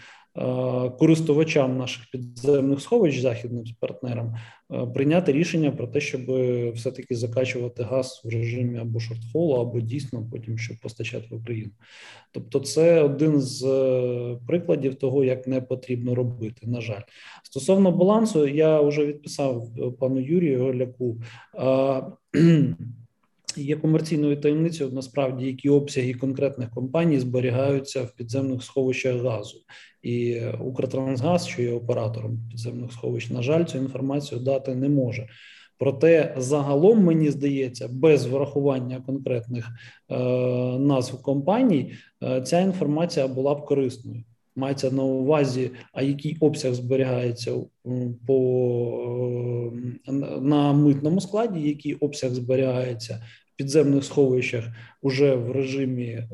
користувачам 1.00 1.78
наших 1.78 2.06
підземних 2.12 2.82
сховищ 2.82 3.20
західним 3.20 3.64
партнерам 3.80 4.36
е, 4.74 4.86
прийняти 4.86 5.32
рішення 5.32 5.72
про 5.72 5.88
те, 5.88 6.02
щоб 6.02 6.22
все-таки 6.74 7.16
закачувати 7.16 7.84
газ 7.84 8.22
в 8.26 8.30
режимі 8.30 8.80
або 8.80 9.00
шортфолу, 9.00 9.54
або 9.54 9.82
дійсно 9.82 10.30
потім 10.32 10.58
щоб 10.58 10.78
постачати 10.78 11.28
в 11.32 11.34
Україну. 11.34 11.72
Тобто, 12.32 12.60
це 12.60 13.02
один 13.02 13.42
з 13.42 13.64
е, 13.64 14.38
прикладів 14.48 14.96
того, 14.96 15.24
як 15.24 15.48
не 15.48 15.62
потрібно 15.62 16.16
робити. 16.16 16.68
На 16.68 16.82
жаль, 16.82 17.02
стосовно 17.44 17.92
балансу, 17.92 18.48
я 18.48 18.82
вже 18.82 19.06
відписав 19.06 19.68
пану 20.00 20.20
Юрію 20.20 20.64
Голяку. 20.64 21.18
Є 23.58 23.76
комерційною 23.76 24.38
таємницею 24.38 24.90
насправді, 24.94 25.46
які 25.46 25.70
обсяги 25.70 26.14
конкретних 26.14 26.70
компаній 26.70 27.20
зберігаються 27.20 28.04
в 28.04 28.16
підземних 28.16 28.64
сховищах 28.64 29.22
газу, 29.22 29.58
і 30.02 30.42
Укртрансгаз, 30.60 31.48
що 31.48 31.62
є 31.62 31.72
оператором 31.72 32.40
підземних 32.50 32.92
сховищ, 32.92 33.30
на 33.30 33.42
жаль, 33.42 33.64
цю 33.66 33.78
інформацію 33.78 34.42
дати 34.42 34.76
не 34.76 34.90
може. 34.90 35.28
Проте 35.82 36.36
загалом 36.38 37.04
мені 37.04 37.32
здається, 37.32 37.88
без 37.92 38.26
врахування 38.26 39.04
конкретних 39.06 39.68
е, 40.10 40.18
назв 40.80 41.22
компаній, 41.22 41.94
е, 42.24 42.42
ця 42.42 42.60
інформація 42.60 43.28
була 43.28 43.56
б 43.56 43.66
корисною. 43.66 44.24
Мається 44.56 44.92
на 44.92 45.04
увазі, 45.04 45.72
а 45.94 46.02
який 46.02 46.38
обсяг 46.40 46.74
зберігається 46.74 47.56
по 48.28 49.74
е, 50.08 50.12
на 50.42 50.74
митному 50.74 51.22
складі, 51.22 51.60
який 51.70 51.94
обсяг 51.94 52.32
зберігається 52.32 53.24
підземних 53.62 54.04
сховищах 54.04 54.66
уже 55.02 55.36
в 55.36 55.52
режимі 55.52 56.08
е, 56.08 56.28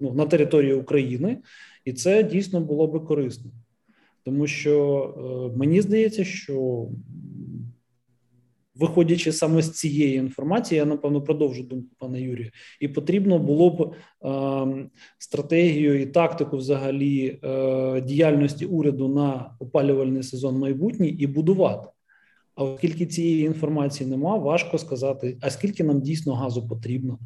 ну, 0.00 0.12
на 0.14 0.26
території 0.26 0.72
України, 0.72 1.38
і 1.84 1.92
це 1.92 2.22
дійсно 2.22 2.60
було 2.60 2.86
би 2.86 3.00
корисно, 3.00 3.50
тому 4.24 4.46
що 4.46 4.74
е, 5.54 5.58
мені 5.58 5.80
здається, 5.80 6.24
що 6.24 6.86
виходячи 8.74 9.32
саме 9.32 9.62
з 9.62 9.70
цієї 9.70 10.16
інформації, 10.16 10.78
я 10.78 10.84
напевно 10.84 11.22
продовжу 11.22 11.62
думку 11.62 11.88
пана 11.98 12.18
Юрія, 12.18 12.50
і 12.80 12.88
потрібно 12.88 13.38
було 13.38 13.70
б 13.70 13.94
е, 14.24 14.88
стратегію 15.18 16.00
і 16.00 16.06
тактику 16.06 16.56
взагалі 16.56 17.40
діяльності 18.04 18.66
уряду 18.66 19.08
на 19.08 19.56
опалювальний 19.58 20.22
сезон 20.22 20.58
майбутній 20.58 21.08
і 21.08 21.26
будувати. 21.26 21.88
А 22.58 22.64
оскільки 22.64 23.06
цієї 23.06 23.44
інформації 23.44 24.10
нема, 24.10 24.36
важко 24.36 24.78
сказати, 24.78 25.38
а 25.42 25.50
скільки 25.50 25.84
нам 25.84 26.00
дійсно 26.00 26.34
газу 26.34 26.68
потрібно, 26.68 27.18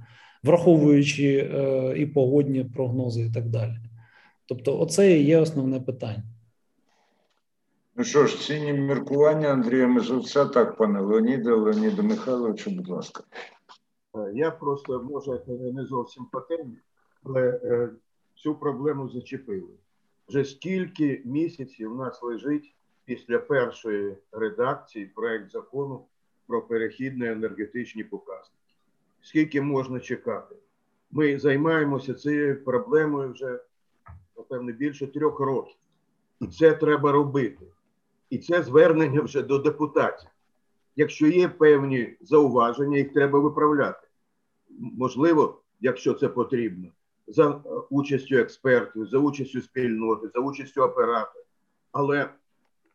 враховуючи 0.42 1.50
е, 1.54 1.94
і 1.98 2.06
погодні 2.06 2.64
прогнози, 2.64 3.20
і 3.20 3.32
так 3.32 3.48
далі. 3.48 3.76
Тобто, 4.46 4.80
оце 4.80 5.18
і 5.18 5.24
є 5.24 5.38
основне 5.38 5.80
питання. 5.80 6.22
Ну 7.96 8.04
що 8.04 8.26
ж, 8.26 8.40
цінні 8.40 8.72
міркування 8.72 9.48
Андрія 9.48 9.88
Межовця, 9.88 10.44
так, 10.44 10.76
пане 10.76 11.00
Леоніде, 11.00 11.50
Леоніде 11.50 12.02
Михайловичу, 12.02 12.70
будь 12.70 12.88
ласка. 12.88 13.24
Е, 14.16 14.32
я 14.34 14.50
просто, 14.50 15.02
може, 15.02 15.40
не 15.72 15.84
зовсім 15.86 16.24
по 16.32 16.40
темі, 16.40 16.76
але 17.24 17.60
е, 17.64 17.90
цю 18.34 18.54
проблему 18.54 19.08
зачепили. 19.08 19.72
Вже 20.28 20.44
скільки 20.44 21.22
місяців 21.24 21.92
у 21.92 21.96
нас 21.96 22.22
лежить 22.22 22.74
після 23.12 23.38
першої 23.38 24.16
редакції 24.32 25.06
проект 25.06 25.50
закону 25.50 26.04
про 26.46 26.62
перехідні 26.62 27.26
енергетичні 27.26 28.04
показники. 28.04 28.74
Скільки 29.22 29.62
можна 29.62 30.00
чекати? 30.00 30.56
Ми 31.10 31.38
займаємося 31.38 32.14
цією 32.14 32.64
проблемою 32.64 33.32
вже, 33.32 33.60
напевно, 34.36 34.72
більше 34.72 35.06
трьох 35.06 35.40
років. 35.40 35.76
І 36.40 36.46
це 36.46 36.72
треба 36.72 37.12
робити. 37.12 37.66
І 38.30 38.38
це 38.38 38.62
звернення 38.62 39.20
вже 39.20 39.42
до 39.42 39.58
депутатів. 39.58 40.30
Якщо 40.96 41.26
є 41.26 41.48
певні 41.48 42.16
зауваження, 42.20 42.98
їх 42.98 43.12
треба 43.12 43.38
виправляти. 43.40 44.08
Можливо, 44.78 45.62
якщо 45.80 46.14
це 46.14 46.28
потрібно, 46.28 46.88
за 47.26 47.62
участю 47.90 48.36
експертів, 48.36 49.06
за 49.06 49.18
участю 49.18 49.60
спільноти, 49.60 50.28
за 50.34 50.40
участю 50.40 50.82
операторів. 50.82 51.46
Але 51.92 52.30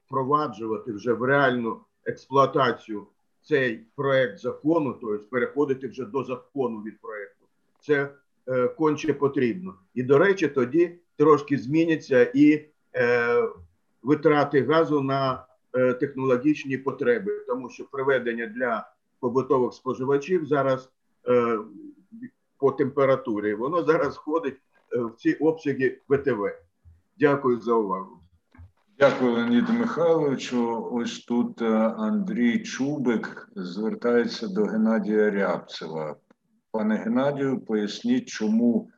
впроваджувати 0.08 0.92
вже 0.92 1.14
в 1.14 1.24
реальну 1.24 1.80
експлуатацію 2.06 3.08
цей 3.42 3.86
проект 3.96 4.40
закону, 4.40 4.98
тобто 5.02 5.26
переходити 5.30 5.88
вже 5.88 6.06
до 6.06 6.24
закону 6.24 6.82
від 6.82 7.02
проекту, 7.02 7.46
це 7.80 8.10
е, 8.48 8.68
конче 8.68 9.14
потрібно. 9.14 9.76
І, 9.94 10.04
до 10.04 10.18
речі, 10.18 10.48
тоді 10.48 11.00
трошки 11.18 11.58
зміняться 11.58 12.32
і 12.34 12.66
е, 12.96 13.50
витрати 14.04 14.64
газу 14.64 15.02
на 15.02 15.46
е, 15.74 15.94
технологічні 15.94 16.78
потреби, 16.78 17.32
тому 17.48 17.70
що 17.70 17.86
приведення 17.86 18.48
для 18.48 18.92
побутових 19.20 19.74
споживачів 19.74 20.46
зараз 20.46 20.90
е, 21.28 21.60
по 22.58 22.72
температурі. 22.72 23.54
Воно 23.54 23.84
зараз 23.84 24.16
входить 24.16 24.58
в 24.92 25.16
ці 25.18 25.34
обсяги 25.34 26.00
ВТВ. 26.10 26.44
Дякую 27.20 27.60
за 27.60 27.74
увагу. 27.74 28.20
Дякую, 29.00 29.34
Леоніду 29.34 29.74
Михайловичу. 29.74 30.90
Ось 30.92 31.20
тут 31.20 31.62
Андрій 31.62 32.64
Чубик 32.64 33.50
звертається 33.56 34.48
до 34.48 34.64
Геннадія 34.64 35.30
Рябцева. 35.30 36.16
Пане 36.72 36.96
Геннадію, 36.96 37.60
поясніть, 37.60 38.30
чому 38.30 38.90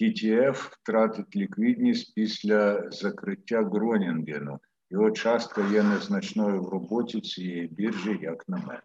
TTF 0.00 0.52
втратить 0.52 1.36
ліквідність 1.36 2.14
після 2.14 2.90
закриття 2.90 3.62
Гронінгену. 3.62 4.58
Його 4.90 5.10
частка 5.10 5.68
є 5.72 5.82
незначною 5.82 6.62
в 6.62 6.68
роботі 6.68 7.20
цієї 7.20 7.66
біржі, 7.66 8.18
як 8.22 8.48
на 8.48 8.56
мене. 8.56 8.82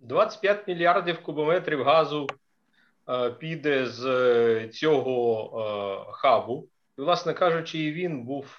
25 0.00 0.68
мільярдів 0.68 1.22
кубометрів 1.22 1.82
газу 1.82 2.26
е, 3.08 3.30
піде 3.30 3.86
з 3.86 4.06
е, 4.06 4.68
цього 4.68 6.06
е, 6.08 6.12
хабу. 6.12 6.68
Власне 6.98 7.34
кажучи, 7.34 7.92
він 7.92 8.24
був 8.24 8.56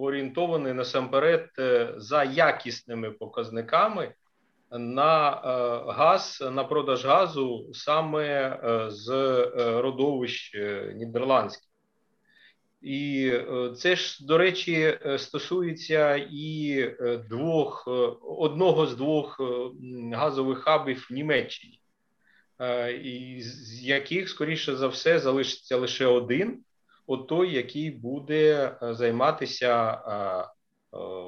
орієнтований 0.00 0.72
насамперед 0.72 1.48
за 1.96 2.24
якісними 2.24 3.10
показниками 3.10 4.14
на 4.70 5.30
газ, 5.88 6.44
на 6.52 6.64
продаж 6.64 7.04
газу 7.04 7.70
саме 7.72 8.58
з 8.90 9.08
родовищ 9.56 10.54
нідерландських. 10.94 11.68
І 12.82 13.32
це 13.76 13.96
ж, 13.96 14.26
до 14.26 14.38
речі, 14.38 14.98
стосується 15.18 16.28
і 16.30 16.86
двох 17.30 17.88
одного 18.22 18.86
з 18.86 18.96
двох 18.96 19.40
газових 20.12 20.58
хабів 20.58 21.06
в 21.10 21.14
Німеччині, 21.14 21.80
з 23.40 23.82
яких, 23.82 24.28
скоріше 24.28 24.76
за 24.76 24.88
все, 24.88 25.18
залишиться 25.18 25.76
лише 25.76 26.06
один, 26.06 26.58
от 27.12 27.26
той, 27.26 27.54
який 27.54 27.90
буде 27.90 28.72
займатися, 28.80 29.98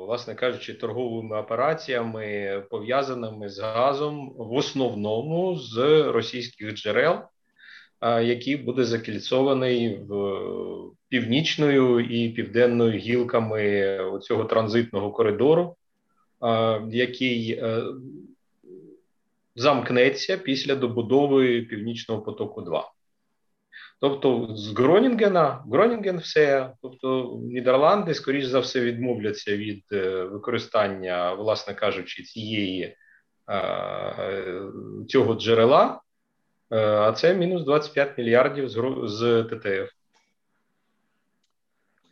власне 0.07 0.35
кажучи, 0.35 0.75
торговими 0.75 1.41
операціями, 1.41 2.63
пов'язаними 2.71 3.49
з 3.49 3.59
газом, 3.59 4.33
в 4.37 4.53
основному 4.53 5.57
з 5.57 6.03
російських 6.03 6.75
джерел 6.75 7.19
який 8.05 8.57
буде 8.57 8.85
закільцований 8.85 9.97
в 10.09 10.39
північною 11.09 12.01
і 12.01 12.29
південною 12.29 12.99
гілками 12.99 13.99
цього 14.23 14.45
транзитного 14.45 15.11
коридору, 15.11 15.77
який 16.91 17.53
е, 17.53 17.83
замкнеться 19.57 20.37
після 20.37 20.75
добудови 20.75 21.63
Північного 21.63 22.23
потоку. 22.23 22.63
2 22.63 22.94
Тобто 24.01 24.49
з 24.57 24.77
Гронінгена, 24.77 25.65
Гронінген 25.73 26.19
все, 26.19 26.73
тобто 26.83 27.39
Нідерланди, 27.43 28.15
скоріш 28.15 28.45
за 28.45 28.59
все, 28.61 28.81
відмовляться 28.81 29.57
від 29.57 29.85
е, 29.93 30.25
використання, 30.25 31.35
власне 31.35 31.75
кажучи, 31.75 32.23
цієї 32.23 32.97
цього 35.09 35.35
джерела 35.35 36.01
Е, 36.75 36.77
а 36.77 37.13
це 37.13 37.35
мінус 37.35 37.65
25 37.65 38.19
мільярдів 38.19 38.69
з 39.05 39.45
ТТФ. 39.51 39.93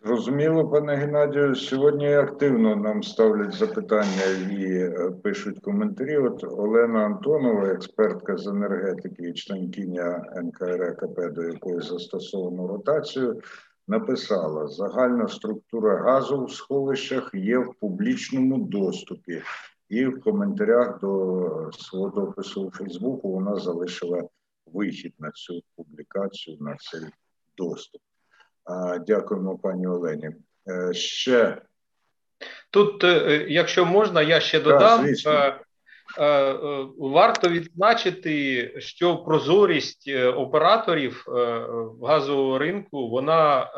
Зрозуміло, 0.04 0.68
пане 0.68 0.96
Геннадію. 0.96 1.54
Сьогодні 1.54 2.14
активно 2.14 2.76
нам 2.76 3.02
ставлять 3.02 3.54
запитання 3.54 4.24
і 4.50 4.64
е, 4.64 5.10
пишуть 5.22 5.60
коментарі. 5.60 6.16
От 6.16 6.44
Олена 6.44 7.04
Антонова, 7.04 7.68
експертка 7.68 8.36
з 8.36 8.46
енергетики 8.46 9.28
і 9.28 9.32
членкиня 9.32 10.24
НКРКП, 10.36 11.32
до 11.32 11.42
якої 11.42 11.80
застосовано 11.80 12.66
ротацію, 12.66 13.40
написала: 13.88 14.68
загальна 14.68 15.28
структура 15.28 15.96
газу 15.96 16.44
в 16.44 16.52
сховищах 16.52 17.30
є 17.34 17.58
в 17.58 17.74
публічному 17.80 18.58
доступі, 18.58 19.42
і 19.88 20.06
в 20.06 20.20
коментарях 20.20 21.00
до 21.00 21.70
свого 21.78 22.08
допису 22.08 22.62
у 22.62 22.70
Фейсбуку 22.70 23.32
вона 23.32 23.56
залишила 23.56 24.22
вихід 24.66 25.14
на 25.18 25.30
цю 25.30 25.62
публікацію, 25.76 26.56
на 26.60 26.76
цей 26.76 27.02
доступ. 27.56 28.02
Дякуємо, 29.06 29.58
пані 29.58 29.86
Олені. 29.86 30.30
Е, 30.68 30.94
ще 30.94 31.62
тут, 32.70 33.04
е, 33.04 33.46
якщо 33.48 33.84
можна, 33.84 34.22
я 34.22 34.40
ще 34.40 34.60
додам. 34.60 35.06
Е, 36.18 36.54
Варто 36.98 37.48
відзначити, 37.48 38.74
що 38.80 39.16
прозорість 39.16 40.10
операторів 40.36 41.24
газового 42.02 42.58
ринку 42.58 43.08
вона 43.08 43.70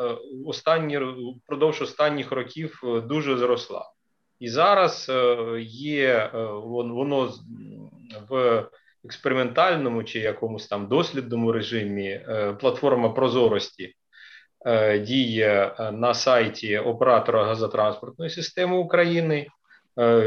останні 0.45 0.99
впродовж 1.43 1.81
останніх 1.81 2.31
років 2.31 2.79
дуже 3.03 3.37
зросла, 3.37 3.91
і 4.39 4.49
зараз 4.49 5.11
є 5.69 6.29
воно 6.63 7.33
в 8.29 8.63
експериментальному 9.05 10.03
чи 10.03 10.19
якомусь 10.19 10.67
там 10.67 10.87
дослідному 10.87 11.51
режимі 11.51 12.07
е, 12.07 12.53
платформа 12.53 13.09
прозорості 13.09 13.83
е, 13.83 13.93
діє 14.99 15.71
е, 15.79 15.91
на 15.91 16.13
сайті 16.13 16.77
оператора 16.77 17.45
газотранспортної 17.45 18.31
системи 18.31 18.77
України. 18.77 19.47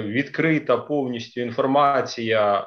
Відкрита 0.05 0.77
повністю 0.77 1.41
інформація 1.41 2.67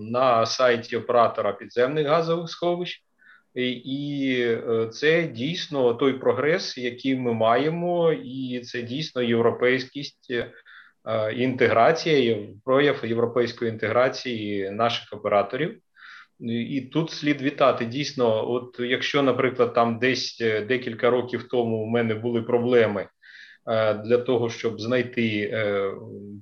на 0.00 0.46
сайті 0.46 0.96
оператора 0.96 1.52
підземних 1.52 2.06
газових 2.06 2.50
сховищ, 2.50 3.02
і 3.54 4.56
це 4.92 5.22
дійсно 5.22 5.94
той 5.94 6.12
прогрес, 6.12 6.78
який 6.78 7.16
ми 7.16 7.32
маємо, 7.32 8.12
і 8.12 8.60
це 8.60 8.82
дійсно 8.82 9.22
європейськість 9.22 10.32
Е, 11.08 11.32
інтеграція, 11.32 12.38
прояв 12.64 13.04
європейської 13.04 13.70
інтеграції 13.70 14.70
наших 14.70 15.12
операторів. 15.12 15.78
І 16.40 16.80
тут 16.80 17.10
слід 17.10 17.42
вітати. 17.42 17.84
Дійсно, 17.84 18.50
от 18.50 18.76
якщо, 18.80 19.22
наприклад, 19.22 19.74
там 19.74 19.98
десь 19.98 20.38
е, 20.40 20.60
декілька 20.60 21.10
років 21.10 21.48
тому 21.50 21.76
у 21.76 21.86
мене 21.86 22.14
були 22.14 22.42
проблеми 22.42 23.08
е, 23.66 23.94
для 23.94 24.18
того, 24.18 24.50
щоб 24.50 24.80
знайти 24.80 25.52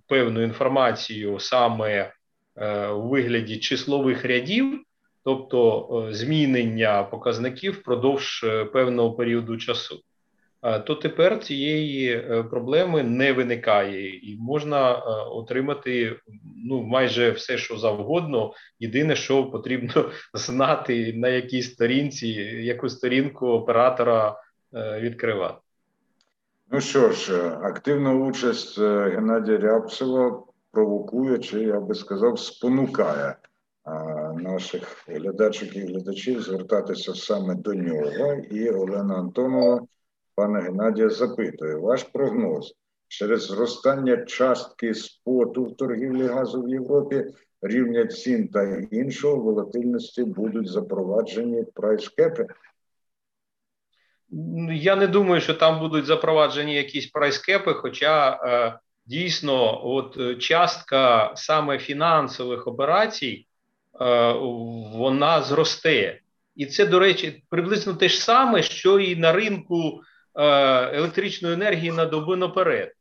певну 0.09 0.43
інформацію 0.43 1.39
саме 1.39 2.13
у 2.95 3.09
вигляді 3.09 3.59
числових 3.59 4.25
рядів, 4.25 4.83
тобто 5.25 6.09
змінення 6.13 7.03
показників 7.03 7.73
впродовж 7.73 8.47
певного 8.73 9.13
періоду 9.13 9.57
часу 9.57 10.03
то 10.67 10.95
тепер 10.95 11.41
цієї 11.41 12.13
е, 12.13 12.43
проблеми 12.43 13.03
не 13.03 13.33
виникає, 13.33 14.17
і 14.17 14.37
можна 14.41 14.93
е, 14.93 15.01
отримати 15.31 16.17
ну 16.65 16.83
майже 16.83 17.31
все, 17.31 17.59
що 17.59 17.77
завгодно. 17.77 18.53
Єдине, 18.81 19.17
що 19.17 19.45
потрібно 19.51 20.11
знати 20.35 21.13
на 21.17 21.29
якій 21.29 21.63
сторінці, 21.63 22.29
яку 22.63 22.89
сторінку 22.89 23.47
оператора 23.47 24.41
е, 24.75 25.01
відкривати. 25.01 25.59
Ну 26.71 26.81
що 26.81 27.11
ж, 27.11 27.49
активна 27.63 28.15
участь 28.15 28.79
Геннадія 28.81 29.59
Рябцева 29.59 30.43
провокує, 30.73 31.39
чи 31.39 31.61
я 31.61 31.81
би 31.81 31.95
сказав, 31.95 32.39
спонукає 32.39 33.37
наших 34.35 35.05
глядачів 35.09 35.77
і 35.77 35.81
глядачів 35.81 36.43
звертатися 36.43 37.15
саме 37.15 37.55
до 37.55 37.75
нього. 37.75 38.35
І 38.51 38.71
Олена 38.71 39.15
Антонова 39.15 39.87
пана 40.37 40.61
Геннадія 40.61 41.11
запитує: 41.11 41.77
ваш 41.77 42.03
прогноз 42.03 42.75
через 43.09 43.47
зростання 43.47 44.17
частки 44.17 44.95
споту 44.95 45.65
в 45.65 45.77
торгівлі 45.77 46.27
газу 46.27 46.63
в 46.63 46.69
Європі, 46.69 47.25
рівня 47.63 48.07
цін 48.07 48.49
та 48.49 48.65
іншого 48.91 49.37
волатильності 49.37 50.25
будуть 50.25 50.69
запроваджені 50.69 51.65
прайскепи? 51.75 52.47
Я 54.71 54.97
не 54.97 55.07
думаю, 55.07 55.41
що 55.41 55.55
там 55.55 55.81
будуть 55.81 56.07
запроваджені 56.07 56.75
якісь 56.75 57.07
прайскепи, 57.07 57.75
хоча 57.75 58.31
е, 58.31 58.79
дійсно, 59.07 59.87
от 59.87 60.17
е, 60.19 60.35
частка 60.35 61.33
саме 61.37 61.79
фінансових 61.79 62.67
операцій, 62.67 63.47
е, 64.01 64.33
вона 64.95 65.43
зросте. 65.43 66.21
І 66.57 66.67
це, 66.67 66.87
до 66.87 66.99
речі, 66.99 67.43
приблизно 67.49 67.95
те 67.95 68.09
ж 68.09 68.25
саме, 68.25 68.63
що 68.63 68.99
і 68.99 69.17
на 69.17 69.33
ринку 69.33 70.01
електричної 70.37 71.55
енергії 71.55 71.93
на 71.93 72.05
добу 72.05 72.37
наперед, 72.37 72.93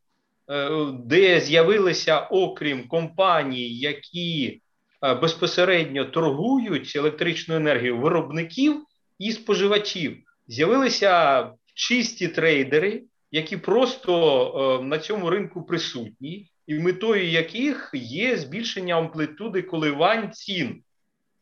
е, 0.50 0.70
де 1.06 1.40
з'явилися, 1.40 2.20
окрім 2.20 2.88
компаній, 2.88 3.78
які 3.78 4.62
е, 5.04 5.14
безпосередньо 5.14 6.06
торгують 6.06 6.94
електричною 6.96 7.60
енергією 7.60 7.98
виробників 7.98 8.84
і 9.20 9.32
споживачів, 9.32 10.18
з'явилися 10.48 11.52
чисті 11.74 12.28
трейдери, 12.28 13.04
які 13.32 13.58
просто 13.58 14.80
на 14.84 15.00
цьому 15.00 15.30
ринку 15.30 15.64
присутні, 15.64 16.50
і 16.68 16.80
метою 16.80 17.30
яких 17.30 17.92
є 17.94 18.38
збільшення 18.38 18.96
амплитуди 18.96 19.62
коливань 19.62 20.32
цін. 20.32 20.82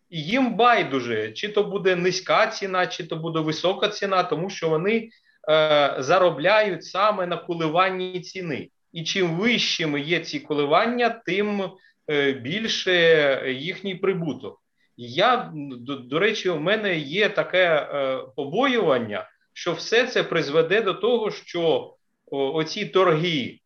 І 0.09 0.21
їм 0.21 0.55
байдуже, 0.55 1.31
чи 1.31 1.49
то 1.49 1.63
буде 1.63 1.95
низька 1.95 2.47
ціна, 2.47 2.87
чи 2.87 3.03
то 3.03 3.15
буде 3.15 3.39
висока 3.39 3.89
ціна, 3.89 4.23
тому 4.23 4.49
що 4.49 4.69
вони 4.69 5.09
е, 5.49 5.95
заробляють 5.99 6.85
саме 6.85 7.27
на 7.27 7.37
коливанні 7.37 8.19
ціни. 8.19 8.69
І 8.93 9.03
чим 9.03 9.37
вищими 9.37 10.01
є 10.01 10.19
ці 10.19 10.39
коливання, 10.39 11.09
тим 11.25 11.63
е, 12.09 12.31
більше 12.31 13.55
їхній 13.57 13.95
прибуток. 13.95 14.61
Я 14.97 15.51
до, 15.53 15.95
до 15.95 16.19
речі, 16.19 16.49
у 16.49 16.59
мене 16.59 16.97
є 16.97 17.29
таке 17.29 17.67
е, 17.75 18.17
побоювання, 18.35 19.29
що 19.53 19.73
все 19.73 20.07
це 20.07 20.23
призведе 20.23 20.81
до 20.81 20.93
того, 20.93 21.31
що 21.31 21.93
оці 22.31 22.85
торги 22.85 23.59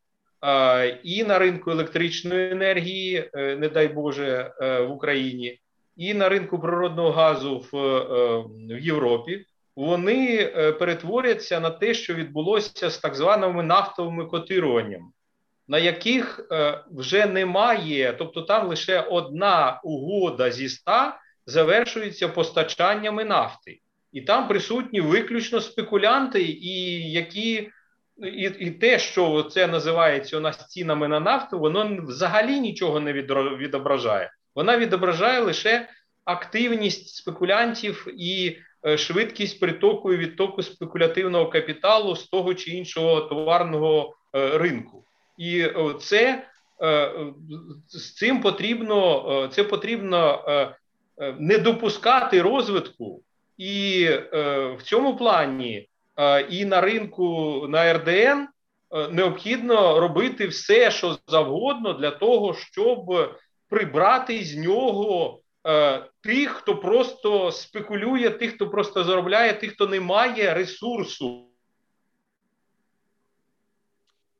і 1.03 1.23
на 1.23 1.39
ринку 1.39 1.71
електричної 1.71 2.51
енергії, 2.51 3.30
не 3.34 3.69
дай 3.73 3.88
Боже, 3.88 4.51
в 4.59 4.91
Україні, 4.91 5.59
і 5.97 6.13
на 6.13 6.30
ринку 6.30 6.59
природного 6.59 7.11
газу 7.11 7.65
в, 7.71 7.78
в 8.75 8.80
Європі. 8.80 9.45
Вони 9.78 10.51
е, 10.55 10.71
перетворяться 10.71 11.59
на 11.59 11.69
те, 11.69 11.93
що 11.93 12.13
відбулося 12.13 12.89
з 12.89 12.97
так 12.97 13.15
званими 13.15 13.63
нафтовими 13.63 14.25
котируваннями 14.25 15.07
на 15.67 15.78
яких 15.78 16.47
е, 16.51 16.84
вже 16.91 17.25
немає, 17.25 18.15
тобто 18.17 18.41
там 18.41 18.67
лише 18.67 18.99
одна 18.99 19.80
угода 19.84 20.51
зі 20.51 20.65
ста 20.65 21.19
завершується 21.45 22.28
постачаннями 22.28 23.25
нафти, 23.25 23.80
і 24.11 24.21
там 24.21 24.47
присутні 24.47 25.01
виключно 25.01 25.61
спекулянти, 25.61 26.41
і 26.43 27.11
які 27.11 27.69
і 28.17 28.41
і 28.59 28.71
те, 28.71 28.99
що 28.99 29.43
це 29.43 29.67
називається 29.67 30.38
у 30.38 30.39
нас 30.39 30.67
цінами 30.67 31.07
на 31.07 31.19
нафту, 31.19 31.59
воно 31.59 31.97
взагалі 32.07 32.59
нічого 32.59 32.99
не 32.99 33.13
відображає. 33.57 34.32
Вона 34.55 34.78
відображає 34.78 35.39
лише 35.39 35.89
активність 36.25 37.15
спекулянтів 37.15 38.07
і 38.17 38.57
швидкість 38.97 39.59
притоку 39.59 40.13
і 40.13 40.17
відтоку 40.17 40.63
спекулятивного 40.63 41.49
капіталу 41.49 42.15
з 42.15 42.28
того 42.28 42.53
чи 42.53 42.71
іншого 42.71 43.21
товарного 43.21 44.15
е, 44.36 44.57
ринку. 44.57 45.03
І 45.38 45.59
е, 45.59 45.73
це 45.99 46.47
е, 46.82 47.11
з 47.88 48.13
цим 48.13 48.41
потрібно 48.41 49.25
е, 49.45 49.47
це 49.47 49.63
потрібно 49.63 50.43
не 51.39 51.57
допускати 51.57 52.41
розвитку, 52.41 53.21
і 53.57 54.09
в 54.78 54.78
цьому 54.84 55.17
плані 55.17 55.89
і 56.49 56.65
на 56.65 56.82
ринку 56.82 57.65
на 57.69 57.93
РДН 57.93 58.47
необхідно 59.11 59.99
робити 59.99 60.47
все, 60.47 60.91
що 60.91 61.17
завгодно, 61.28 61.93
для 61.93 62.11
того, 62.11 62.53
щоб 62.53 62.99
прибрати 63.69 64.43
з 64.43 64.55
нього 64.55 65.39
тих, 66.28 66.49
хто 66.49 66.80
просто 66.80 67.51
спекулює, 67.51 68.30
тих, 68.30 68.55
хто 68.55 68.69
просто 68.69 69.03
заробляє, 69.03 69.53
тих, 69.53 69.71
хто 69.71 69.88
не 69.88 69.99
має 69.99 70.53
ресурсу. 70.53 71.47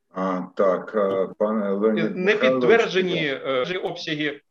А, 0.10 0.42
Так, 0.56 0.92
пане 1.38 1.72
Леонід 1.72 2.16
не 2.16 2.36
підтверджені 2.36 3.26
е, 3.26 3.78
обсяги. 3.84 4.42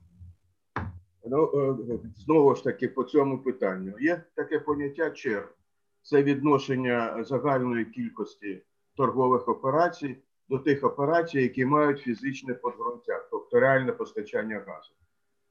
Ну, 1.25 1.51
е, 1.55 1.99
знову 2.17 2.55
ж 2.55 2.65
таки, 2.65 2.89
по 2.89 3.05
цьому 3.05 3.39
питанню 3.39 3.95
є 4.01 4.23
таке 4.35 4.59
поняття 4.59 5.11
черг. 5.11 5.55
Це 6.03 6.23
відношення 6.23 7.25
загальної 7.25 7.85
кількості 7.85 8.63
торгових 8.97 9.49
операцій 9.49 10.17
до 10.49 10.59
тих 10.59 10.85
операцій, 10.85 11.43
які 11.43 11.65
мають 11.65 12.01
фізичне 12.01 12.55
подґрунтя, 12.55 13.27
тобто 13.31 13.61
реальне 13.61 13.93
постачання 13.93 14.65
газу. 14.67 14.93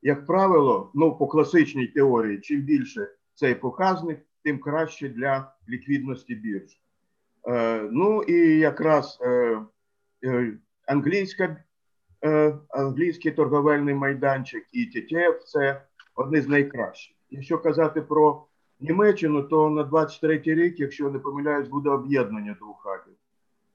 Як 0.06 0.26
правило, 0.26 0.92
ну 0.94 1.18
по 1.18 1.28
класичній 1.28 1.88
теорії, 1.88 2.40
чим 2.40 2.62
більше 2.62 3.08
цей 3.34 3.56
показник, 3.56 4.20
тим 4.44 4.60
краще 4.60 5.10
для 5.10 5.54
ліквідності 5.70 6.36
біржі. 6.36 6.80
Е, 7.48 7.90
Ну 7.92 8.24
і 8.24 8.58
якраз 8.58 9.20
е, 9.22 9.62
Е, 10.26 10.58
англійська, 10.88 11.64
англійський 12.70 13.32
торговельний 13.32 13.96
майданчик 13.96 14.66
і 14.72 14.86
ТТФ 14.86 15.46
це 15.46 15.82
одні 16.16 16.42
з 16.42 16.48
найкращих. 16.48 17.16
Якщо 17.30 17.58
казати 17.58 18.02
про 18.02 18.46
Німеччину, 18.80 19.44
то 19.44 19.70
на 19.70 19.84
23-й 19.84 20.54
рік, 20.54 20.80
якщо 20.80 21.10
не 21.10 21.20
помиляюсь, 21.20 21.68
буде 21.68 21.90
об'єднання 21.90 22.58
двох 22.60 22.84
хабів 22.84 23.16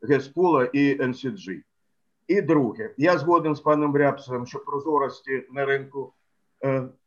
Геспула 0.02 0.64
і 0.64 1.06
НСДЖ. 1.06 1.50
І 2.28 2.42
друге, 2.42 2.94
я 2.96 3.18
згоден 3.18 3.54
з 3.54 3.60
паном 3.60 3.96
Рябцевим, 3.96 4.46
що 4.46 4.58
прозорості 4.58 5.46
на 5.50 5.64
ринку, 5.64 6.12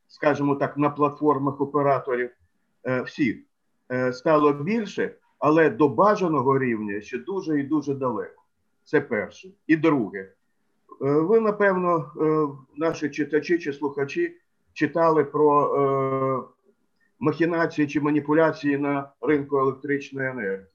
скажімо 0.08 0.56
так, 0.56 0.78
на 0.78 0.90
платформах 0.90 1.62
операторів 1.62 2.30
всіх 3.06 3.38
стало 4.12 4.54
більше, 4.54 5.16
але 5.40 5.70
до 5.70 5.90
бажаного 5.90 6.60
рівня 6.60 7.02
ще 7.02 7.18
дуже 7.18 7.60
і 7.60 7.64
дуже 7.64 7.94
далеко. 7.94 8.44
Це 8.84 9.02
перше. 9.02 9.50
І 9.68 9.76
друге, 9.76 10.20
е, 10.20 10.32
ви, 11.00 11.40
напевно, 11.40 12.12
е, 12.22 12.48
наші 12.78 13.10
читачі 13.10 13.60
чи 13.60 13.74
слухачі 13.74 14.38
читали 14.74 15.24
про 15.24 15.76
е, 15.76 16.44
махінації 17.20 17.88
чи 17.88 18.02
маніпуляції 18.02 18.78
на 18.78 19.12
ринку 19.22 19.58
електричної 19.58 20.30
енергії. 20.30 20.66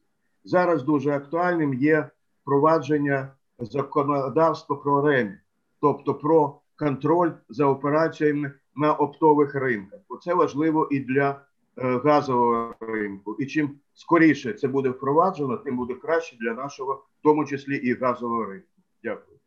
Зараз 0.45 0.83
дуже 0.83 1.11
актуальним 1.11 1.74
є 1.74 2.09
впровадження 2.43 3.33
законодавства 3.59 4.76
про 4.76 5.09
РЕМІ, 5.09 5.35
тобто 5.81 6.14
про 6.14 6.61
контроль 6.76 7.31
за 7.49 7.66
операціями 7.66 8.53
на 8.79 8.93
оптових 8.93 9.55
ринках. 9.55 10.01
Це 10.24 10.35
важливо 10.35 10.89
і 10.91 11.01
для 11.01 11.41
газового 11.76 12.74
ринку. 12.81 13.37
І 13.39 13.47
чим 13.47 13.70
скоріше 13.95 14.53
це 14.53 14.68
буде 14.68 14.89
впроваджено, 14.89 15.57
тим 15.57 15.76
буде 15.76 15.95
краще 15.95 16.37
для 16.41 16.55
нашого, 16.55 16.93
в 17.20 17.22
тому 17.22 17.45
числі 17.45 17.76
і 17.76 17.95
газового 17.95 18.45
ринку. 18.45 18.66
Дякую. 19.05 19.39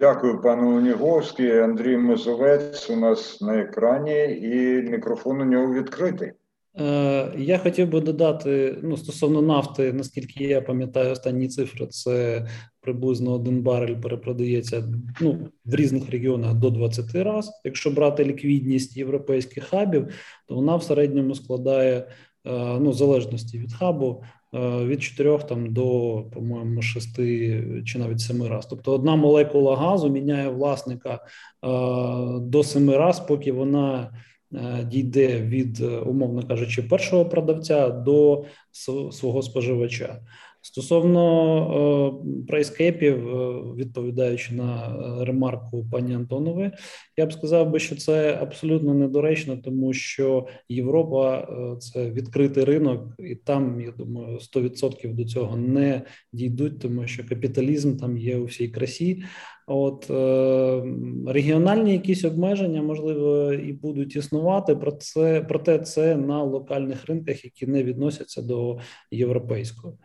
Дякую, 0.00 0.40
пане 0.40 0.62
Уніговський. 0.62 1.58
Андрій 1.58 1.96
Мозовець 1.96 2.90
у 2.90 2.96
нас 2.96 3.40
на 3.40 3.58
екрані, 3.58 4.38
і 4.42 4.82
мікрофон 4.82 5.40
у 5.40 5.44
нього 5.44 5.74
відкритий. 5.74 6.32
Е, 6.80 7.32
я 7.36 7.58
хотів 7.58 7.88
би 7.88 8.00
додати 8.00 8.78
ну, 8.82 8.96
стосовно 8.96 9.42
нафти, 9.42 9.92
наскільки 9.92 10.44
я 10.44 10.60
пам'ятаю, 10.60 11.12
останні 11.12 11.48
цифри 11.48 11.86
це 11.86 12.46
приблизно 12.88 13.34
один 13.34 13.62
барель 13.62 13.94
перепродається 13.94 14.84
ну, 15.20 15.48
в 15.64 15.74
різних 15.74 16.10
регіонах 16.10 16.54
до 16.54 16.70
20 16.70 17.14
разів. 17.14 17.52
Якщо 17.64 17.90
брати 17.90 18.24
ліквідність 18.24 18.96
європейських 18.96 19.64
хабів, 19.64 20.08
то 20.46 20.54
вона 20.54 20.76
в 20.76 20.82
середньому 20.82 21.34
складає 21.34 22.06
Е, 22.48 22.78
ну, 22.80 22.90
в 22.90 22.94
залежності 22.94 23.58
від 23.58 23.72
хабу, 23.72 24.22
е, 24.54 24.84
від 24.84 25.02
4 25.02 25.38
там 25.38 25.72
до, 25.72 25.82
по-моєму, 26.34 26.82
6 26.82 27.16
чи 27.84 27.98
навіть 27.98 28.20
7 28.20 28.42
раз. 28.42 28.66
Тобто 28.66 28.92
одна 28.92 29.16
молекула 29.16 29.76
газу 29.76 30.10
міняє 30.10 30.48
власника 30.48 31.14
е, 31.14 31.18
до 32.40 32.64
7 32.64 32.90
раз, 32.90 33.20
поки 33.20 33.52
вона 33.52 34.12
дійде 34.84 35.40
від, 35.40 35.80
умовно 35.80 36.42
кажучи, 36.42 36.82
першого 36.82 37.26
продавця 37.26 37.88
до 37.88 38.44
свого 39.12 39.42
споживача. 39.42 40.20
Стосовно 40.62 41.22
е, 42.22 42.44
прайскепів, 42.46 43.28
е, 43.28 43.62
відповідаючи 43.76 44.54
на 44.54 44.96
е, 45.20 45.24
ремарку 45.24 45.86
пані 45.92 46.14
Антонової, 46.14 46.70
я 47.16 47.26
б 47.26 47.32
сказав 47.32 47.70
би, 47.70 47.78
що 47.78 47.96
це 47.96 48.38
абсолютно 48.42 48.94
недоречно, 48.94 49.56
тому 49.56 49.92
що 49.92 50.46
Європа 50.68 51.48
це 51.80 52.10
відкритий 52.10 52.64
ринок, 52.64 53.14
і 53.18 53.34
там 53.34 53.80
я 53.80 53.90
думаю 53.90 54.38
100% 54.38 55.14
до 55.14 55.24
цього 55.24 55.56
не 55.56 56.02
дійдуть, 56.32 56.80
тому 56.80 57.06
що 57.06 57.28
капіталізм 57.28 57.96
там 57.96 58.18
є 58.18 58.36
у 58.36 58.44
всій 58.44 58.68
красі. 58.68 59.22
От 59.66 60.10
регіональні 61.26 61.92
якісь 61.92 62.24
обмеження 62.24 62.82
можливо 62.82 63.52
і 63.52 63.72
будуть 63.72 64.16
існувати. 64.16 64.76
Про 64.76 64.92
це 64.92 65.46
проте 65.48 65.78
це 65.78 66.16
на 66.16 66.42
локальних 66.42 67.06
ринках, 67.06 67.44
які 67.44 67.66
не 67.66 67.82
відносяться 67.84 68.42
до 68.42 68.78
європейського. 69.10 69.98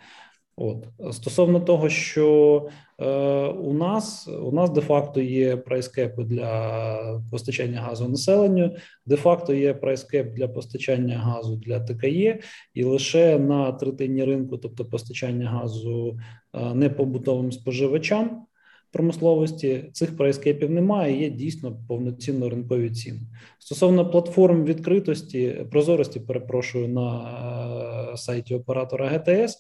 От. 0.55 0.87
Стосовно 1.11 1.59
того, 1.59 1.89
що 1.89 2.67
е, 2.99 3.07
у 3.47 3.73
нас 3.73 4.27
у 4.27 4.51
нас 4.51 4.69
де-факто 4.69 5.21
є 5.21 5.57
прайскепи 5.57 6.23
для 6.23 7.21
постачання 7.31 7.81
газу 7.81 8.09
населенню, 8.09 8.75
де-факто 9.05 9.53
є 9.53 9.73
прайскеп 9.73 10.33
для 10.33 10.47
постачання 10.47 11.17
газу 11.17 11.55
для 11.55 11.79
ТКЄ, 11.79 12.39
і 12.73 12.83
лише 12.83 13.39
на 13.39 13.71
третині 13.71 14.25
ринку, 14.25 14.57
тобто 14.57 14.85
постачання 14.85 15.49
газу 15.49 16.17
е, 16.53 16.73
непобутовим 16.73 17.51
споживачам, 17.51 18.45
промисловості 18.93 19.85
цих 19.91 20.17
прайскепів 20.17 20.71
немає. 20.71 21.21
Є 21.21 21.29
дійсно 21.29 21.77
повноцінно 21.87 22.49
ринкові 22.49 22.89
ціни. 22.89 23.19
Стосовно 23.59 24.09
платформ 24.09 24.63
відкритості, 24.63 25.65
прозорості, 25.71 26.19
перепрошую 26.19 26.87
на 26.87 28.11
е, 28.13 28.17
сайті 28.17 28.55
оператора 28.55 29.07
ГТС. 29.07 29.57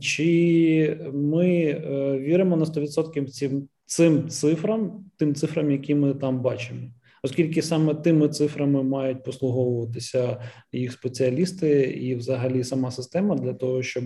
Чи 0.00 0.98
ми 1.12 1.48
е, 1.48 2.18
віримо 2.18 2.56
на 2.56 2.64
100% 2.64 3.26
цим 3.26 3.68
цим 3.86 4.28
цифрам, 4.28 5.04
тим 5.16 5.34
цифрам, 5.34 5.70
які 5.70 5.94
ми 5.94 6.14
там 6.14 6.42
бачимо? 6.42 6.80
Оскільки 7.22 7.62
саме 7.62 7.94
тими 7.94 8.28
цифрами 8.28 8.82
мають 8.82 9.24
послуговуватися 9.24 10.42
їх 10.72 10.92
спеціалісти, 10.92 11.82
і, 11.82 12.14
взагалі, 12.14 12.64
сама 12.64 12.90
система 12.90 13.36
для 13.36 13.52
того, 13.52 13.82
щоб 13.82 14.04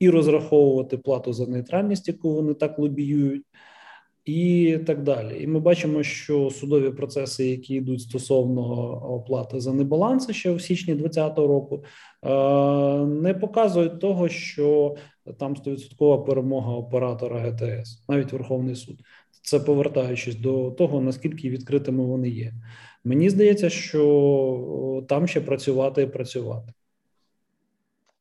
і 0.00 0.10
розраховувати 0.10 0.98
плату 0.98 1.32
за 1.32 1.46
нейтральність, 1.46 2.08
яку 2.08 2.34
вони 2.34 2.54
так 2.54 2.78
лобіюють. 2.78 3.44
І 4.24 4.78
так 4.86 5.02
далі, 5.02 5.42
і 5.42 5.46
ми 5.46 5.60
бачимо, 5.60 6.02
що 6.02 6.50
судові 6.50 6.90
процеси, 6.90 7.46
які 7.46 7.74
йдуть 7.74 8.00
стосовно 8.00 8.62
оплати 9.14 9.60
за 9.60 9.72
небаланси 9.72 10.32
ще 10.32 10.52
в 10.52 10.62
січні 10.62 10.94
2020 10.94 11.38
року, 11.38 11.84
е, 12.24 13.06
не 13.06 13.34
показують 13.34 14.00
того, 14.00 14.28
що 14.28 14.94
там 15.38 15.56
100% 15.56 16.24
перемога 16.24 16.72
оператора 16.72 17.40
ГТС, 17.40 18.04
навіть 18.08 18.32
Верховний 18.32 18.74
суд. 18.74 19.00
Це 19.42 19.60
повертаючись 19.60 20.36
до 20.36 20.70
того, 20.70 21.00
наскільки 21.00 21.50
відкритими 21.50 22.04
вони 22.04 22.28
є. 22.28 22.52
Мені 23.04 23.30
здається, 23.30 23.70
що 23.70 25.04
там 25.08 25.26
ще 25.26 25.40
працювати 25.40 26.02
і 26.02 26.06
працювати. 26.06 26.72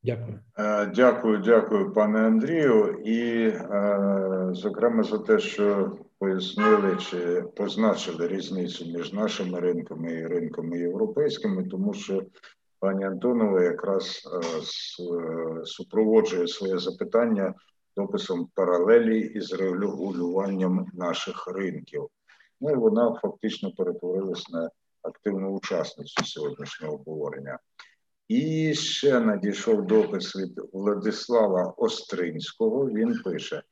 Дякую. 0.03 0.39
Е, 0.57 0.85
дякую, 0.85 1.37
дякую, 1.37 1.93
пане 1.93 2.19
Андрію. 2.19 2.99
І, 3.05 3.47
е, 3.47 4.49
зокрема, 4.51 5.03
за 5.03 5.17
те, 5.17 5.39
що 5.39 5.91
пояснили 6.19 6.97
чи 6.97 7.43
позначили 7.55 8.27
різницю 8.27 8.85
між 8.85 9.13
нашими 9.13 9.59
ринками 9.59 10.13
і 10.13 10.27
ринками 10.27 10.79
європейськими, 10.79 11.63
тому 11.63 11.93
що 11.93 12.23
пані 12.79 13.05
Антонова 13.05 13.63
якраз 13.63 14.21
е, 14.33 14.45
супроводжує 15.65 16.47
своє 16.47 16.77
запитання 16.77 17.53
дописом 17.97 18.49
паралелі 18.55 19.19
із 19.19 19.53
регулюванням 19.53 20.87
наших 20.93 21.47
ринків. 21.47 22.07
Ну 22.61 22.71
і 22.71 22.75
вона 22.75 23.19
фактично 23.21 23.71
перетворилась 23.71 24.49
на 24.49 24.69
активну 25.01 25.49
учасницю 25.49 26.25
сьогоднішнього 26.25 26.93
обговорення. 26.93 27.59
І 28.27 28.73
ще 28.73 29.19
надійшов 29.19 29.87
допис 29.87 30.35
від 30.35 30.61
Владислава 30.73 31.73
Остринського. 31.77 32.89
Він 32.89 33.21
пише: 33.23 33.63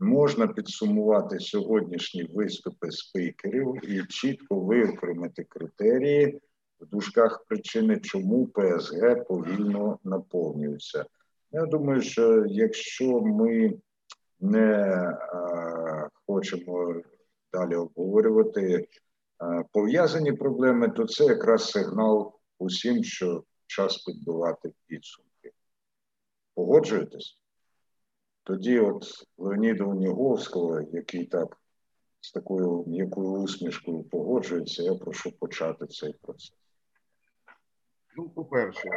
можна 0.00 0.48
підсумувати 0.48 1.40
сьогоднішні 1.40 2.24
виступи 2.24 2.90
спікерів 2.90 3.90
і 3.90 4.06
чітко 4.06 4.60
виокремити 4.60 5.44
критерії 5.44 6.40
в 6.80 6.86
дужках 6.86 7.44
причини, 7.48 8.00
чому 8.00 8.46
ПСГ 8.46 9.24
повільно 9.28 9.98
наповнюється. 10.04 11.04
Я 11.52 11.66
думаю, 11.66 12.02
що 12.02 12.44
якщо 12.46 13.20
ми 13.20 13.72
не 14.40 15.18
хочемо 16.26 17.02
далі 17.52 17.74
обговорювати 17.74 18.88
пов'язані 19.72 20.32
проблеми, 20.32 20.88
то 20.88 21.06
це 21.06 21.24
якраз 21.24 21.70
сигнал 21.70 22.32
усім, 22.58 23.04
що 23.04 23.44
час 23.66 23.98
підбивати 23.98 24.72
підсумки. 24.86 25.52
Погоджуєтесь? 26.54 27.38
Тоді, 28.42 28.78
от 28.78 29.04
Леоніда 29.38 29.84
Уніговського, 29.84 30.80
який 30.80 31.26
так 31.26 31.60
з 32.20 32.32
такою 32.32 32.84
м'якою 32.86 33.30
усмішкою 33.30 34.02
погоджується, 34.02 34.82
я 34.82 34.94
прошу 34.94 35.32
почати 35.38 35.86
цей 35.86 36.12
процес. 36.12 36.52
Ну, 38.16 38.28
по-перше, 38.28 38.88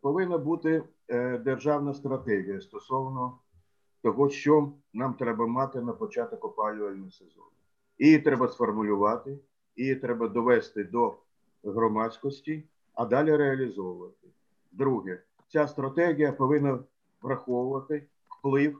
повинна 0.00 0.38
бути 0.38 0.82
е, 1.08 1.38
державна 1.38 1.94
стратегія 1.94 2.60
стосовно 2.60 3.38
того, 4.02 4.30
що 4.30 4.72
нам 4.92 5.14
треба 5.14 5.46
мати 5.46 5.80
на 5.80 5.92
початок 5.92 6.44
опалювального 6.44 7.10
сезону. 7.10 7.46
Її 7.98 8.18
треба 8.18 8.48
сформулювати, 8.48 9.38
її 9.76 9.94
треба 9.94 10.28
довести 10.28 10.84
до 10.84 11.16
громадськості 11.64 12.64
а 12.94 13.04
далі 13.04 13.36
реалізовувати. 13.36 14.28
Друге, 14.72 15.22
ця 15.48 15.68
стратегія 15.68 16.32
повинна 16.32 16.78
враховувати 17.22 18.06
вплив 18.28 18.78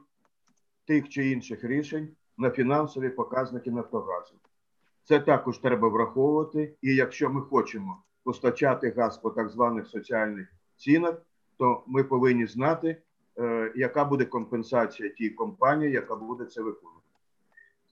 тих 0.87 1.09
чи 1.09 1.31
інших 1.31 1.63
рішень 1.63 2.15
на 2.37 2.49
фінансові 2.49 3.09
показники 3.09 3.71
Нафтогазу. 3.71 4.35
Це 5.03 5.19
також 5.19 5.57
треба 5.57 5.89
враховувати. 5.89 6.75
І 6.81 6.95
якщо 6.95 7.29
ми 7.29 7.41
хочемо 7.41 8.03
постачати 8.23 8.89
газ 8.89 9.17
по 9.17 9.29
так 9.29 9.49
званих 9.49 9.87
соціальних 9.87 10.47
цінах, 10.83 11.21
то 11.57 11.83
ми 11.87 12.03
повинні 12.03 12.45
знати, 12.45 13.01
е, 13.39 13.73
яка 13.75 14.05
буде 14.05 14.25
компенсація 14.25 15.09
тій 15.09 15.29
компанії, 15.29 15.91
яка 15.91 16.15
буде 16.15 16.45
це 16.45 16.61
виконувати. 16.61 17.07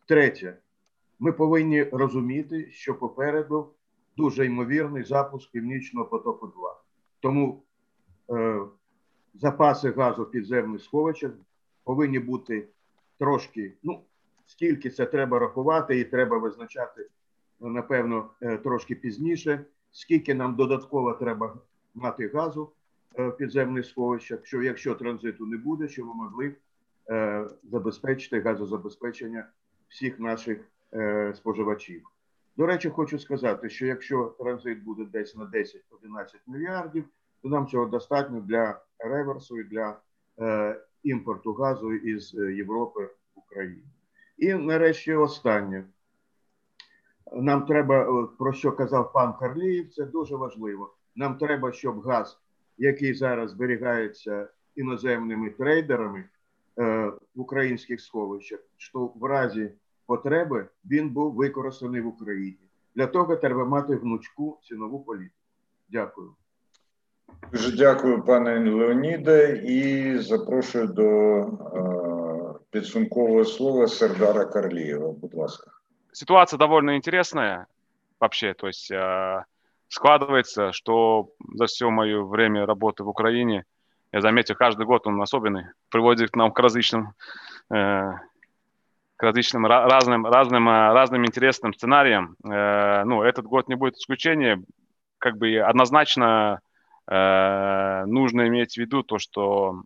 Третє, 0.08 0.58
ми 1.20 1.32
повинні 1.32 1.84
розуміти, 1.84 2.72
що 2.72 2.96
попереду 2.96 3.74
дуже 4.18 4.46
ймовірний 4.46 5.04
запуск 5.04 5.52
північного 5.52 6.06
потоку. 6.06 6.48
2 6.48 6.82
тому 7.20 7.64
е, 8.30 8.62
запаси 9.34 9.92
газу 9.92 10.24
в 10.24 10.32
підземних 10.32 10.82
сховищах 10.82 11.32
повинні 11.84 12.20
бути 12.20 12.68
трошки. 13.20 13.74
Ну 13.84 14.04
скільки 14.46 14.89
це 14.89 15.06
треба 15.06 15.39
рахувати, 15.39 16.00
і 16.00 16.04
треба 16.04 16.38
визначати 16.38 17.08
напевно 17.60 18.30
е, 18.42 18.58
трошки 18.58 18.96
пізніше. 18.96 19.66
Скільки 19.92 20.34
нам 20.34 20.56
додатково 20.56 21.14
треба 21.14 21.58
мати 21.94 22.28
газу 22.28 22.72
підземних 23.38 23.86
сховищах, 23.86 24.45
що 24.45 24.62
якщо 24.62 24.95
транзиту 24.95 25.45
не 25.45 25.57
буде, 25.57 25.88
щоб 25.88 26.05
ми 26.05 26.14
могли 26.14 26.55
е, 27.09 27.47
забезпечити 27.64 28.41
газозабезпечення 28.41 29.47
всіх 29.88 30.20
наших 30.20 30.59
е, 30.93 31.34
споживачів. 31.36 32.03
До 32.57 32.66
речі, 32.66 32.89
хочу 32.89 33.20
сказати, 33.20 33.70
що 33.70 33.86
якщо 33.86 34.36
транзит 34.39 34.84
буде 34.84 35.05
десь 35.05 35.36
на 35.36 35.45
10-11 35.45 35.76
мільярдів, 36.47 37.05
то 37.43 37.49
нам 37.49 37.68
цього 37.68 37.86
достатньо 37.86 38.41
для 38.41 38.82
реверсу 38.99 39.59
і 39.59 39.64
для 39.64 39.99
е, 40.39 40.82
імпорту 41.03 41.53
газу 41.53 41.93
із 41.93 42.36
е, 42.36 42.53
Європи 42.53 43.09
в 43.36 43.39
Україну. 43.39 43.84
І 44.38 44.53
нарешті 44.53 45.14
останнє. 45.14 45.86
Нам 47.34 47.66
треба, 47.66 48.28
про 48.39 48.53
що 48.53 48.72
казав 48.72 49.14
пан 49.14 49.34
Карліїв, 49.39 49.93
це 49.93 50.05
дуже 50.05 50.36
важливо. 50.36 50.93
Нам 51.16 51.38
треба, 51.38 51.72
щоб 51.72 52.01
газ, 52.01 52.41
який 52.82 53.14
зараз 53.14 53.52
зберігається 53.52 54.48
іноземними 54.76 55.50
трейдерами 55.50 56.24
е, 56.80 57.12
в 57.36 57.42
українських 57.42 58.02
сховищах, 58.02 58.60
що 58.78 59.00
в 59.00 59.26
разі 59.26 59.72
потреби 60.06 60.68
він 60.86 61.10
був 61.10 61.34
використаний 61.34 62.02
в 62.02 62.08
Україні. 62.08 62.70
Для 62.96 63.08
того 63.08 63.36
треба 63.36 63.66
мати 63.66 63.96
гнучку 63.96 64.60
цінову 64.64 65.00
політику. 65.00 65.36
Дякую. 65.90 66.36
Дуже 67.52 67.78
дякую, 67.78 68.24
пане 68.24 68.72
Леоніде, 68.72 69.64
і 69.66 70.18
запрошую 70.18 70.88
до 70.88 71.08
е, 71.40 72.60
підсумкового 72.70 73.46
слова 73.46 73.88
Сердара 73.88 74.46
Карлієва. 74.46 75.12
Будь 75.12 75.34
ласка. 75.34 75.72
Ситуация 76.14 76.58
довольно 76.58 76.96
интересная 76.96 77.68
вообще, 78.20 78.54
то 78.54 78.68
есть 78.68 78.92
э, 78.92 79.44
складывается, 79.92 80.72
что 80.72 81.30
за 81.54 81.66
все 81.66 81.89
мое 81.89 82.24
время 82.24 82.66
работы 82.66 83.04
в 83.04 83.10
Украине, 83.10 83.66
я 84.14 84.22
заметил, 84.22 84.56
каждый 84.56 84.86
год 84.86 85.06
он 85.06 85.22
особенный, 85.22 85.66
приводит 85.89 86.32
к 86.32 86.36
нам 86.36 86.52
к 86.52 86.60
различным 86.60 87.14
э, 87.74 88.12
к 89.18 89.24
различным 89.24 89.68
разным, 89.68 90.26
разным, 90.26 90.68
э, 90.68 90.94
разным 90.94 91.26
интересным 91.26 91.74
сценариям. 91.74 92.36
Э, 92.44 93.04
ну, 93.04 93.22
этот 93.22 93.46
год 93.46 93.68
не 93.68 93.76
будет 93.76 93.96
исключением. 93.98 94.66
Как 95.20 95.38
бы 95.38 95.58
однозначно 95.58 96.62
э, 97.08 98.06
нужно 98.08 98.48
иметь 98.48 98.74
в 98.74 98.78
виду 98.78 99.04
то, 99.04 99.20
что 99.20 99.84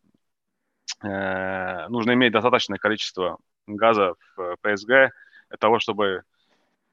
нужно 1.01 2.13
иметь 2.13 2.31
достаточное 2.31 2.77
количество 2.77 3.37
газа 3.67 4.13
в 4.37 4.55
ПСГ 4.61 4.87
для 4.87 5.57
того, 5.59 5.79
чтобы 5.79 6.23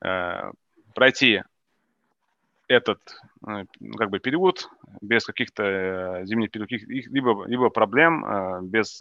пройти 0.00 1.42
этот 2.72 3.00
э, 3.46 3.64
как 3.96 4.10
бы 4.10 4.18
период 4.18 4.68
без 5.00 5.24
каких-то 5.24 5.62
э, 5.62 6.24
зимних 6.24 6.50
периодов, 6.50 6.80
либо, 6.88 7.44
либо 7.46 7.70
проблем, 7.70 8.24
э, 8.24 8.60
без 8.62 9.00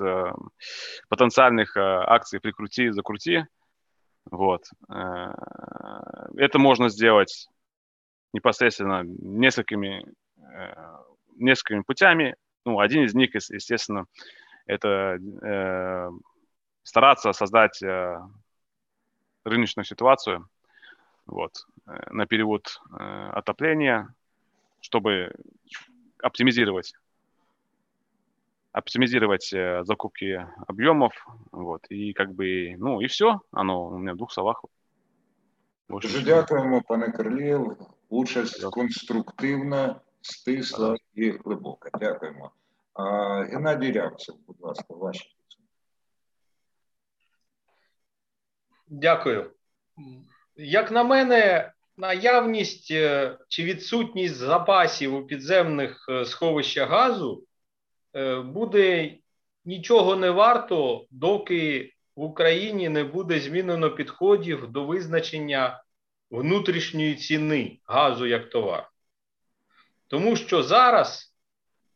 потенциальных 1.09 1.75
акций 1.77 2.39
прикрути, 2.39 2.89
закрути. 2.89 3.45
Вот. 4.29 4.65
Это 4.87 6.59
можно 6.59 6.89
сделать 6.89 7.47
непосредственно 8.33 9.01
несколькими, 9.03 10.05
несколькими 11.37 11.81
путями. 11.81 12.35
Ну, 12.63 12.79
один 12.79 13.03
из 13.03 13.15
них, 13.15 13.33
естественно, 13.33 14.05
это 14.67 15.17
стараться 16.83 17.33
создать 17.33 17.81
рыночную 19.43 19.85
ситуацию, 19.85 20.47
вот, 21.30 21.66
э, 21.86 22.10
на 22.10 22.26
период 22.26 22.80
э, 22.98 23.30
отопления, 23.32 24.14
чтобы 24.80 25.34
оптимизировать 26.22 26.94
оптимизировать 28.72 29.54
э, 29.54 29.84
закупки 29.84 30.46
объемов, 30.66 31.12
вот, 31.50 31.86
и 31.88 32.12
как 32.12 32.34
бы, 32.34 32.76
ну, 32.76 33.00
и 33.00 33.06
все, 33.06 33.40
оно 33.50 33.86
у 33.86 33.98
меня 33.98 34.12
в 34.12 34.16
двух 34.16 34.32
словах. 34.32 34.64
Дуже 35.88 36.22
дякуємо, 36.22 36.82
пане 36.82 37.12
Карлєв. 37.12 37.76
Участь 38.08 38.64
конструктивна, 38.64 40.00
стисла 40.20 40.96
і 41.14 41.30
глибока. 41.30 41.90
Дякуємо. 41.98 42.50
А, 42.94 43.04
Геннадій 43.42 43.92
Рябцев, 43.92 44.36
будь 44.46 44.60
ласка, 44.60 44.94
ваші 44.94 45.36
Дякую. 48.88 49.50
Як 50.55 50.91
на 50.91 51.03
мене, 51.03 51.71
наявність 51.97 52.91
е, 52.91 53.37
чи 53.47 53.63
відсутність 53.63 54.35
запасів 54.35 55.15
у 55.15 55.25
підземних 55.25 56.05
е, 56.09 56.25
сховищах 56.25 56.89
газу 56.89 57.43
е, 58.15 58.39
буде 58.39 59.15
нічого 59.65 60.15
не 60.15 60.29
варто, 60.29 61.05
доки 61.11 61.93
в 62.15 62.23
Україні 62.23 62.89
не 62.89 63.03
буде 63.03 63.39
змінено 63.39 63.91
підходів 63.91 64.67
до 64.67 64.85
визначення 64.85 65.83
внутрішньої 66.31 67.15
ціни 67.15 67.79
газу 67.85 68.25
як 68.25 68.49
товар. 68.49 68.89
Тому 70.07 70.35
що 70.35 70.63
зараз 70.63 71.35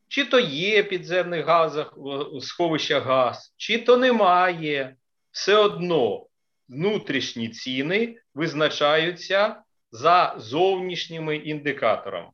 чи 0.08 0.26
то 0.26 0.39
є 0.39 0.84
підземних 0.84 1.45
газах 1.45 1.97
сховища 2.41 2.99
газ, 2.99 3.53
чи 3.58 3.78
то 3.78 3.97
немає, 3.97 4.95
все 5.32 5.56
одно 5.56 6.26
внутрішні 6.70 7.49
ціни 7.49 8.18
визначаються 8.34 9.63
за 9.91 10.36
зовнішніми 10.38 11.36
індикаторами. 11.36 12.30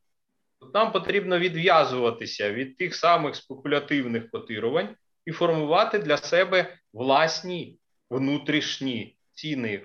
Нам 0.74 0.92
потрібно 0.92 1.40
відв'язуватися 1.40 2.52
від 2.52 2.78
тих 2.78 2.96
самих 2.96 3.36
спекулятивних 3.36 4.30
котирувань 4.30 4.96
і 5.26 5.32
формувати 5.32 6.00
для 6.00 6.18
себе 6.18 6.78
власні 6.94 7.78
внутрішні 8.10 9.18
ціни 9.34 9.82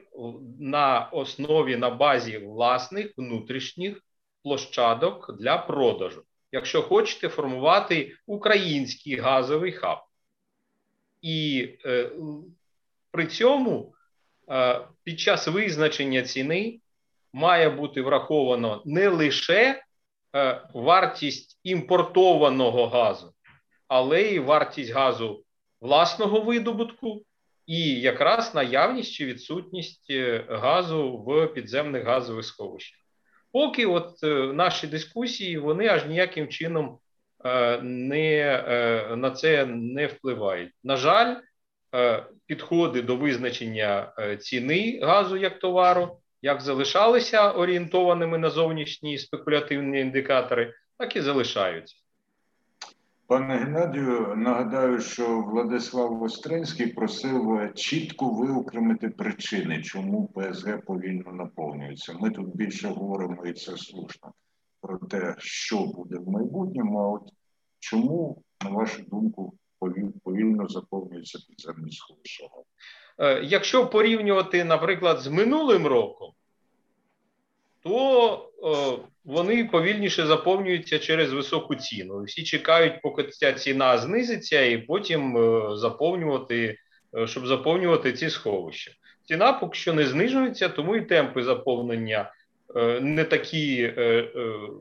на 0.60 1.00
основі 1.12 1.76
на 1.76 1.90
базі 1.90 2.38
власних 2.38 3.12
внутрішніх 3.16 4.00
площадок 4.42 5.36
для 5.40 5.58
продажу. 5.58 6.22
Якщо 6.52 6.82
хочете 6.82 7.28
формувати 7.28 8.16
український 8.26 9.16
газовий 9.16 9.72
хаб. 9.72 9.98
І 11.22 11.68
е, 11.84 12.10
при 13.10 13.26
цьому 13.26 13.95
під 15.04 15.20
час 15.20 15.48
визначення 15.48 16.22
ціни 16.22 16.80
має 17.36 17.70
бути 17.70 18.02
враховано 18.02 18.82
не 18.84 19.08
лише 19.08 19.82
е, 20.36 20.62
вартість 20.74 21.60
імпортованого 21.64 22.86
газу, 22.86 23.34
але 23.88 24.22
й 24.22 24.38
вартість 24.38 24.92
газу 24.92 25.44
власного 25.80 26.40
видобутку, 26.40 27.22
і 27.66 28.00
якраз 28.00 28.54
наявність 28.54 29.12
чи 29.12 29.26
відсутність 29.26 30.10
е, 30.10 30.44
газу 30.48 31.16
в 31.16 31.46
підземних 31.46 32.04
газових 32.04 32.44
сховищах. 32.44 32.98
Поки 33.52 33.86
от 33.86 34.24
е, 34.24 34.52
наші 34.52 34.86
дискусії 34.86 35.58
вони 35.58 35.86
аж 35.86 36.06
ніяким 36.06 36.48
чином 36.48 36.98
не, 37.82 38.64
на 39.16 39.30
це 39.30 39.66
не 39.66 40.06
впливають. 40.06 40.72
На 40.84 40.96
жаль, 40.96 41.36
підходи 42.46 43.02
до 43.02 43.16
визначення 43.16 44.12
е, 44.18 44.36
ціни 44.36 45.00
газу 45.02 45.36
як 45.36 45.58
товару 45.58 46.18
як 46.42 46.60
залишалися 46.60 47.52
орієнтованими 47.52 48.38
на 48.38 48.50
зовнішні 48.50 49.18
спекулятивні 49.18 50.00
індикатори, 50.00 50.74
так 50.98 51.16
і 51.16 51.20
залишаються. 51.20 51.96
Пане 53.26 53.56
Геннадію, 53.56 54.34
нагадаю, 54.36 55.00
що 55.00 55.40
Владислав 55.40 56.22
Остринський 56.22 56.86
просив 56.86 57.72
чітко 57.74 58.30
виокремити 58.30 59.08
причини, 59.08 59.82
чому 59.82 60.28
ПСГ 60.28 60.84
повільно 60.86 61.32
наповнюється. 61.32 62.12
Ми 62.20 62.30
тут 62.30 62.56
більше 62.56 62.88
говоримо, 62.88 63.46
і 63.46 63.52
це 63.52 63.76
слушно, 63.76 64.32
про 64.80 64.98
те, 64.98 65.34
що 65.38 65.78
буде 65.78 66.18
в 66.18 66.28
майбутньому. 66.28 66.98
А 66.98 67.08
от 67.08 67.32
чому, 67.78 68.42
на 68.64 68.70
вашу 68.70 69.02
думку, 69.02 69.54
повільно 70.24 70.68
заповнюється 70.68 71.38
підземні 71.48 71.92
сховища? 71.92 72.44
Е, 73.18 73.40
якщо 73.44 73.86
порівнювати, 73.86 74.64
наприклад, 74.64 75.20
з 75.20 75.28
минулим 75.28 75.86
роком, 75.86 76.32
то 77.82 78.50
о, 78.62 78.98
вони 79.24 79.64
повільніше 79.64 80.26
заповнюються 80.26 80.98
через 80.98 81.32
високу 81.32 81.74
ціну. 81.74 82.22
Всі 82.22 82.42
чекають, 82.42 83.02
поки 83.02 83.24
ця 83.24 83.52
ціна 83.52 83.98
знизиться, 83.98 84.64
і 84.64 84.78
потім 84.78 85.36
о, 85.36 85.76
заповнювати, 85.76 86.78
щоб 87.24 87.46
заповнювати 87.46 88.12
ці 88.12 88.30
сховища. 88.30 88.92
Ціна 89.24 89.52
поки 89.52 89.78
що 89.78 89.92
не 89.94 90.06
знижується, 90.06 90.68
тому 90.68 90.96
і 90.96 91.00
темпи 91.00 91.42
заповнення 91.42 92.32
не 93.00 93.24
такі 93.24 93.92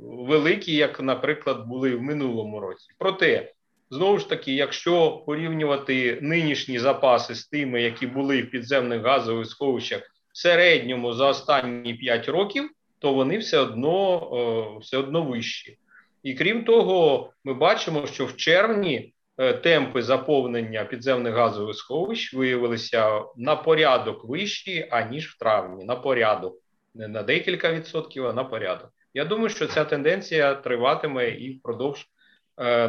великі, 0.01 0.75
як, 0.75 0.99
наприклад, 0.99 1.67
були 1.67 1.95
в 1.95 2.01
минулому 2.01 2.59
році. 2.59 2.87
Проте. 2.97 3.54
Знову 3.89 4.19
ж 4.19 4.29
таки, 4.29 4.53
якщо 4.53 5.23
порівнювати 5.25 6.19
нинішні 6.21 6.79
запаси 6.79 7.35
з 7.35 7.47
тими, 7.47 7.81
які 7.81 8.07
були 8.07 8.41
в 8.41 8.51
підземних 8.51 9.01
газових 9.01 9.47
сховищах 9.47 10.01
в 10.33 10.37
середньому 10.37 11.13
за 11.13 11.27
останні 11.27 11.93
5 11.93 12.29
років, 12.29 12.69
то 12.99 13.13
вони 13.13 13.37
все 13.37 13.57
одно 13.57 14.79
все 14.79 14.97
одно 14.97 15.21
вищі. 15.21 15.77
І 16.23 16.33
крім 16.33 16.63
того, 16.63 17.29
ми 17.43 17.53
бачимо, 17.53 18.07
що 18.07 18.25
в 18.25 18.35
червні 18.35 19.13
е, 19.37 19.53
темпи 19.53 20.01
заповнення 20.01 20.85
підземних 20.85 21.33
газових 21.33 21.75
сховищ 21.75 22.33
виявилися 22.33 23.21
на 23.37 23.55
порядок 23.55 24.25
вищі, 24.25 24.87
аніж 24.91 25.27
в 25.27 25.39
травні. 25.39 25.85
На 25.85 25.95
порядок. 25.95 26.55
Не 26.93 27.07
на 27.07 27.23
декілька 27.23 27.73
відсотків, 27.73 28.27
а 28.27 28.33
на 28.33 28.43
порядок. 28.43 28.89
Я 29.13 29.25
думаю, 29.25 29.49
що 29.49 29.67
ця 29.67 29.85
тенденція 29.85 30.53
триватиме 30.53 31.29
і 31.29 31.57
впродовж 31.57 31.99
е, 31.99 32.05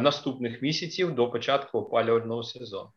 наступних 0.01 0.61
місяців 0.61 1.15
до 1.15 1.29
початку 1.29 1.77
опалювального 1.77 2.43
сезону. 2.43 2.89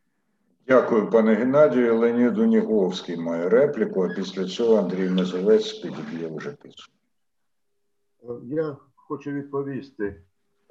Дякую, 0.71 1.11
пане 1.11 1.35
Геннадію. 1.35 1.99
Леонід 1.99 2.39
Уніговський 2.39 3.16
має 3.16 3.49
репліку, 3.49 4.05
а 4.05 4.14
після 4.14 4.45
цього 4.45 4.77
Андрій 4.77 5.11
Мезовець 5.11 5.73
підіб'є 5.73 6.29
вже 6.37 6.51
підсумок. 6.51 7.01
Я 8.45 8.77
хочу 8.95 9.31
відповісти 9.31 10.23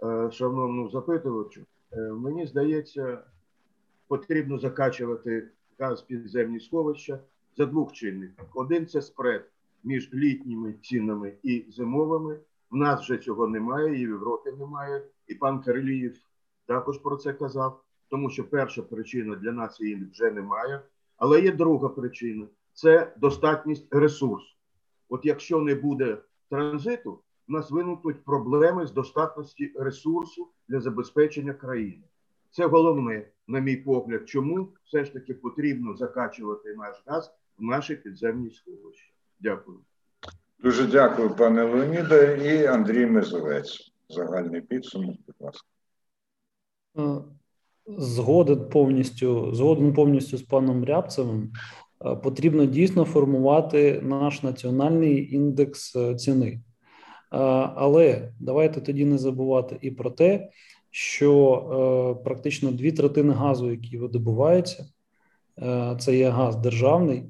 е, 0.04 0.32
шановному 0.32 0.90
запитувачу. 0.90 1.62
Е, 1.92 1.98
мені 2.00 2.48
здається, 2.48 3.24
потрібно 4.08 4.60
закачувати 4.60 5.48
газ 5.80 6.02
підземні 6.02 6.60
сховища 6.60 7.20
за 7.58 7.66
двох 7.66 7.94
чинників. 7.94 8.46
Один 8.56 8.88
це 8.88 9.02
спред 9.02 9.50
між 9.84 10.14
літніми 10.14 10.74
цінами 10.74 11.34
і 11.44 11.66
зимовими. 11.70 12.40
В 12.72 12.76
нас 12.76 13.02
вже 13.02 13.18
цього 13.18 13.48
немає, 13.48 14.02
і 14.02 14.06
в 14.06 14.10
Європі 14.10 14.52
немає. 14.52 15.02
І 15.30 15.36
пан 15.36 15.62
Карлієв 15.62 16.18
також 16.66 16.98
про 16.98 17.18
це 17.18 17.34
казав, 17.34 17.84
тому 18.10 18.30
що 18.30 18.50
перша 18.50 18.82
причина 18.82 19.36
для 19.36 19.52
нас 19.52 19.82
її 19.82 20.08
вже 20.12 20.32
немає. 20.32 20.82
Але 21.18 21.42
є 21.42 21.52
друга 21.52 21.90
причина 21.90 22.48
це 22.74 23.14
достатність 23.18 23.94
ресурсу. 23.94 24.56
От 25.10 25.26
якщо 25.26 25.60
не 25.60 25.76
буде 25.76 26.18
транзиту, 26.50 27.20
у 27.50 27.52
нас 27.52 27.72
виникнуть 27.72 28.24
проблеми 28.24 28.88
з 28.88 28.92
достатності 28.92 29.72
ресурсу 29.76 30.48
для 30.68 30.80
забезпечення 30.80 31.54
країни. 31.54 32.04
Це 32.52 32.66
головне, 32.66 33.28
на 33.48 33.60
мій 33.60 33.76
погляд, 33.76 34.30
чому 34.30 34.68
все 34.86 35.06
ж 35.06 35.14
таки 35.14 35.34
потрібно 35.34 35.96
закачувати 35.96 36.76
наш 36.76 37.04
газ 37.06 37.32
в 37.60 37.64
наші 37.64 37.96
підземні 37.96 38.52
сховища. 38.52 39.12
Дякую. 39.40 39.78
Дуже 40.60 40.88
дякую, 40.88 41.30
пане 41.30 41.64
Леоніде. 41.64 42.40
І 42.44 42.66
Андрій 42.66 43.06
Мезовець. 43.06 43.92
Загальний 44.10 44.62
підсумок, 44.62 45.16
будь 45.28 45.36
ласка. 45.40 45.68
Е, 46.98 47.22
згоден 47.98 48.70
повністю, 48.70 49.56
згоден 49.56 49.94
повністю 49.94 50.38
з 50.38 50.42
паном 50.42 50.86
Рябцевим. 50.86 51.52
Е, 52.06 52.16
потрібно 52.16 52.66
дійсно 52.66 53.06
формувати 53.06 54.02
наш 54.02 54.44
національний 54.44 55.36
індекс 55.36 55.96
е, 55.96 56.16
ціни. 56.16 56.62
Але 57.32 58.32
давайте 58.40 58.82
тоді 58.82 59.06
не 59.06 59.18
забувати 59.18 59.78
і 59.82 59.92
про 59.92 60.12
те, 60.12 60.50
що 60.92 62.22
практично 62.24 62.72
дві 62.72 62.92
третини 62.92 63.34
газу, 63.34 63.72
який 63.72 64.00
видобувається, 64.00 64.86
це 66.00 66.18
є 66.18 66.30
газ 66.30 66.56
державний. 66.56 67.24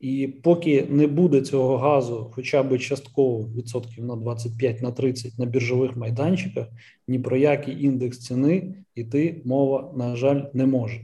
І 0.00 0.26
поки 0.42 0.86
не 0.90 1.06
буде 1.06 1.40
цього 1.40 1.76
газу, 1.76 2.30
хоча 2.34 2.62
б 2.62 2.78
частково 2.78 3.48
відсотків 3.56 4.04
на 4.04 4.16
25 4.16 4.82
на 4.82 4.90
30 4.90 5.38
на 5.38 5.46
біржових 5.46 5.96
майданчиках, 5.96 6.66
ні 7.08 7.18
про 7.18 7.36
який 7.36 7.84
індекс 7.84 8.18
ціни 8.18 8.74
йти 8.94 9.42
мова, 9.44 9.92
на 9.96 10.16
жаль, 10.16 10.42
не 10.54 10.66
може. 10.66 11.00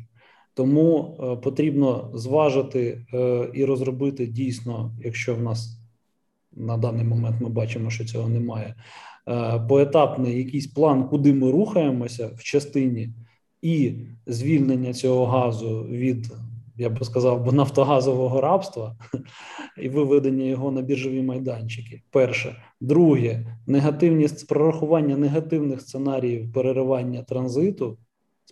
Тому 0.55 1.17
е, 1.21 1.37
потрібно 1.37 2.11
зважити 2.15 3.07
е, 3.15 3.49
і 3.55 3.65
розробити 3.65 4.27
дійсно, 4.27 4.97
якщо 5.05 5.35
в 5.35 5.43
нас 5.43 5.81
на 6.53 6.77
даний 6.77 7.05
момент 7.05 7.37
ми 7.41 7.49
бачимо, 7.49 7.91
що 7.91 8.05
цього 8.05 8.29
немає. 8.29 8.75
Е, 9.29 9.61
поетапний 9.69 10.39
якийсь 10.39 10.67
план, 10.67 11.09
куди 11.09 11.35
ми 11.35 11.51
рухаємося 11.51 12.31
в 12.37 12.43
частині 12.43 13.09
і 13.63 13.93
звільнення 14.27 14.93
цього 14.93 15.27
газу 15.27 15.87
від 15.91 16.33
я 16.79 16.91
би 16.91 17.05
сказав, 17.05 17.45
бо 17.45 17.53
нафтогазового 17.53 18.41
рабства 18.41 18.97
і 19.83 19.89
виведення 19.89 20.45
його 20.45 20.71
на 20.71 20.83
біржові 20.83 21.23
майданчики. 21.23 22.03
Перше, 22.11 22.57
друге, 22.81 23.57
негативність 23.67 24.49
прорахування 24.49 25.17
негативних 25.17 25.81
сценаріїв 25.81 26.53
переривання 26.53 27.23
транзиту 27.23 27.99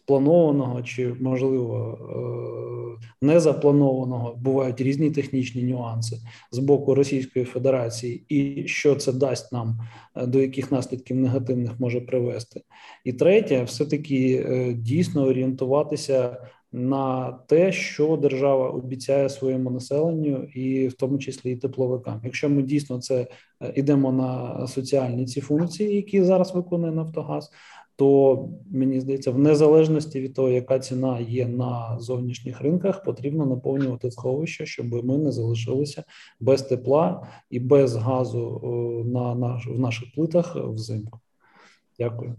спланованого 0.04 0.82
чи 0.82 1.14
можливо 1.20 1.98
е, 2.00 3.26
незапланованого. 3.26 4.34
Бувають 4.36 4.80
різні 4.80 5.10
технічні 5.10 5.62
нюанси 5.62 6.16
з 6.52 6.58
боку 6.58 6.94
Російської 6.94 7.44
Федерації, 7.44 8.24
і 8.28 8.68
що 8.68 8.96
це 8.96 9.12
дасть 9.12 9.52
нам 9.52 9.78
е, 10.16 10.26
до 10.26 10.40
яких 10.40 10.72
наслідків 10.72 11.16
негативних 11.16 11.80
може 11.80 12.00
привести. 12.00 12.60
І 13.04 13.12
третє, 13.12 13.62
все 13.62 13.86
таки 13.86 14.46
е, 14.48 14.72
дійсно 14.72 15.26
орієнтуватися 15.26 16.36
на 16.74 17.32
те, 17.32 17.72
що 17.72 18.16
держава 18.16 18.68
обіцяє 18.70 19.28
своєму 19.28 19.70
населенню, 19.70 20.36
і 20.54 20.88
в 20.88 20.92
тому 20.92 21.18
числі 21.18 21.52
і 21.52 21.56
тепловикам. 21.56 22.20
Якщо 22.24 22.48
ми 22.48 22.62
дійсно 22.62 23.00
це 23.00 23.26
йдемо 23.74 24.12
на 24.12 24.66
соціальні 24.66 25.26
ці 25.26 25.40
функції, 25.40 25.96
які 25.96 26.22
зараз 26.22 26.54
виконує 26.54 26.92
Нафтогаз, 26.92 27.50
то 27.96 28.48
мені 28.70 29.00
здається, 29.00 29.30
в 29.30 29.38
незалежності 29.38 30.20
від 30.20 30.34
того, 30.34 30.50
яка 30.50 30.78
ціна 30.78 31.20
є 31.20 31.46
на 31.46 31.96
зовнішніх 32.00 32.60
ринках, 32.60 33.04
потрібно 33.04 33.46
наповнювати 33.46 34.10
сховища, 34.10 34.66
щоб 34.66 35.04
ми 35.04 35.18
не 35.18 35.32
залишилися 35.32 36.04
без 36.40 36.62
тепла 36.62 37.26
і 37.50 37.60
без 37.60 37.96
газу 37.96 38.60
на 39.06 39.34
наш 39.34 39.66
в 39.66 39.78
наших 39.78 40.12
плитах 40.14 40.56
взимку. 40.56 41.20
Дякую. 41.98 42.36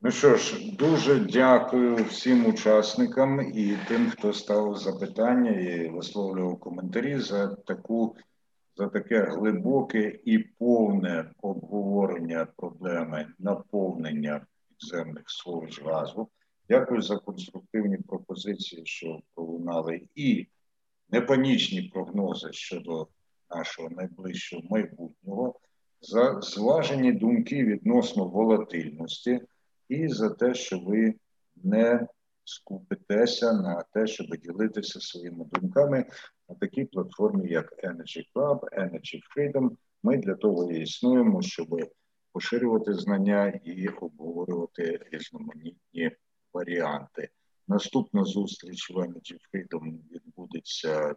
Ну 0.00 0.10
що 0.10 0.36
ж, 0.36 0.72
дуже 0.76 1.20
дякую 1.20 1.94
всім 1.94 2.46
учасникам 2.46 3.40
і 3.40 3.78
тим, 3.88 4.10
хто 4.10 4.32
ставив 4.32 4.76
запитання 4.76 5.50
і 5.50 5.88
висловлював 5.88 6.60
коментарі 6.60 7.20
за 7.20 7.46
таку 7.54 8.16
за 8.76 8.88
таке 8.88 9.20
глибоке 9.20 10.18
і 10.24 10.38
повне 10.38 11.30
обговорення 11.42 12.46
проблеми 12.56 13.26
наповнення 13.38 14.46
підземних 14.68 15.24
сховищ 15.26 15.82
газу. 15.82 16.28
Дякую 16.68 17.02
за 17.02 17.18
конструктивні 17.18 17.96
пропозиції, 17.96 18.86
що 18.86 19.20
пролунали, 19.34 20.00
і 20.14 20.46
непанічні 21.10 21.82
прогнози 21.82 22.52
щодо 22.52 23.08
нашого 23.50 23.88
найближчого 23.90 24.62
майбутнього, 24.70 25.60
за 26.00 26.40
зважені 26.40 27.12
думки 27.12 27.64
відносно 27.64 28.24
волатильності 28.24 29.40
і 29.88 30.08
за 30.08 30.30
те, 30.30 30.54
що 30.54 30.78
ви 30.78 31.14
не 31.56 32.06
скупитеся 32.44 33.52
на 33.52 33.84
те, 33.92 34.06
щоб 34.06 34.26
ділитися 34.36 35.00
своїми 35.00 35.44
думками 35.52 36.04
на 36.48 36.54
такій 36.54 36.84
платформі, 36.84 37.48
як 37.48 37.84
Energy 37.84 38.24
Club, 38.34 38.60
Energy 38.60 39.20
Freedom. 39.36 39.70
Ми 40.02 40.16
для 40.16 40.34
того 40.34 40.72
і 40.72 40.80
існуємо, 40.80 41.42
щоб 41.42 41.68
поширювати 42.32 42.94
знання 42.94 43.60
і 43.64 43.88
обговорювати 43.88 45.00
різноманітні 45.12 46.10
варіанти. 46.52 47.28
Наступна 47.68 48.24
зустріч 48.24 48.90
в 48.90 48.98
Energy 48.98 49.36
Freedom 49.52 49.98
відбудеться 50.12 51.14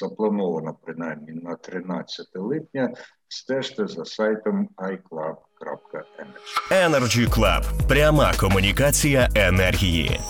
запланована 0.00 0.74
принаймні 0.82 1.32
на 1.32 1.54
13 1.54 2.26
липня. 2.34 2.94
Стежте 3.28 3.86
за 3.86 4.04
сайтом 4.04 4.68
iClub.energy. 4.76 6.70
Energy 6.70 7.28
Club. 7.28 7.62
пряма 7.88 8.32
комунікація 8.40 9.28
енергії. 9.34 10.20